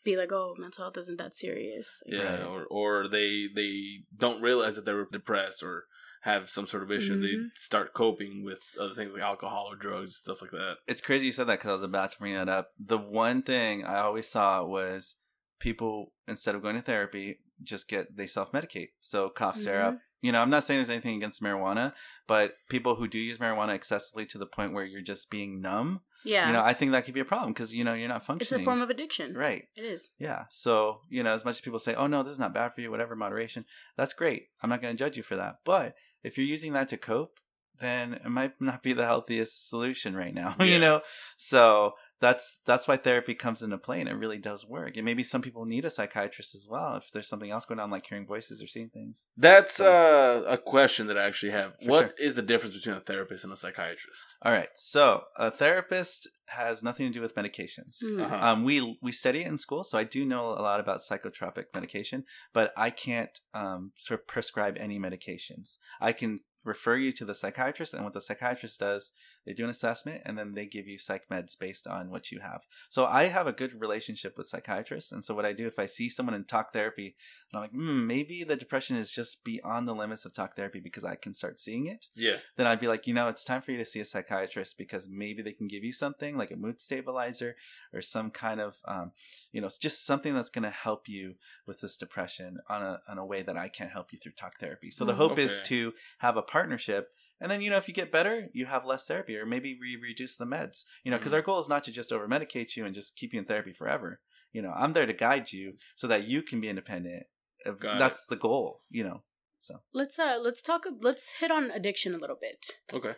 be 0.03 0.15
like 0.15 0.31
oh 0.31 0.55
mental 0.57 0.83
health 0.85 0.97
isn't 0.97 1.17
that 1.17 1.35
serious 1.35 2.01
Like, 2.07 2.21
Yeah, 2.21 2.35
Right. 2.37 2.43
or 2.45 2.65
or 2.65 3.07
they 3.07 3.47
they 3.53 4.03
don't 4.15 4.41
realize 4.41 4.75
that 4.75 4.85
they're 4.85 5.05
depressed 5.11 5.61
or 5.61 5.85
have 6.23 6.49
some 6.51 6.67
sort 6.67 6.83
of 6.83 6.91
issue. 6.91 7.17
Mhm. 7.17 7.21
They 7.23 7.35
start 7.55 7.93
coping 7.93 8.43
with 8.43 8.61
other 8.79 8.93
things 8.93 9.11
like 9.13 9.23
alcohol 9.23 9.67
or 9.71 9.75
drugs, 9.75 10.15
stuff 10.17 10.41
like 10.41 10.51
that. 10.51 10.77
It's 10.87 11.01
crazy 11.01 11.25
you 11.27 11.31
said 11.31 11.47
that 11.47 11.59
because 11.59 11.69
I 11.69 11.73
was 11.73 11.83
about 11.83 12.11
to 12.11 12.19
bring 12.19 12.33
that 12.35 12.47
up. 12.49 12.73
The 12.79 12.97
one 12.99 13.41
thing 13.41 13.83
I 13.85 13.99
always 14.01 14.27
saw 14.27 14.63
was 14.63 15.15
people 15.59 16.13
instead 16.27 16.53
of 16.55 16.61
going 16.61 16.75
to 16.75 16.81
therapy 16.81 17.39
just 17.63 17.87
get 17.87 18.15
they 18.15 18.27
self 18.27 18.51
medicate. 18.51 18.89
So 18.99 19.29
cough 19.29 19.57
syrup. 19.57 19.99
You 20.21 20.31
know, 20.31 20.41
I'm 20.41 20.49
not 20.49 20.63
saying 20.63 20.79
there's 20.79 20.89
anything 20.89 21.15
against 21.15 21.41
marijuana, 21.41 21.93
but 22.27 22.53
people 22.69 22.95
who 22.95 23.07
do 23.07 23.17
use 23.17 23.39
marijuana 23.39 23.73
excessively 23.73 24.25
to 24.27 24.37
the 24.37 24.45
point 24.45 24.73
where 24.73 24.85
you're 24.85 25.01
just 25.01 25.29
being 25.29 25.61
numb, 25.61 26.01
yeah 26.23 26.47
you 26.47 26.53
know, 26.53 26.61
I 26.61 26.73
think 26.73 26.91
that 26.91 27.05
could 27.05 27.13
be 27.13 27.19
a 27.19 27.25
problem 27.25 27.53
because 27.53 27.73
you 27.73 27.83
know 27.83 27.93
you're 27.93 28.07
not 28.07 28.25
functioning. 28.25 28.61
it's 28.61 28.63
a 28.63 28.65
form 28.65 28.81
of 28.81 28.89
addiction 28.89 29.33
right. 29.35 29.63
it 29.75 29.83
is 29.83 30.11
Yeah. 30.19 30.43
So, 30.49 31.01
you 31.09 31.23
know, 31.23 31.33
as 31.33 31.43
much 31.45 31.55
as 31.55 31.61
people 31.61 31.79
say, 31.79 31.95
oh, 31.95 32.07
no, 32.07 32.23
this 32.23 32.33
is 32.33 32.39
not 32.39 32.53
bad 32.53 32.73
for 32.73 32.81
you, 32.81 32.91
whatever, 32.91 33.15
moderation, 33.15 33.65
that's 33.97 34.13
great. 34.13 34.49
I'm 34.61 34.69
not 34.69 34.81
going 34.81 34.95
to 34.95 35.03
judge 35.03 35.17
you 35.17 35.23
for 35.23 35.35
that. 35.35 35.57
But 35.65 35.95
if 36.23 36.37
you're 36.37 36.47
using 36.47 36.73
that 36.73 36.89
to 36.89 36.97
cope, 36.97 37.39
then 37.79 38.13
it 38.13 38.29
might 38.29 38.53
not 38.61 38.83
be 38.83 38.93
the 38.93 39.05
healthiest 39.05 39.67
solution 39.67 40.15
right 40.15 40.33
now, 40.33 40.55
Yeah. 40.59 40.65
you 40.65 40.79
know? 40.79 41.01
So 41.37 41.93
that's 42.21 42.59
that's 42.65 42.87
why 42.87 42.97
therapy 42.97 43.33
comes 43.33 43.63
into 43.63 43.77
play 43.79 43.99
and 43.99 44.07
it 44.07 44.13
really 44.13 44.37
does 44.37 44.65
work. 44.65 44.95
And 44.95 45.03
maybe 45.03 45.23
some 45.23 45.41
people 45.41 45.65
need 45.65 45.85
a 45.85 45.89
psychiatrist 45.89 46.53
as 46.53 46.67
well 46.69 46.95
if 46.95 47.11
there's 47.11 47.27
something 47.27 47.49
else 47.49 47.65
going 47.65 47.79
on 47.79 47.89
like 47.89 48.05
hearing 48.07 48.27
voices 48.27 48.61
or 48.61 48.67
seeing 48.67 48.89
things. 48.89 49.25
That's 49.35 49.79
uh, 49.79 50.43
a 50.47 50.57
question 50.57 51.07
that 51.07 51.17
I 51.17 51.25
actually 51.25 51.51
have. 51.51 51.73
For 51.83 51.89
What 51.89 52.13
is 52.19 52.33
sure. 52.35 52.41
the 52.41 52.47
difference 52.47 52.75
between 52.75 52.95
a 52.95 53.01
therapist 53.01 53.43
and 53.43 53.51
a 53.51 53.57
psychiatrist? 53.57 54.35
All 54.43 54.51
right. 54.51 54.69
So 54.75 55.23
a 55.35 55.49
therapist 55.49 56.29
has 56.45 56.83
nothing 56.83 57.07
to 57.07 57.13
do 57.13 57.21
with 57.21 57.35
medications. 57.35 57.97
Mm. 58.03 58.23
Uh-huh. 58.23 58.35
Um, 58.35 58.63
we 58.63 58.97
we 59.01 59.11
study 59.11 59.41
it 59.41 59.47
in 59.47 59.57
school, 59.57 59.83
so 59.83 59.97
I 59.97 60.03
do 60.03 60.23
know 60.23 60.49
a 60.49 60.61
lot 60.61 60.79
about 60.79 60.99
psychotropic 60.99 61.65
medication, 61.73 62.25
but 62.53 62.71
I 62.77 62.91
can't 62.91 63.39
um, 63.55 63.93
sort 63.97 64.19
of 64.19 64.27
prescribe 64.27 64.77
any 64.79 64.99
medications. 64.99 65.77
I 65.99 66.13
can 66.13 66.39
refer 66.63 66.95
you 66.95 67.11
to 67.13 67.25
the 67.25 67.35
psychiatrist, 67.35 67.93
and 67.93 68.03
what 68.03 68.13
the 68.13 68.21
psychiatrist 68.21 68.79
does, 68.79 69.11
they 69.45 69.53
do 69.53 69.63
an 69.63 69.69
assessment, 69.69 70.21
and 70.25 70.37
then 70.37 70.53
they 70.53 70.65
give 70.65 70.87
you 70.87 70.97
psych 70.97 71.27
meds 71.29 71.57
based 71.57 71.87
on 71.87 72.09
what 72.09 72.31
you 72.31 72.39
have. 72.39 72.61
So 72.89 73.05
I 73.05 73.25
have 73.25 73.47
a 73.47 73.53
good 73.53 73.79
relationship 73.79 74.37
with 74.37 74.47
psychiatrists, 74.47 75.11
and 75.11 75.23
so 75.25 75.33
what 75.35 75.45
I 75.45 75.53
do 75.53 75.67
if 75.67 75.79
I 75.79 75.85
see 75.85 76.09
someone 76.09 76.35
in 76.35 76.45
talk 76.45 76.73
therapy, 76.73 77.15
and 77.51 77.57
I'm 77.57 77.61
like, 77.63 77.71
hmm, 77.71 78.07
maybe 78.07 78.43
the 78.43 78.55
depression 78.55 78.95
is 78.97 79.11
just 79.11 79.43
beyond 79.43 79.87
the 79.87 79.95
limits 79.95 80.25
of 80.25 80.33
talk 80.33 80.55
therapy 80.55 80.79
because 80.79 81.03
I 81.03 81.15
can 81.15 81.33
start 81.33 81.59
seeing 81.59 81.85
it 81.87 82.07
Yeah. 82.15 82.37
then 82.55 82.67
I'd 82.67 82.79
be 82.79 82.87
like, 82.87 83.07
you 83.07 83.13
know, 83.13 83.27
it's 83.27 83.43
time 83.43 83.61
for 83.61 83.71
you 83.71 83.77
to 83.77 83.85
see 83.85 83.99
a 83.99 84.05
psychiatrist 84.05 84.77
because 84.77 85.07
maybe 85.09 85.41
they 85.41 85.51
can 85.53 85.67
give 85.67 85.83
you 85.83 85.93
something 85.93 86.37
like 86.37 86.51
a 86.51 86.55
mood 86.55 86.79
stabilizer 86.79 87.55
or 87.93 88.01
some 88.01 88.31
kind 88.31 88.61
of, 88.61 88.77
um, 88.85 89.11
you 89.51 89.61
know, 89.61 89.69
just 89.79 90.05
something 90.05 90.33
that's 90.33 90.49
going 90.49 90.63
to 90.63 90.69
help 90.69 91.07
you 91.07 91.35
with 91.65 91.81
this 91.81 91.97
depression 91.97 92.59
on 92.69 92.81
a 92.81 92.99
on 93.09 93.17
a 93.17 93.25
way 93.25 93.41
that 93.41 93.57
I 93.57 93.67
can't 93.69 93.91
help 93.91 94.13
you 94.13 94.19
through 94.19 94.33
talk 94.33 94.59
therapy. 94.59 94.91
So 94.91 95.05
the 95.05 95.13
Mm, 95.13 95.17
hope 95.17 95.37
is 95.39 95.59
to 95.65 95.93
have 96.19 96.37
a 96.37 96.41
partnership. 96.51 97.09
And 97.39 97.49
then, 97.49 97.61
you 97.61 97.69
know, 97.71 97.77
if 97.77 97.87
you 97.87 97.93
get 97.93 98.11
better, 98.11 98.49
you 98.53 98.67
have 98.67 98.85
less 98.85 99.07
therapy, 99.07 99.35
or 99.35 99.45
maybe 99.47 99.75
we 99.79 99.95
reduce 99.95 100.35
the 100.35 100.45
meds. 100.45 100.83
You 101.03 101.09
know, 101.11 101.17
because 101.17 101.31
Mhm. 101.31 101.37
our 101.37 101.41
goal 101.41 101.59
is 101.59 101.69
not 101.69 101.83
to 101.85 101.91
just 101.91 102.11
over 102.13 102.27
medicate 102.27 102.75
you 102.75 102.85
and 102.85 102.93
just 102.93 103.15
keep 103.15 103.33
you 103.33 103.39
in 103.39 103.45
therapy 103.45 103.73
forever. 103.73 104.21
You 104.51 104.61
know, 104.61 104.73
I'm 104.75 104.93
there 104.93 105.07
to 105.07 105.13
guide 105.13 105.51
you 105.51 105.75
so 105.95 106.07
that 106.07 106.25
you 106.25 106.43
can 106.43 106.61
be 106.61 106.69
independent. 106.69 107.25
Got 107.65 107.95
it. 107.95 107.99
That's 107.99 108.27
the 108.27 108.35
goal. 108.35 108.83
You 108.89 109.03
know, 109.05 109.23
so 109.59 109.81
let's 109.93 110.17
uh 110.19 110.37
let's 110.41 110.61
talk 110.61 110.85
let's 111.01 111.33
hit 111.39 111.51
on 111.51 111.71
addiction 111.71 112.13
a 112.13 112.17
little 112.17 112.37
bit 112.47 112.61
Okay. 112.93 113.15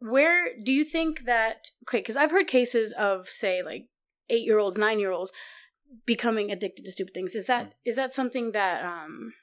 where 0.00 0.56
do 0.60 0.72
you 0.72 0.84
think 0.84 1.24
that 1.24 1.68
okay 1.88 1.98
because 1.98 2.16
i've 2.16 2.32
heard 2.32 2.48
cases 2.48 2.92
of 2.92 3.28
say 3.28 3.62
like 3.62 3.84
eight 4.28 4.44
year 4.44 4.58
olds 4.58 4.76
nine 4.76 4.98
year 4.98 5.12
olds 5.12 5.30
becoming 6.04 6.50
addicted 6.50 6.84
to 6.84 6.90
stupid 6.92 7.14
things 7.14 7.34
is 7.36 7.46
that 7.46 7.74
is 7.84 7.94
that 7.94 8.12
something 8.12 8.50
that 8.52 8.84
um 8.84 9.34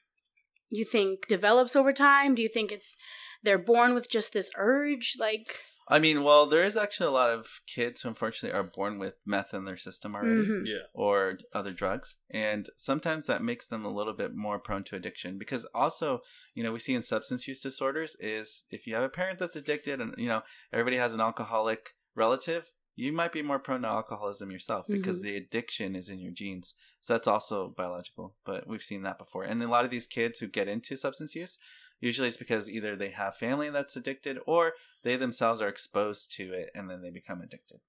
you 0.70 0.84
think 0.84 1.28
develops 1.28 1.76
over 1.76 1.94
time 1.94 2.36
do 2.36 2.42
you 2.42 2.50
think 2.50 2.72
it's 2.72 2.98
they're 3.44 3.58
born 3.58 3.94
with 3.94 4.10
just 4.10 4.34
this 4.34 4.50
urge 4.58 5.16
like 5.20 5.60
I 5.88 6.00
mean, 6.00 6.24
well, 6.24 6.46
there 6.46 6.64
is 6.64 6.78
actually 6.78 7.08
a 7.08 7.12
lot 7.12 7.32
of 7.32 7.60
kids 7.68 8.02
who 8.02 8.08
unfortunately 8.10 8.58
are 8.58 8.64
born 8.64 8.98
with 8.98 9.16
meth 9.26 9.54
in 9.54 9.66
their 9.66 9.78
system 9.78 10.16
already 10.16 10.44
mhm. 10.44 10.62
Yeah. 10.66 10.84
or 10.94 11.38
other 11.54 11.74
drugs. 11.74 12.16
And 12.30 12.70
sometimes 12.78 13.26
that 13.28 13.44
makes 13.44 13.66
them 13.68 13.84
a 13.84 13.92
little 13.94 14.14
bit 14.14 14.34
more 14.34 14.58
prone 14.58 14.86
to 14.86 14.96
addiction 14.96 15.38
because 15.38 15.66
also, 15.74 16.22
you 16.54 16.64
know, 16.64 16.72
we 16.72 16.80
see 16.80 16.94
in 16.94 17.04
substance 17.04 17.46
use 17.46 17.60
disorders 17.60 18.16
is 18.22 18.64
if 18.70 18.88
you 18.88 18.94
have 18.96 19.04
a 19.04 19.10
parent 19.10 19.40
that's 19.40 19.58
addicted 19.58 20.00
and, 20.00 20.14
you 20.18 20.30
know, 20.30 20.44
everybody 20.72 20.96
has 20.96 21.14
an 21.14 21.20
alcoholic 21.20 21.90
relative, 22.16 22.72
you 22.96 23.12
might 23.12 23.34
be 23.34 23.42
more 23.42 23.60
prone 23.60 23.82
to 23.82 23.88
alcoholism 23.90 24.50
yourself 24.52 24.86
because 24.88 25.20
Mhm. 25.20 25.24
the 25.24 25.36
addiction 25.36 25.96
is 25.96 26.08
in 26.10 26.20
your 26.20 26.32
genes. 26.32 26.74
So 27.02 27.14
that's 27.14 27.28
also 27.28 27.70
biological, 27.70 28.38
but 28.46 28.66
we've 28.66 28.84
seen 28.84 29.02
that 29.02 29.18
before. 29.18 29.44
And 29.44 29.62
a 29.62 29.68
lot 29.68 29.84
of 29.84 29.92
these 29.92 30.08
kids 30.08 30.40
who 30.40 30.48
get 30.48 30.70
into 30.70 30.96
substance 30.96 31.36
use, 31.36 31.58
usually 32.02 32.28
it's 32.28 32.38
because 32.38 32.70
either 32.70 32.96
they 32.96 33.12
have 33.12 33.36
family 33.38 33.70
that's 33.70 33.96
addicted 33.96 34.38
or 34.46 34.74
they 35.04 35.16
themselves 35.16 35.62
are 35.62 35.70
exposed 35.70 36.32
to 36.38 36.52
it 36.54 36.70
and 36.76 36.90
then 36.90 37.02
they 37.02 37.10
become 37.12 37.42
addicted. 37.42 37.80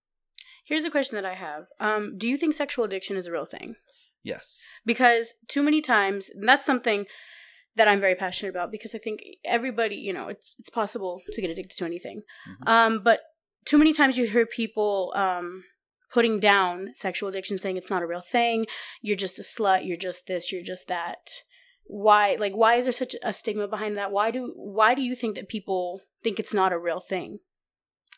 here's 0.64 0.84
a 0.84 0.90
question 0.90 1.16
that 1.16 1.24
i 1.24 1.34
have 1.34 1.64
um 1.80 2.16
do 2.16 2.28
you 2.28 2.36
think 2.36 2.54
sexual 2.54 2.84
addiction 2.84 3.16
is 3.16 3.26
a 3.26 3.32
real 3.32 3.44
thing 3.56 3.74
Yes. 4.24 4.62
because 4.86 5.34
too 5.48 5.62
many 5.64 5.80
times 5.80 6.30
and 6.32 6.48
that's 6.48 6.64
something 6.66 7.06
that 7.74 7.88
I'm 7.88 8.00
very 8.00 8.14
passionate 8.14 8.50
about 8.50 8.70
because 8.70 8.94
I 8.94 8.98
think 8.98 9.20
everybody, 9.46 9.96
you 9.96 10.12
know, 10.12 10.28
it's 10.28 10.54
it's 10.58 10.68
possible 10.68 11.22
to 11.32 11.40
get 11.40 11.50
addicted 11.50 11.74
to 11.78 11.86
anything. 11.86 12.20
Mhm. 12.46 12.68
Um, 12.68 13.02
but 13.02 13.20
too 13.64 13.78
many 13.78 13.92
times 13.94 14.18
you 14.18 14.26
hear 14.26 14.44
people 14.44 15.10
um, 15.16 15.64
putting 16.12 16.38
down 16.38 16.92
sexual 16.94 17.30
addiction, 17.30 17.56
saying 17.56 17.78
it's 17.78 17.88
not 17.88 18.02
a 18.02 18.06
real 18.06 18.20
thing. 18.20 18.66
You're 19.00 19.16
just 19.16 19.38
a 19.38 19.42
slut. 19.42 19.86
You're 19.86 19.96
just 19.96 20.26
this. 20.26 20.52
You're 20.52 20.62
just 20.62 20.86
that. 20.88 21.22
Why? 21.92 22.36
Like, 22.40 22.56
why 22.56 22.76
is 22.76 22.86
there 22.86 22.92
such 22.92 23.14
a 23.22 23.34
stigma 23.34 23.68
behind 23.68 23.98
that? 23.98 24.12
Why 24.12 24.30
do 24.30 24.52
Why 24.56 24.94
do 24.94 25.02
you 25.02 25.14
think 25.14 25.34
that 25.34 25.50
people 25.50 26.00
think 26.24 26.40
it's 26.40 26.54
not 26.54 26.72
a 26.72 26.78
real 26.78 27.00
thing? 27.00 27.40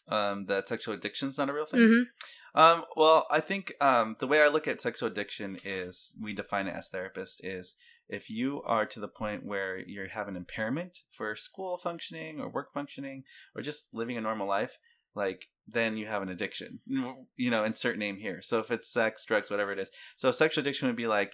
Um, 0.07 0.45
that 0.45 0.69
sexual 0.69 0.95
addiction 0.95 1.29
is 1.29 1.39
not 1.39 1.51
a 1.51 1.53
real 1.53 1.67
thing. 1.67 1.81
Mm-hmm. 1.81 2.61
Um, 2.61 2.85
well, 2.95 3.27
I 3.33 3.41
think 3.41 3.75
um, 3.81 4.15
the 4.21 4.29
way 4.29 4.41
I 4.41 4.49
look 4.49 4.69
at 4.69 4.81
sexual 4.81 5.09
addiction 5.09 5.59
is 5.65 6.15
we 6.21 6.33
define 6.33 6.69
it 6.69 6.77
as 6.77 6.89
therapist 6.89 7.45
is 7.45 7.75
if 8.09 8.31
you 8.31 8.63
are 8.63 8.87
to 8.87 9.01
the 9.01 9.09
point 9.09 9.45
where 9.45 9.77
you 9.77 10.07
have 10.13 10.29
an 10.29 10.37
impairment 10.37 10.99
for 11.11 11.35
school 11.35 11.77
functioning 11.77 12.39
or 12.39 12.49
work 12.49 12.73
functioning 12.73 13.25
or 13.57 13.63
just 13.63 13.93
living 13.93 14.17
a 14.17 14.21
normal 14.21 14.47
life, 14.47 14.79
like 15.17 15.47
then 15.67 15.97
you 15.97 16.07
have 16.07 16.23
an 16.23 16.29
addiction. 16.29 16.79
You 16.87 17.51
know, 17.51 17.65
insert 17.65 17.99
name 17.99 18.19
here. 18.19 18.41
So 18.41 18.61
if 18.61 18.71
it's 18.71 18.93
sex, 18.93 19.25
drugs, 19.25 19.51
whatever 19.51 19.73
it 19.73 19.81
is. 19.81 19.91
So 20.15 20.31
sexual 20.31 20.63
addiction 20.63 20.87
would 20.87 20.97
be 20.97 21.09
like, 21.09 21.33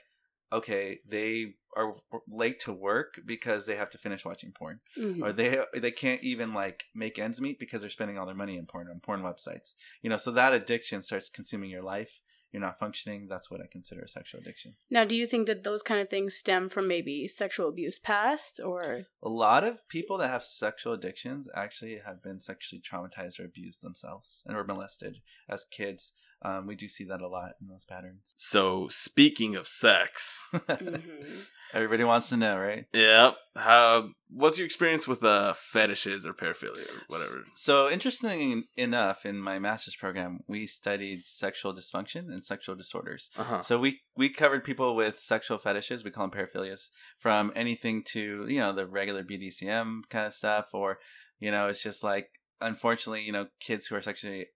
okay, 0.51 1.01
they 1.07 1.57
are 1.77 1.95
late 2.29 2.61
to 2.61 2.73
work 2.73 3.21
because 3.25 3.67
they 3.67 3.77
have 3.77 3.91
to 3.91 3.99
finish 3.99 4.25
watching 4.25 4.53
porn 4.53 4.81
Mm-hmm. 4.99 5.23
or 5.23 5.33
they 5.33 5.59
they 5.75 5.91
can't 5.93 6.23
even 6.23 6.53
like 6.53 6.85
make 6.95 7.19
ends 7.19 7.41
meet 7.41 7.59
because 7.59 7.81
they're 7.83 7.91
spending 7.91 8.19
all 8.19 8.27
their 8.27 8.35
money 8.35 8.57
in 8.57 8.67
porn 8.67 8.89
on 8.89 9.01
porn 9.01 9.23
websites. 9.23 9.75
You 10.03 10.11
know, 10.11 10.17
so 10.17 10.31
that 10.33 10.53
addiction 10.53 11.03
starts 11.03 11.29
consuming 11.29 11.71
your 11.71 11.83
life. 11.83 12.21
You're 12.53 12.61
not 12.61 12.81
functioning. 12.81 13.29
That's 13.29 13.49
what 13.49 13.61
I 13.61 13.67
consider 13.71 14.01
a 14.01 14.09
sexual 14.09 14.41
addiction. 14.41 14.75
Now, 14.91 15.05
do 15.05 15.15
you 15.15 15.25
think 15.29 15.47
that 15.47 15.63
those 15.63 15.83
kind 15.85 16.01
of 16.01 16.11
things 16.11 16.35
stem 16.35 16.69
from 16.69 16.89
maybe 16.89 17.29
sexual 17.29 17.69
abuse 17.69 17.97
past 18.01 18.59
or? 18.65 19.07
A 19.23 19.29
lot 19.29 19.63
of 19.63 19.89
people 19.89 20.19
that 20.19 20.31
have 20.31 20.43
sexual 20.43 20.93
addictions 20.93 21.49
actually 21.55 22.01
have 22.05 22.21
been 22.25 22.41
sexually 22.41 22.83
traumatized 22.83 23.39
or 23.39 23.45
abused 23.45 23.83
themselves 23.83 24.43
and 24.47 24.57
were 24.57 24.65
molested 24.65 25.19
as 25.49 25.65
kids. 25.65 26.13
Um, 26.43 26.67
we 26.67 26.75
do 26.75 26.89
see 26.89 27.05
that 27.05 27.21
a 27.21 27.29
lot 27.29 27.51
in 27.61 27.69
those 27.69 27.85
patterns. 27.85 28.35
So 28.37 28.89
speaking 28.89 29.55
of 29.57 29.67
sex, 29.67 30.49
Mhm. 30.53 31.47
Everybody 31.73 32.03
wants 32.03 32.29
to 32.31 32.37
know, 32.37 32.59
right? 32.59 32.87
yep. 32.93 33.37
How 33.55 34.09
what's 34.29 34.59
your 34.59 34.65
experience 34.67 35.07
with 35.07 35.23
uh 35.23 35.55
fetishes 35.55 36.27
or 36.27 36.33
paraphilia 36.35 36.83
or 36.89 37.03
whatever? 37.07 37.45
So 37.55 37.89
interesting 37.89 38.65
enough, 38.77 39.25
in 39.25 39.39
my 39.41 39.59
master's 39.61 39.95
program, 39.95 40.41
we 40.49 40.67
studied 40.67 41.27
sexual 41.27 41.73
dysfunction 41.73 42.25
and 42.33 42.45
sexual 42.45 42.75
disorders. 42.75 43.31
Uh 43.37 43.45
huh. 43.45 43.63
So 43.63 43.79
we 43.79 44.01
we 44.17 44.31
covered 44.31 44.65
people 44.65 44.97
with 44.97 45.21
sexual 45.21 45.59
fetishes. 45.59 46.03
We 46.03 46.11
call 46.11 46.29
them 46.29 46.37
paraphilias, 46.39 46.89
from 47.19 47.53
anything 47.55 48.03
to 48.15 48.47
you 48.49 48.59
know 48.59 48.73
the 48.73 48.87
regular 48.87 49.23
BDSM 49.23 50.01
kind 50.11 50.27
of 50.27 50.35
stuff, 50.35 50.67
or 50.73 50.99
you 51.39 51.51
know 51.53 51.69
it's 51.69 51.83
just 51.85 52.03
like 52.03 52.31
unfortunately, 52.61 53.23
you 53.23 53.33
know, 53.33 53.47
kids 53.61 53.87
who 53.87 53.95
are 53.97 54.03
sexually, 54.03 54.47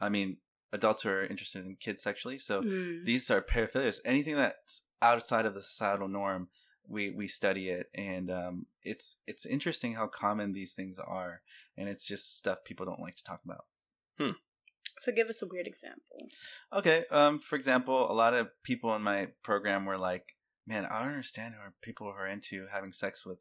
I 0.00 0.08
mean, 0.08 0.38
adults 0.72 1.02
who 1.02 1.10
are 1.10 1.24
interested 1.24 1.64
in 1.64 1.76
kids 1.76 2.02
sexually. 2.02 2.38
So 2.38 2.62
Mm. 2.62 3.04
these 3.04 3.30
are 3.30 3.42
paraphilias. 3.42 3.98
Anything 4.04 4.36
that's 4.36 4.82
outside 5.02 5.46
of 5.46 5.54
the 5.54 5.62
societal 5.62 6.08
norm, 6.08 6.48
we 6.86 7.10
we 7.10 7.28
study 7.28 7.68
it, 7.68 7.90
and 7.94 8.30
um, 8.30 8.66
it's 8.82 9.16
it's 9.26 9.46
interesting 9.46 9.94
how 9.94 10.06
common 10.08 10.52
these 10.52 10.72
things 10.74 10.98
are, 10.98 11.42
and 11.76 11.88
it's 11.88 12.06
just 12.06 12.36
stuff 12.38 12.64
people 12.64 12.84
don't 12.86 13.00
like 13.00 13.16
to 13.16 13.24
talk 13.24 13.40
about. 13.44 13.66
So 14.98 15.12
give 15.12 15.28
us 15.28 15.40
a 15.40 15.46
weird 15.46 15.66
example. 15.66 16.28
Okay, 16.72 17.06
um, 17.10 17.38
for 17.38 17.56
example, 17.56 18.10
a 18.10 18.12
lot 18.12 18.34
of 18.34 18.48
people 18.62 18.94
in 18.94 19.00
my 19.00 19.28
program 19.42 19.86
were 19.86 19.96
like, 19.96 20.36
"Man, 20.66 20.84
I 20.84 20.98
don't 20.98 21.08
understand 21.08 21.54
who 21.54 21.60
are 21.60 21.72
people 21.80 22.08
who 22.08 22.18
are 22.18 22.26
into 22.26 22.66
having 22.70 22.92
sex 22.92 23.24
with 23.24 23.38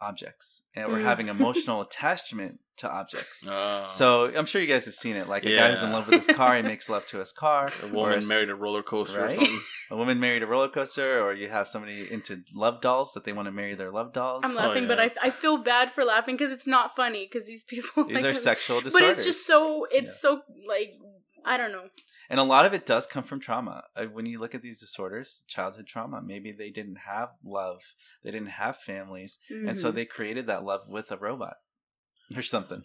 objects 0.00 0.62
and 0.74 0.88
we're 0.92 0.98
Mm. 1.00 1.04
having 1.04 1.28
emotional 1.38 1.80
attachment 1.80 2.60
to 2.78 2.88
objects." 2.90 3.44
Oh. 3.46 3.86
So 3.88 4.32
I'm 4.36 4.46
sure 4.46 4.60
you 4.60 4.68
guys 4.68 4.84
have 4.84 4.94
seen 4.94 5.16
it. 5.16 5.28
Like 5.28 5.44
a 5.44 5.54
guy 5.54 5.70
who's 5.70 5.82
in 5.82 5.90
love 5.92 6.06
with 6.06 6.24
his 6.26 6.36
car, 6.36 6.54
he 6.56 6.62
makes 6.72 6.88
love 6.88 7.06
to 7.08 7.18
his 7.18 7.32
car. 7.32 7.70
a 7.82 7.88
woman 7.88 8.18
s- 8.18 8.26
married 8.26 8.50
a 8.50 8.54
roller 8.54 8.82
coaster 8.82 9.20
or 9.20 9.26
right? 9.26 9.34
something. 9.34 9.58
a 9.90 9.96
woman 9.96 10.20
married 10.20 10.42
a 10.42 10.46
roller 10.46 10.68
coaster, 10.68 11.20
or 11.22 11.32
you 11.32 11.48
have 11.48 11.66
somebody 11.66 12.10
into 12.10 12.42
love 12.54 12.80
dolls 12.80 13.12
that 13.14 13.24
they 13.24 13.32
want 13.32 13.46
to 13.46 13.52
marry 13.52 13.74
their 13.74 13.90
love 13.90 14.12
dolls. 14.12 14.42
I'm 14.44 14.54
laughing, 14.54 14.86
but 14.86 14.98
yeah. 14.98 15.08
I, 15.22 15.28
I 15.28 15.30
feel 15.30 15.58
bad 15.58 15.90
for 15.90 16.04
laughing 16.04 16.36
because 16.36 16.52
it's 16.52 16.66
not 16.66 16.94
funny 16.94 17.26
because 17.30 17.46
these 17.48 17.64
people. 17.64 18.04
These 18.06 18.16
like, 18.22 18.24
are 18.24 18.34
sexual 18.34 18.80
disorders. 18.80 19.08
But 19.08 19.10
it's 19.10 19.24
just 19.24 19.46
so 19.46 19.86
it's 19.90 20.10
Yeah. 20.10 20.30
so 20.30 20.42
like 20.68 20.92
I 21.44 21.56
don't 21.56 21.72
know. 21.72 21.88
And 22.30 22.38
a 22.38 22.44
lot 22.44 22.66
of 22.66 22.74
it 22.74 22.84
does 22.84 23.06
come 23.06 23.24
from 23.24 23.40
trauma. 23.40 23.84
Uh, 23.96 24.04
When 24.04 24.26
you 24.26 24.38
look 24.38 24.54
at 24.54 24.60
these 24.62 24.80
disorders, 24.80 25.42
childhood 25.48 25.86
trauma, 25.86 26.20
maybe 26.22 26.52
they 26.52 26.70
didn't 26.70 26.98
have 27.06 27.30
love, 27.42 27.80
they 28.22 28.30
didn't 28.30 28.50
have 28.50 28.76
families, 28.78 29.38
and 29.66 29.78
so 29.78 29.90
Mhm. 29.90 29.94
they 29.94 30.04
created 30.04 30.46
that 30.46 30.64
love 30.64 30.88
with 30.88 31.10
a 31.10 31.16
robot 31.16 31.56
or 32.36 32.42
something. 32.42 32.84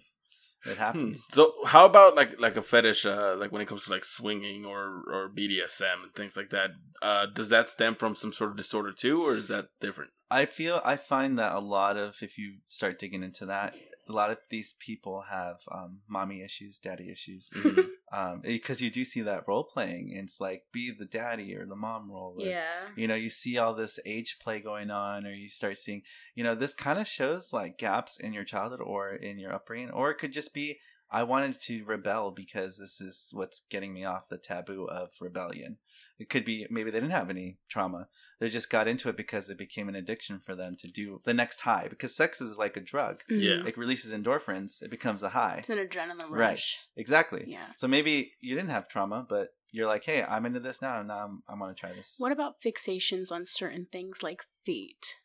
It 0.66 0.76
Hmm. 0.76 0.80
happens. 0.80 1.26
So 1.32 1.54
how 1.66 1.86
about 1.86 2.16
like 2.16 2.39
like 2.39 2.56
a 2.56 2.62
fetish, 2.62 3.06
uh, 3.06 3.36
like 3.38 3.52
when 3.52 3.62
it 3.62 3.68
comes 3.68 3.84
to 3.86 3.92
like 3.92 4.06
swinging 4.06 4.66
or 4.66 5.04
or 5.12 5.30
BDSM 5.30 6.04
and 6.04 6.13
things 6.16 6.38
like 6.38 6.52
that? 6.52 6.72
Uh, 7.02 7.26
does 7.26 7.50
that 7.50 7.68
stem 7.68 7.96
from 7.96 8.16
some 8.16 8.32
sort 8.32 8.52
of 8.52 8.58
disorder 8.58 8.94
too, 8.94 9.20
or 9.22 9.36
is 9.36 9.50
that 9.50 9.66
different? 9.82 10.12
I 10.32 10.46
feel 10.46 10.80
I 10.86 10.96
find 10.96 11.38
that 11.38 11.54
a 11.54 11.60
lot 11.60 11.98
of 11.98 12.16
if 12.22 12.38
you 12.38 12.60
start 12.66 12.98
digging 12.98 13.24
into 13.24 13.46
that, 13.48 13.76
a 14.08 14.13
lot 14.13 14.32
of 14.32 14.38
these 14.50 14.74
people 14.80 15.26
have 15.30 15.58
um, 15.70 16.00
mommy 16.08 16.42
issues, 16.42 16.80
daddy 16.80 17.12
issues, 17.12 17.52
Mhm. 18.13 18.34
um, 18.34 18.41
because 18.41 18.82
you 18.82 18.91
do 18.91 19.04
see 19.04 19.21
that 19.21 19.47
role 19.47 19.63
playing. 19.63 20.12
And 20.15 20.28
it's 20.28 20.39
like 20.39 20.63
be 20.71 20.91
the 20.91 21.06
daddy 21.06 21.56
or 21.56 21.65
the 21.65 21.76
mom 21.76 22.12
role. 22.12 22.36
Or, 22.39 22.45
yeah. 22.45 22.89
You 22.95 23.08
know, 23.08 23.15
you 23.15 23.30
see 23.30 23.58
all 23.58 23.73
this 23.73 23.99
age 24.06 24.38
play 24.41 24.60
going 24.60 24.91
on, 24.91 25.26
or 25.26 25.34
you 25.34 25.49
start 25.49 25.78
seeing, 25.78 26.04
you 26.36 26.43
know, 26.43 26.56
this 26.56 26.73
kind 26.73 26.99
of 26.99 27.08
shows 27.08 27.52
like 27.52 27.78
gaps 27.78 28.19
in 28.19 28.34
your 28.34 28.43
childhood 28.43 28.82
or 28.82 29.10
in 29.13 29.39
your 29.39 29.54
upbringing, 29.54 29.91
or 29.91 30.12
it 30.12 30.17
could 30.17 30.34
just 30.34 30.54
be 30.54 30.80
I 31.10 31.21
wanted 31.23 31.60
to 31.62 31.84
rebel 31.84 32.32
because 32.32 32.80
this 32.80 32.99
is 32.99 33.30
what's 33.34 33.62
getting 33.69 33.93
me 33.93 34.04
off 34.04 34.30
the 34.30 34.38
taboo 34.39 34.86
of 34.86 35.10
rebellion. 35.21 35.78
It 36.24 36.30
could 36.30 36.46
be 36.46 36.66
maybe 36.70 36.90
they 36.90 37.02
didn't 37.02 37.12
have 37.12 37.30
any 37.30 37.58
trauma. 37.68 38.08
They 38.40 38.48
just 38.48 38.70
got 38.70 38.88
into 38.88 39.10
it 39.10 39.18
because 39.18 39.50
it 39.50 39.58
became 39.58 39.90
an 39.90 39.96
addiction 39.96 40.40
for 40.40 40.56
them 40.56 40.78
to 40.80 40.88
do 40.88 41.20
the 41.26 41.34
next 41.34 41.60
high. 41.60 41.88
Because 41.90 42.16
sex 42.16 42.40
is 42.40 42.58
like 42.58 42.78
a 42.78 42.80
drug. 42.80 43.24
Yeah. 43.28 43.66
It 43.68 43.78
releases 43.78 44.14
endorphins. 44.14 44.82
It 44.82 44.90
becomes 44.90 45.22
a 45.22 45.30
high. 45.30 45.58
It's 45.60 45.70
an 45.70 45.80
adrenaline 45.80 46.30
rush. 46.30 46.40
Right. 46.40 47.02
Exactly. 47.02 47.44
Yeah. 47.46 47.66
So 47.76 47.90
maybe 47.90 48.32
you 48.40 48.56
didn't 48.56 48.70
have 48.70 48.88
trauma, 48.88 49.26
but 49.28 49.50
you're 49.74 49.88
like, 49.88 50.06
hey, 50.06 50.24
I'm 50.24 50.46
into 50.46 50.62
this 50.62 50.82
now, 50.82 51.00
and 51.00 51.10
now 51.10 51.26
I'm, 51.26 51.44
I'm 51.50 51.60
going 51.60 51.76
to 51.76 51.78
try 51.78 51.92
this. 51.92 52.16
What 52.20 52.32
about 52.32 52.62
fixations 52.62 53.34
on 53.34 53.46
certain 53.46 53.88
things 53.92 54.24
like 54.24 54.44
feet? 54.66 55.16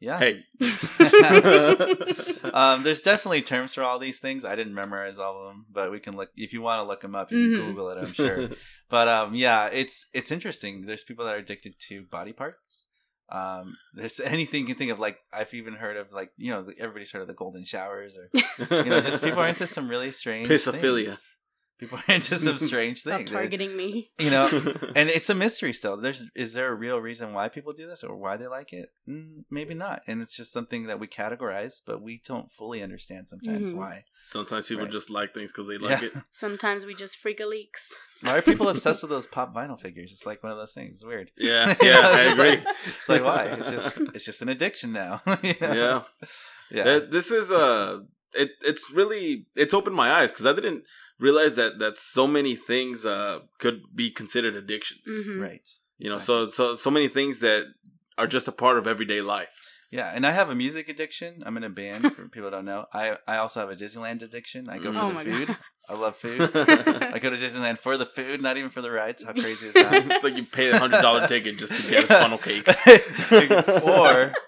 Yeah. 0.00 0.18
Hey, 0.18 0.44
um, 2.54 2.82
there's 2.84 3.02
definitely 3.02 3.42
terms 3.42 3.74
for 3.74 3.82
all 3.82 3.98
these 3.98 4.18
things. 4.18 4.44
I 4.44 4.54
didn't 4.54 4.74
memorize 4.74 5.18
all 5.18 5.40
of 5.42 5.48
them, 5.48 5.66
but 5.70 5.90
we 5.90 6.00
can 6.00 6.16
look 6.16 6.30
if 6.36 6.52
you 6.52 6.62
want 6.62 6.80
to 6.80 6.84
look 6.86 7.00
them 7.00 7.14
up. 7.14 7.32
You 7.32 7.38
can 7.38 7.60
Mhm. 7.62 7.66
Google 7.66 7.90
it. 7.90 7.98
I'm 7.98 8.12
sure. 8.12 8.48
but 8.88 9.08
um, 9.08 9.34
yeah, 9.34 9.66
it's 9.66 10.06
it's 10.12 10.30
interesting. 10.30 10.86
There's 10.86 11.02
people 11.02 11.24
that 11.24 11.34
are 11.34 11.38
addicted 11.38 11.74
to 11.88 12.02
body 12.04 12.32
parts. 12.32 12.86
Um, 13.30 13.76
there's 13.92 14.20
anything 14.20 14.60
you 14.62 14.66
can 14.68 14.76
think 14.76 14.90
of. 14.90 14.98
Like 14.98 15.18
I've 15.32 15.52
even 15.52 15.74
heard 15.74 15.96
of 15.96 16.12
like 16.12 16.30
you 16.36 16.50
know 16.50 16.66
everybody's 16.78 17.10
heard 17.12 17.22
of 17.22 17.28
the 17.28 17.34
golden 17.34 17.64
showers 17.64 18.16
or 18.16 18.30
you 18.84 18.84
know 18.90 19.00
just 19.00 19.22
people 19.22 19.40
are 19.40 19.48
into 19.48 19.66
some 19.66 19.88
really 19.88 20.12
strange 20.12 20.48
Pissophilia. 20.48 21.06
things. 21.06 21.36
People 21.78 21.98
are 21.98 22.14
into 22.14 22.34
some 22.34 22.58
strange 22.70 22.98
Stop 23.00 23.18
things. 23.18 23.30
targeting 23.30 23.76
me. 23.76 24.10
You 24.18 24.30
know, 24.30 24.48
and 24.96 25.08
it's 25.08 25.30
a 25.30 25.34
mystery 25.34 25.72
still. 25.72 25.96
There's 25.96 26.24
is 26.34 26.52
there 26.52 26.72
a 26.72 26.74
real 26.74 26.98
reason 26.98 27.32
why 27.32 27.48
people 27.48 27.72
do 27.72 27.86
this 27.86 28.02
or 28.02 28.16
why 28.16 28.36
they 28.36 28.48
like 28.48 28.72
it? 28.72 28.92
Mm, 29.08 29.44
maybe 29.48 29.74
not. 29.74 30.02
And 30.08 30.20
it's 30.20 30.34
just 30.36 30.52
something 30.52 30.86
that 30.88 30.98
we 30.98 31.06
categorize, 31.06 31.74
but 31.86 32.02
we 32.02 32.20
don't 32.26 32.50
fully 32.50 32.82
understand 32.82 33.28
sometimes 33.28 33.72
Mhm. 33.72 33.76
why. 33.76 34.04
Sometimes 34.24 34.66
people 34.66 34.84
Right. 34.84 34.92
just 34.92 35.08
like 35.08 35.32
things 35.34 35.52
because 35.52 35.68
they 35.68 35.78
like 35.78 36.00
Yeah. 36.02 36.08
it. 36.08 36.12
Sometimes 36.32 36.84
we 36.84 36.94
just 36.94 37.16
freak 37.16 37.38
a 37.38 37.46
leaks. 37.46 37.94
Why 38.22 38.38
are 38.38 38.42
people 38.42 38.68
obsessed 38.68 39.02
with 39.02 39.10
those 39.10 39.26
pop 39.28 39.54
vinyl 39.54 39.80
figures? 39.80 40.10
It's 40.12 40.26
like 40.26 40.42
one 40.42 40.50
of 40.50 40.58
those 40.58 40.72
things. 40.72 40.96
It's 40.96 41.04
weird. 41.04 41.30
Yeah, 41.38 41.76
You 41.80 41.88
yeah, 41.88 42.00
know, 42.00 42.10
it's 42.12 42.20
I 42.20 42.32
agree. 42.32 42.50
like- 42.50 42.76
it's 42.98 43.08
like 43.08 43.22
why? 43.22 43.44
It's 43.56 43.70
just 43.70 43.98
it's 44.16 44.24
just 44.24 44.42
an 44.42 44.48
addiction 44.48 44.92
now. 44.92 45.22
you 45.44 45.54
know? 45.60 46.04
Yeah. 46.72 46.84
yeah. 46.84 46.98
This 47.08 47.30
is 47.30 47.52
uh 47.52 48.00
it 48.34 48.50
it's 48.62 48.90
really 48.90 49.46
it's 49.54 49.74
opened 49.74 49.96
my 49.96 50.12
eyes 50.12 50.30
because 50.30 50.46
I 50.46 50.52
didn't 50.52 50.84
realize 51.18 51.56
that 51.56 51.78
that 51.78 51.96
so 51.96 52.26
many 52.26 52.54
things 52.56 53.04
uh 53.06 53.40
could 53.58 53.82
be 53.94 54.10
considered 54.10 54.56
addictions. 54.56 55.08
Mhm. 55.26 55.40
Right. 55.40 55.68
You 55.98 56.10
know, 56.10 56.18
so 56.18 56.46
so 56.46 56.74
so 56.74 56.90
many 56.90 57.08
things 57.08 57.40
that 57.40 57.64
are 58.16 58.26
just 58.26 58.48
a 58.48 58.52
part 58.52 58.78
of 58.78 58.86
everyday 58.86 59.20
life. 59.20 59.67
Yeah, 59.90 60.10
and 60.14 60.26
I 60.26 60.32
have 60.32 60.50
a 60.50 60.54
music 60.54 60.88
addiction. 60.90 61.42
I'm 61.46 61.56
in 61.56 61.64
a 61.64 61.70
band 61.70 62.14
for 62.14 62.28
people 62.34 62.50
don't 62.50 62.64
know. 62.66 62.84
I 62.92 63.16
I 63.26 63.38
also 63.38 63.60
have 63.60 63.70
a 63.70 63.76
Disneyland 63.76 64.22
addiction. 64.22 64.68
I 64.68 64.78
go 64.78 64.92
for 64.92 64.98
Oh 64.98 65.12
the 65.12 65.24
food. 65.24 65.48
God. 65.48 65.56
I 65.90 65.94
love 65.94 66.16
food. 66.16 66.42
I 66.54 67.18
go 67.18 67.30
to 67.30 67.36
Disneyland 67.36 67.78
for 67.78 67.96
the 67.96 68.04
food, 68.04 68.42
not 68.42 68.58
even 68.58 68.68
for 68.68 68.82
the 68.82 68.90
rides. 68.90 69.24
How 69.24 69.32
crazy 69.32 69.68
is 69.68 69.72
that? 69.74 70.04
it's 70.04 70.22
like 70.22 70.36
you 70.36 70.44
pay 70.44 70.68
a 70.68 70.78
hundred 70.78 71.00
dollar 71.00 71.26
ticket 71.26 71.56
just 71.56 71.74
to 71.74 71.90
get 71.90 72.04
a 72.04 72.06
funnel 72.08 72.36
cake. 72.36 72.68
or 72.68 72.74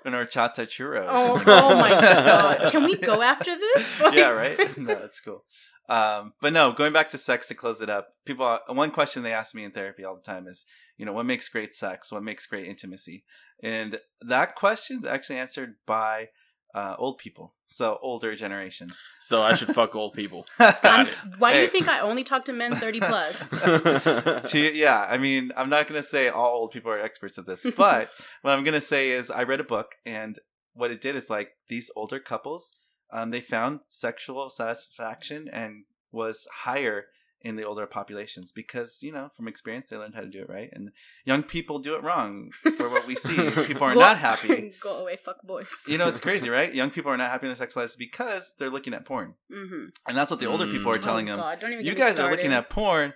an 0.04 0.12
horchata 0.12 0.66
churro. 0.66 1.06
Oh, 1.08 1.42
oh 1.46 1.74
my 1.76 1.88
god! 1.90 2.70
Can 2.72 2.84
we 2.84 2.96
go 2.96 3.22
after 3.22 3.56
this? 3.56 4.00
yeah, 4.12 4.28
right. 4.28 4.76
No, 4.76 4.94
that's 4.94 5.20
cool. 5.20 5.44
Um, 5.90 6.34
but 6.40 6.52
no, 6.52 6.72
going 6.72 6.92
back 6.92 7.10
to 7.10 7.18
sex 7.18 7.48
to 7.48 7.54
close 7.54 7.80
it 7.80 7.90
up. 7.90 8.14
People, 8.24 8.58
one 8.68 8.92
question 8.92 9.22
they 9.22 9.32
ask 9.32 9.54
me 9.54 9.64
in 9.64 9.72
therapy 9.72 10.04
all 10.04 10.14
the 10.14 10.22
time 10.22 10.46
is, 10.46 10.64
you 10.96 11.04
know, 11.04 11.12
what 11.12 11.26
makes 11.26 11.48
great 11.48 11.74
sex? 11.74 12.12
What 12.12 12.22
makes 12.22 12.46
great 12.46 12.66
intimacy? 12.66 13.24
And 13.62 13.98
that 14.20 14.54
question 14.54 14.98
is 14.98 15.04
actually 15.04 15.38
answered 15.38 15.74
by 15.86 16.28
uh, 16.74 16.94
old 16.98 17.18
people, 17.18 17.54
so 17.66 17.98
older 18.02 18.36
generations. 18.36 18.96
So 19.18 19.42
I 19.42 19.54
should 19.54 19.74
fuck 19.74 19.96
old 19.96 20.12
people. 20.14 20.46
Got 20.58 21.08
it. 21.08 21.14
why 21.38 21.52
do 21.52 21.60
you 21.60 21.66
think 21.66 21.88
I 21.88 21.98
only 22.00 22.22
talk 22.22 22.44
to 22.44 22.52
men 22.52 22.76
thirty 22.76 23.00
plus? 23.00 23.36
to 24.50 24.72
yeah 24.74 25.06
i 25.08 25.18
mean 25.18 25.52
i'm 25.56 25.68
not 25.68 25.88
going 25.88 26.00
to 26.00 26.06
say 26.06 26.28
all 26.28 26.50
old 26.50 26.70
people 26.70 26.90
are 26.90 27.00
experts 27.00 27.38
at 27.38 27.46
this 27.46 27.64
but 27.76 28.10
what 28.42 28.52
i'm 28.52 28.64
going 28.64 28.74
to 28.74 28.80
say 28.80 29.10
is 29.10 29.30
i 29.30 29.42
read 29.42 29.60
a 29.60 29.64
book 29.64 29.96
and 30.04 30.38
what 30.74 30.90
it 30.90 31.00
did 31.00 31.16
is 31.16 31.28
like 31.30 31.52
these 31.68 31.90
older 31.96 32.18
couples 32.18 32.72
um, 33.12 33.30
they 33.30 33.40
found 33.40 33.80
sexual 33.88 34.48
satisfaction 34.48 35.48
and 35.52 35.84
was 36.12 36.46
higher 36.64 37.06
in 37.42 37.56
the 37.56 37.64
older 37.64 37.86
populations 37.86 38.52
because 38.52 38.98
you 39.00 39.10
know 39.10 39.30
from 39.34 39.48
experience 39.48 39.86
they 39.88 39.96
learned 39.96 40.14
how 40.14 40.20
to 40.20 40.28
do 40.28 40.40
it 40.42 40.48
right. 40.50 40.68
And 40.72 40.90
young 41.24 41.42
people 41.42 41.78
do 41.78 41.94
it 41.94 42.02
wrong 42.02 42.50
for 42.76 42.88
what 42.90 43.06
we 43.06 43.16
see. 43.16 43.34
People 43.66 43.84
are 43.84 43.94
Go- 43.94 44.00
not 44.00 44.18
happy. 44.28 44.74
Go 44.78 44.98
away, 44.98 45.16
fuck 45.16 45.42
boys. 45.42 45.66
you 45.86 45.96
know 45.96 46.06
it's 46.08 46.20
crazy 46.28 46.50
right? 46.50 46.74
Young 46.74 46.90
people 46.90 47.10
are 47.10 47.16
not 47.16 47.30
happy 47.30 47.46
in 47.46 47.48
their 47.48 47.56
sex 47.56 47.76
lives 47.76 47.96
because 47.96 48.52
they're 48.58 48.68
looking 48.68 48.92
at 48.92 49.06
porn. 49.06 49.34
Mm-hmm. 49.50 49.84
and 50.06 50.16
that's 50.16 50.30
what 50.30 50.40
the 50.40 50.46
older 50.46 50.66
people 50.66 50.92
are 50.92 50.98
Mm. 50.98 51.02
telling 51.02 51.30
oh, 51.30 51.36
them. 51.36 51.40
God, 51.40 51.60
don't 51.60 51.72
even 51.72 51.86
you 51.86 51.94
guys 51.94 52.18
are 52.18 52.30
looking 52.30 52.52
at 52.52 52.68
porn 52.68 53.14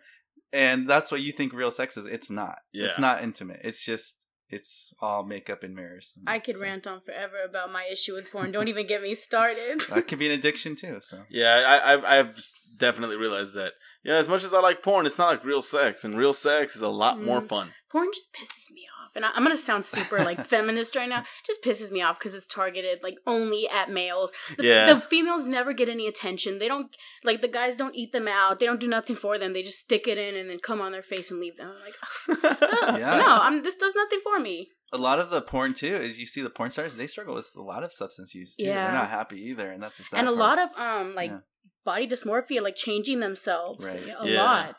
and 0.54 0.88
that's 0.88 1.10
what 1.12 1.20
you 1.20 1.32
think 1.32 1.52
real 1.52 1.70
sex 1.70 1.96
is. 1.98 2.06
It's 2.06 2.30
not. 2.30 2.56
It's 2.72 2.98
not 2.98 3.22
intimate. 3.22 3.60
It's 3.62 3.84
just 3.84 4.23
it's 4.50 4.94
all 5.00 5.24
makeup 5.24 5.62
and 5.62 5.74
mirrors 5.74 6.18
I 6.26 6.38
could 6.38 6.56
So, 6.56 6.62
rant 6.62 6.86
on 6.86 7.00
forever 7.00 7.36
about 7.48 7.72
my 7.72 7.84
issue 7.90 8.14
with 8.14 8.30
porn. 8.30 8.52
Don't 8.52 8.68
even 8.68 8.86
get 8.86 9.02
me 9.02 9.14
started. 9.14 9.80
that 9.90 10.06
could 10.08 10.18
be 10.18 10.26
an 10.26 10.32
addiction 10.32 10.76
too 10.76 11.00
so 11.02 11.22
Yeah, 11.30 11.54
I, 11.66 11.92
I've 11.94 12.04
I've 12.04 12.44
definitely 12.78 13.16
realized 13.16 13.54
that. 13.54 13.72
Yeah, 14.04 14.14
as 14.16 14.28
much 14.28 14.44
as 14.44 14.52
I 14.52 14.60
like 14.60 14.82
porn, 14.82 15.06
it's 15.06 15.18
not 15.18 15.28
like 15.28 15.44
real 15.44 15.62
sex, 15.62 16.04
and 16.04 16.16
real 16.16 16.32
sex 16.34 16.76
is 16.76 16.82
a 16.82 16.88
lot 16.88 17.20
more 17.22 17.40
Mm. 17.40 17.48
fun. 17.48 17.72
porn 17.90 18.08
just 18.12 18.32
pisses 18.34 18.70
me 18.72 18.82
off, 18.92 18.93
and 19.14 19.24
I, 19.24 19.30
I'm 19.34 19.42
gonna 19.42 19.56
sound 19.56 19.86
super 19.86 20.18
like 20.24 20.44
feminist 20.54 20.96
right 20.96 21.08
now. 21.08 21.24
Just 21.46 21.62
pisses 21.62 21.90
me 21.92 22.02
off 22.02 22.18
because 22.18 22.34
it's 22.34 22.46
targeted 22.48 23.00
like 23.02 23.16
only 23.26 23.68
at 23.68 23.90
males. 23.90 24.32
The, 24.56 24.64
Yeah. 24.64 24.92
the 24.94 25.00
females 25.00 25.46
never 25.46 25.72
get 25.72 25.88
any 25.88 26.06
attention. 26.06 26.58
They 26.58 26.68
don't 26.68 26.94
like 27.22 27.40
the 27.40 27.48
guys 27.48 27.76
don't 27.76 27.94
eat 27.94 28.12
them 28.12 28.28
out. 28.28 28.58
They 28.58 28.66
don't 28.66 28.80
do 28.80 28.88
nothing 28.88 29.16
for 29.16 29.38
them. 29.38 29.52
They 29.52 29.62
just 29.62 29.78
stick 29.80 30.06
it 30.08 30.18
in 30.18 30.34
and 30.36 30.48
then 30.50 30.58
come 30.58 30.80
on 30.80 30.92
their 30.92 31.02
face 31.02 31.30
and 31.30 31.40
leave 31.40 31.56
them. 31.56 31.70
I'm 31.70 31.80
like, 31.80 32.60
no, 32.92 32.98
Yeah. 32.98 33.16
no, 33.18 33.38
I'm 33.40 33.62
this 33.62 33.76
does 33.76 33.94
nothing 33.94 34.20
for 34.22 34.38
me. 34.40 34.70
a 34.92 34.98
lot 34.98 35.18
of 35.18 35.30
the 35.30 35.42
porn 35.42 35.74
too 35.74 35.96
is 35.96 36.18
you 36.18 36.26
see 36.26 36.42
the 36.42 36.50
porn 36.50 36.70
stars 36.70 36.94
they 36.96 37.06
struggle 37.08 37.34
with 37.34 37.50
a 37.56 37.62
lot 37.62 37.82
of 37.82 37.92
substance 37.92 38.34
use 38.34 38.54
too 38.56 38.64
Yeah. 38.64 38.84
they're 38.84 38.94
not 39.00 39.10
happy 39.10 39.40
either 39.50 39.70
and 39.72 39.82
that's 39.82 39.96
the 39.98 40.04
sad 40.04 40.18
and 40.20 40.28
a 40.28 40.30
part. 40.32 40.38
lot 40.38 40.58
of 40.64 40.68
um 40.78 41.14
like 41.16 41.30
Yeah. 41.32 41.38
body 41.84 42.06
dysmorphia, 42.06 42.62
like 42.62 42.76
changing 42.76 43.18
themselves 43.20 43.84
Right. 43.84 44.14
a 44.20 44.28
Yeah. 44.28 44.42
lot, 44.42 44.76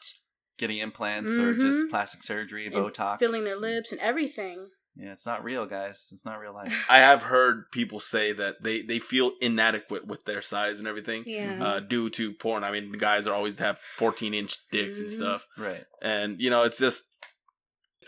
getting 0.57 0.77
implants 0.77 1.31
or 1.33 1.53
just 1.53 1.77
Mhm. 1.77 1.89
plastic 1.89 2.23
surgery 2.23 2.65
And 2.67 2.75
botox 2.75 3.19
filling 3.19 3.43
their 3.43 3.55
lips 3.57 3.91
and 3.91 3.99
everything. 4.01 4.69
Yeah, 4.97 5.11
it's 5.11 5.25
not 5.25 5.43
real, 5.43 5.65
guys. 5.65 6.07
It's 6.13 6.23
not 6.23 6.39
real 6.39 6.53
life. 6.53 6.73
I 6.89 6.99
have 6.99 7.23
heard 7.23 7.69
people 7.71 7.99
say 7.99 8.31
that 8.31 8.63
they 8.63 8.81
they 8.81 8.99
feel 8.99 9.33
inadequate 9.41 10.07
with 10.07 10.23
their 10.23 10.41
size 10.41 10.79
and 10.79 10.87
everything. 10.87 11.23
Yeah. 11.27 11.61
Uh, 11.61 11.79
due 11.81 12.09
to 12.11 12.31
porn, 12.33 12.63
I 12.63 12.71
mean, 12.71 12.91
the 12.93 12.97
guys 12.97 13.27
are 13.27 13.33
always 13.35 13.59
have 13.59 13.77
14 13.79 14.33
inch 14.33 14.57
dicks 14.71 14.99
and 14.99 15.09
Mhm. 15.09 15.13
stuff, 15.13 15.45
Right. 15.57 15.85
and 16.01 16.39
you 16.39 16.49
know, 16.49 16.63
it's 16.63 16.77
just, 16.77 17.03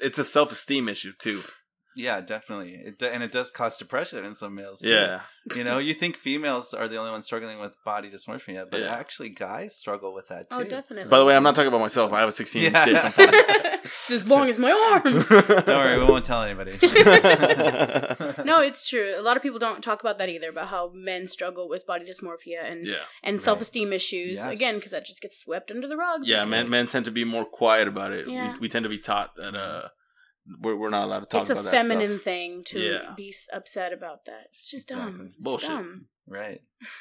it's 0.01 0.17
a 0.17 0.23
self 0.23 0.51
esteem 0.53 0.87
issue 0.87 1.11
too. 1.19 1.41
Yeah, 1.99 2.21
definitely. 2.21 2.73
It 2.75 2.99
do- 2.99 3.07
and 3.07 3.23
it 3.23 3.31
does 3.31 3.49
cause 3.49 3.75
depression 3.77 4.23
in 4.23 4.35
some 4.35 4.53
males. 4.53 4.81
Too. 4.81 4.89
Yeah, 4.89 5.21
You 5.55 5.63
know, 5.63 5.79
you 5.79 5.93
think 5.95 6.15
females 6.15 6.73
are 6.73 6.87
the 6.87 6.97
only 6.97 7.09
ones 7.11 7.25
struggling 7.25 7.59
with 7.59 7.75
body 7.83 8.09
dysmorphia, 8.09 8.69
but 8.69 8.81
Yeah. 8.81 8.93
actually 8.95 9.29
guys 9.29 9.75
struggle 9.75 10.13
with 10.13 10.27
that 10.27 10.49
too. 10.51 10.57
oh, 10.57 10.63
definitely. 10.63 11.09
By 11.09 11.17
the 11.17 11.25
way, 11.25 11.35
I'm 11.35 11.43
not 11.43 11.55
talking 11.55 11.69
about 11.69 11.81
myself. 11.81 12.13
I 12.13 12.19
have 12.19 12.29
a 12.29 12.31
16 12.31 12.63
inch 12.65 12.73
Yeah. 12.75 12.85
dick. 12.85 13.29
It's 13.85 14.11
as 14.19 14.27
long 14.33 14.47
as 14.49 14.59
my 14.59 14.71
arm. 14.71 15.03
Don't 15.65 15.67
worry, 15.67 15.97
we 15.97 16.03
won't 16.05 16.25
tell 16.25 16.43
anybody. 16.43 16.77
no, 18.45 18.61
it's 18.61 18.87
true. 18.87 19.13
A 19.17 19.21
lot 19.21 19.37
of 19.37 19.43
people 19.43 19.59
don't 19.59 19.81
talk 19.83 20.01
about 20.01 20.17
that 20.19 20.29
either. 20.29 20.49
About 20.49 20.67
how 20.67 20.91
men 20.93 21.27
struggle 21.27 21.67
with 21.69 21.85
body 21.85 22.05
dysmorphia 22.05 22.63
and 22.63 22.85
yeah, 22.85 22.95
and 23.23 23.35
Right. 23.37 23.41
self 23.41 23.61
esteem 23.61 23.93
issues. 23.93 24.35
Yes. 24.37 24.51
Again, 24.51 24.75
because 24.75 24.91
that 24.91 25.05
just 25.05 25.21
gets 25.21 25.37
swept 25.39 25.71
under 25.71 25.87
the 25.87 25.97
rug. 25.97 26.21
yeah. 26.25 26.45
Men 26.45 26.69
men 26.69 26.87
tend 26.87 27.05
to 27.05 27.11
be 27.11 27.23
more 27.23 27.45
quiet 27.45 27.87
about 27.87 28.11
it. 28.11 28.27
Yeah. 28.27 28.53
We, 28.53 28.59
we 28.59 28.69
tend 28.69 28.83
to 28.83 28.89
be 28.89 28.99
taught 28.99 29.35
that 29.37 29.55
uh, 29.55 29.89
we're 30.61 30.75
we're 30.75 30.89
not 30.89 31.05
allowed 31.05 31.19
to 31.21 31.25
talk 31.25 31.41
It's 31.41 31.49
about 31.49 31.63
that 31.65 31.73
It's 31.73 31.83
a 31.85 31.87
feminine 31.87 32.11
stuff. 32.15 32.23
thing 32.23 32.63
to 32.65 32.79
Yeah. 32.79 33.13
be 33.15 33.33
upset 33.53 33.93
about 33.93 34.25
that. 34.25 34.47
It's 34.59 34.71
just 34.71 34.87
dumb. 34.89 35.21
It's 35.25 35.37
Bullshit. 35.37 35.69
dumb. 35.69 36.07
right. 36.27 36.61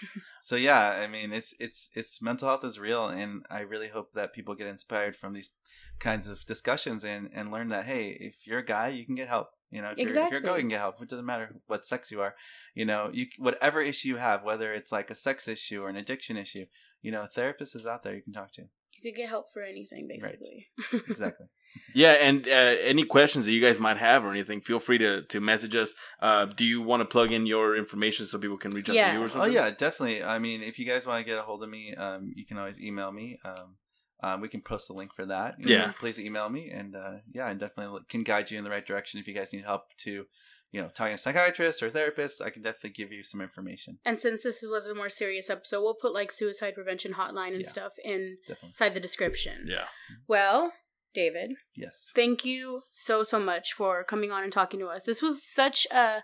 So 0.42 0.54
yeah, 0.54 1.00
I 1.02 1.08
mean, 1.08 1.32
it's 1.32 1.54
it's 1.58 1.88
it's 1.94 2.22
mental 2.22 2.48
health 2.48 2.64
is 2.64 2.78
real, 2.78 3.06
and 3.08 3.44
I 3.50 3.60
really 3.60 3.88
hope 3.88 4.12
that 4.14 4.32
people 4.32 4.54
get 4.54 4.68
inspired 4.68 5.16
from 5.16 5.32
these 5.32 5.50
kinds 5.98 6.28
of 6.28 6.46
discussions 6.46 7.04
and 7.04 7.28
and 7.34 7.50
learn 7.50 7.66
that 7.68 7.84
hey, 7.86 8.10
if 8.20 8.46
you're 8.46 8.60
a 8.60 8.64
guy, 8.64 8.88
you 8.88 9.04
can 9.04 9.16
get 9.16 9.26
help. 9.26 9.48
You 9.72 9.82
know, 9.82 9.90
if, 9.90 9.98
you're, 9.98 10.24
if 10.24 10.30
you're 10.30 10.38
a 10.38 10.42
girl, 10.42 10.54
you 10.54 10.60
can 10.60 10.68
get 10.68 10.78
help. 10.78 11.02
It 11.02 11.08
doesn't 11.08 11.26
matter 11.26 11.56
what 11.66 11.84
sex 11.84 12.12
you 12.12 12.20
are. 12.20 12.36
You 12.76 12.84
know, 12.84 13.10
you 13.12 13.26
whatever 13.38 13.80
issue 13.82 14.06
you 14.06 14.16
have, 14.18 14.44
whether 14.44 14.72
it's 14.72 14.92
like 14.92 15.10
a 15.10 15.16
sex 15.16 15.48
issue 15.48 15.82
or 15.82 15.88
an 15.88 15.96
addiction 15.96 16.36
issue, 16.36 16.66
you 17.02 17.10
know, 17.10 17.22
a 17.24 17.28
therapist 17.28 17.74
is 17.74 17.86
out 17.86 18.04
there 18.04 18.14
you 18.14 18.22
can 18.22 18.32
talk 18.32 18.52
to. 18.52 18.62
You 18.62 19.02
could 19.10 19.16
get 19.16 19.28
help 19.28 19.46
for 19.52 19.62
anything, 19.62 20.06
basically. 20.08 20.68
Exactly. 21.10 21.46
Yeah, 21.94 22.12
and 22.12 22.46
uh, 22.46 22.50
any 22.92 23.04
questions 23.04 23.46
that 23.46 23.52
you 23.52 23.60
guys 23.60 23.78
might 23.80 23.96
have 23.98 24.24
or 24.24 24.30
anything, 24.30 24.60
feel 24.60 24.80
free 24.80 24.98
to 24.98 25.22
to 25.22 25.40
message 25.40 25.74
us. 25.76 25.94
Uh, 26.20 26.44
do 26.46 26.64
you 26.64 26.80
want 26.82 27.00
to 27.00 27.04
plug 27.04 27.32
in 27.32 27.46
your 27.46 27.76
information 27.76 28.26
so 28.26 28.38
people 28.38 28.58
can 28.58 28.70
reach 28.72 28.88
out 28.90 28.96
Yeah. 28.96 29.12
to 29.12 29.18
you 29.18 29.24
or 29.24 29.28
something? 29.28 29.50
Oh 29.50 29.54
yeah, 29.54 29.70
definitely. 29.70 30.22
I 30.22 30.38
mean, 30.38 30.62
if 30.62 30.78
you 30.78 30.86
guys 30.86 31.06
want 31.06 31.20
to 31.24 31.24
get 31.30 31.38
a 31.38 31.42
hold 31.42 31.62
of 31.62 31.68
me, 31.70 31.94
um, 31.94 32.32
you 32.34 32.44
can 32.46 32.58
always 32.58 32.80
email 32.80 33.10
me. 33.12 33.38
Um, 33.44 33.76
um, 34.22 34.40
we 34.40 34.48
can 34.48 34.62
post 34.62 34.88
the 34.88 34.94
link 34.94 35.12
for 35.14 35.26
that. 35.26 35.56
You 35.58 35.68
Yeah. 35.68 35.86
know, 35.86 35.92
please 35.98 36.18
email 36.18 36.48
me, 36.48 36.70
and 36.70 36.96
uh, 36.96 37.16
yeah, 37.32 37.46
I 37.46 37.54
definitely 37.54 38.00
can 38.08 38.22
guide 38.22 38.50
you 38.50 38.58
in 38.58 38.64
the 38.64 38.70
right 38.70 38.86
direction. 38.86 39.20
If 39.20 39.26
you 39.28 39.34
guys 39.34 39.52
need 39.52 39.64
help 39.64 39.82
to, 40.04 40.24
you 40.72 40.80
know, 40.82 40.88
talking 40.88 41.10
to 41.12 41.14
a 41.14 41.18
psychiatrist 41.18 41.82
or 41.82 41.90
therapist, 41.90 42.40
I 42.42 42.50
can 42.50 42.62
definitely 42.62 42.90
give 42.90 43.12
you 43.12 43.22
some 43.22 43.40
information. 43.42 43.98
and 44.04 44.18
since 44.18 44.42
this 44.42 44.62
was 44.62 44.86
a 44.88 44.94
more 44.94 45.08
serious 45.10 45.48
episode, 45.50 45.82
we'll 45.82 45.94
put 45.94 46.12
like 46.14 46.32
suicide 46.32 46.74
prevention 46.74 47.12
hotline 47.14 47.52
and 47.54 47.62
Yeah. 47.62 47.68
stuff 47.68 47.92
Definitely. 47.96 48.68
inside 48.70 48.94
the 48.94 49.00
description. 49.00 49.66
Yeah. 49.68 49.86
Well, 50.26 50.72
David, 51.16 51.52
Yes. 51.74 52.10
thank 52.14 52.44
you 52.44 52.82
so 52.92 53.24
so 53.24 53.38
much 53.40 53.72
for 53.72 54.04
coming 54.04 54.30
on 54.30 54.42
and 54.44 54.52
talking 54.52 54.78
to 54.80 54.86
us. 54.86 55.02
This 55.04 55.22
was 55.22 55.42
such 55.42 55.86
a 55.90 56.22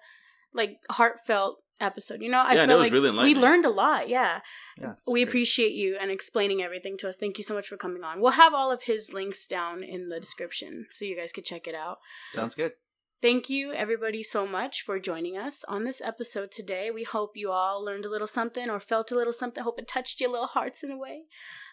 like 0.53 0.76
heartfelt 0.90 1.57
episode. 1.80 2.20
You 2.22 2.30
know, 2.30 2.38
I 2.38 2.53
Yeah, 2.55 2.62
and 2.62 2.70
felt 2.70 2.76
it 2.76 2.78
was 2.78 2.86
like 2.86 2.93
really 3.03 3.34
we 3.34 3.34
learned 3.34 3.64
a 3.64 3.70
lot. 3.70 4.09
Yeah. 4.09 4.40
Yeah. 4.80 4.95
we 5.07 5.20
great. 5.20 5.28
appreciate 5.28 5.72
you 5.72 5.97
and 6.01 6.11
explaining 6.11 6.62
everything 6.62 6.97
to 6.99 7.09
us. 7.09 7.16
Thank 7.16 7.38
you 7.38 7.45
so 7.45 7.55
much 7.55 7.68
for 7.68 7.76
coming 7.76 8.05
on. 8.05 8.20
We'll 8.20 8.32
have 8.32 8.55
all 8.55 8.70
of 8.70 8.82
his 8.82 9.12
links 9.12 9.47
down 9.47 9.82
in 9.82 10.09
the 10.11 10.20
description 10.20 10.86
so 10.90 11.05
you 11.05 11.16
guys 11.16 11.32
can 11.32 11.45
check 11.45 11.66
it 11.66 11.74
out. 11.74 11.99
Sounds 12.32 12.55
good. 12.55 12.72
Thank 13.20 13.49
you, 13.49 13.72
everybody, 13.72 14.22
so 14.24 14.47
much 14.49 14.82
for 14.82 14.99
joining 14.99 15.38
us 15.38 15.64
on 15.68 15.84
this 15.84 16.01
episode 16.01 16.51
today. 16.51 16.90
We 16.90 17.05
hope 17.05 17.32
you 17.36 17.53
all 17.53 17.84
learned 17.84 18.05
a 18.05 18.11
little 18.11 18.26
something 18.26 18.68
or 18.68 18.80
felt 18.80 19.12
a 19.12 19.14
little 19.14 19.32
something. 19.32 19.62
Hope 19.62 19.78
it 19.78 19.86
touched 19.86 20.20
your 20.20 20.30
little 20.30 20.49
hearts 20.49 20.82
in 20.82 20.90
a 20.90 20.97
way. 20.99 21.26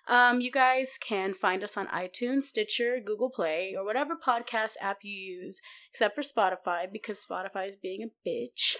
Um, 0.07 0.41
you 0.41 0.51
guys 0.51 0.97
can 0.99 1.33
find 1.33 1.63
us 1.63 1.77
on 1.77 1.87
iTunes, 1.87 2.43
Stitcher, 2.43 2.99
Google 3.03 3.29
Play, 3.29 3.75
or 3.77 3.85
whatever 3.85 4.15
podcast 4.15 4.73
app 4.81 4.99
you 5.03 5.13
use, 5.13 5.61
except 5.91 6.15
for 6.15 6.21
Spotify 6.21 6.91
because 6.91 7.25
Spotify 7.25 7.67
is 7.67 7.75
being 7.75 8.03
a 8.03 8.29
bitch. 8.29 8.75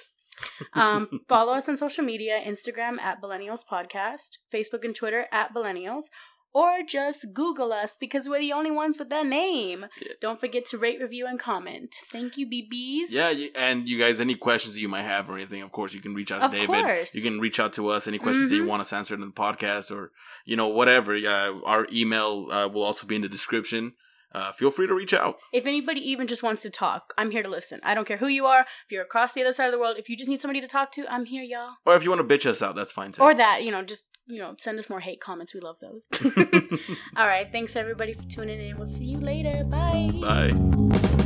Um, 0.73 1.21
follow 1.27 1.53
us 1.53 1.67
on 1.69 1.77
social 1.77 2.03
media 2.03 2.39
Instagram 2.45 2.99
at 2.99 3.21
Billennials 3.21 3.61
Podcast, 3.69 4.37
Facebook 4.53 4.83
and 4.83 4.95
Twitter 4.95 5.27
at 5.31 5.53
Billennials, 5.53 6.05
or 6.53 6.79
just 6.87 7.27
Google 7.33 7.71
us 7.71 7.91
because 7.99 8.27
we're 8.27 8.39
the 8.39 8.53
only 8.53 8.71
ones 8.71 8.97
with 8.97 9.09
that 9.09 9.25
name. 9.25 9.85
Yeah. 10.01 10.13
Don't 10.21 10.39
forget 10.39 10.65
to 10.67 10.77
rate, 10.77 10.99
review, 11.01 11.25
and 11.27 11.39
comment. 11.39 11.95
Thank 12.11 12.37
you, 12.37 12.47
BBs. 12.47 13.07
Yeah, 13.09 13.33
and 13.55 13.87
you 13.87 13.99
guys, 13.99 14.19
any 14.19 14.35
questions 14.35 14.73
that 14.73 14.79
you 14.81 14.89
might 14.89 15.03
have 15.03 15.29
or 15.29 15.35
anything, 15.37 15.61
of 15.61 15.71
course, 15.71 15.93
you 15.93 16.01
can 16.01 16.13
reach 16.15 16.31
out 16.31 16.39
to 16.39 16.45
Of 16.45 16.51
David. 16.51 16.67
course. 16.67 17.13
You 17.15 17.21
can 17.21 17.39
reach 17.39 17.59
out 17.59 17.73
to 17.73 17.89
us. 17.89 18.07
Any 18.07 18.17
questions 18.17 18.49
that 18.49 18.55
you 18.55 18.63
Mhm. 18.63 18.67
want 18.67 18.81
us 18.81 18.93
answered 18.93 19.19
in 19.21 19.27
the 19.27 19.33
podcast 19.33 19.91
or, 19.95 20.11
you 20.45 20.55
know, 20.55 20.67
whatever. 20.67 21.15
Uh, 21.15 21.59
our 21.65 21.87
email 21.91 22.47
uh, 22.51 22.67
will 22.67 22.83
also 22.83 23.05
be 23.05 23.15
in 23.15 23.21
the 23.21 23.29
description. 23.29 23.93
Uh, 24.31 24.51
feel 24.51 24.69
free 24.69 24.85
to 24.85 24.93
reach 24.93 25.11
out. 25.13 25.37
If 25.51 25.65
anybody 25.65 26.01
even 26.11 26.27
just 26.27 26.43
wants 26.43 26.61
to 26.61 26.69
talk, 26.69 27.13
I'm 27.17 27.31
here 27.31 27.41
to 27.41 27.49
listen. 27.49 27.79
I 27.81 27.95
don't 27.95 28.05
care 28.07 28.17
who 28.17 28.27
you 28.27 28.45
are. 28.45 28.61
If 28.61 28.91
you're 28.91 29.01
across 29.01 29.33
the 29.33 29.41
other 29.41 29.53
side 29.53 29.65
of 29.65 29.71
the 29.71 29.79
world, 29.79 29.97
if 29.97 30.07
you 30.07 30.15
just 30.15 30.29
need 30.29 30.39
somebody 30.39 30.61
to 30.61 30.67
talk 30.67 30.91
to, 30.91 31.11
I'm 31.11 31.25
here, 31.25 31.41
y'all. 31.41 31.77
Or 31.83 31.95
if 31.95 32.03
you 32.03 32.11
want 32.11 32.27
to 32.27 32.37
bitch 32.37 32.45
us 32.45 32.61
out, 32.61 32.75
that's 32.75 32.91
fine 32.91 33.11
too. 33.11 33.23
Or 33.23 33.33
that, 33.33 33.63
you 33.63 33.71
know, 33.71 33.81
just, 33.81 34.05
you 34.29 34.39
know, 34.39 34.55
send 34.57 34.79
us 34.79 34.89
more 34.89 34.99
hate 34.99 35.19
comments. 35.19 35.53
We 35.53 35.59
love 35.59 35.79
those. 35.79 36.07
All 37.17 37.27
right. 37.27 37.51
Thanks, 37.51 37.75
everybody, 37.75 38.13
for 38.13 38.23
tuning 38.23 38.61
in. 38.61 38.77
We'll 38.77 38.87
see 38.87 39.05
you 39.05 39.17
later. 39.17 39.63
Bye. 39.65 40.11
Bye. 40.21 41.25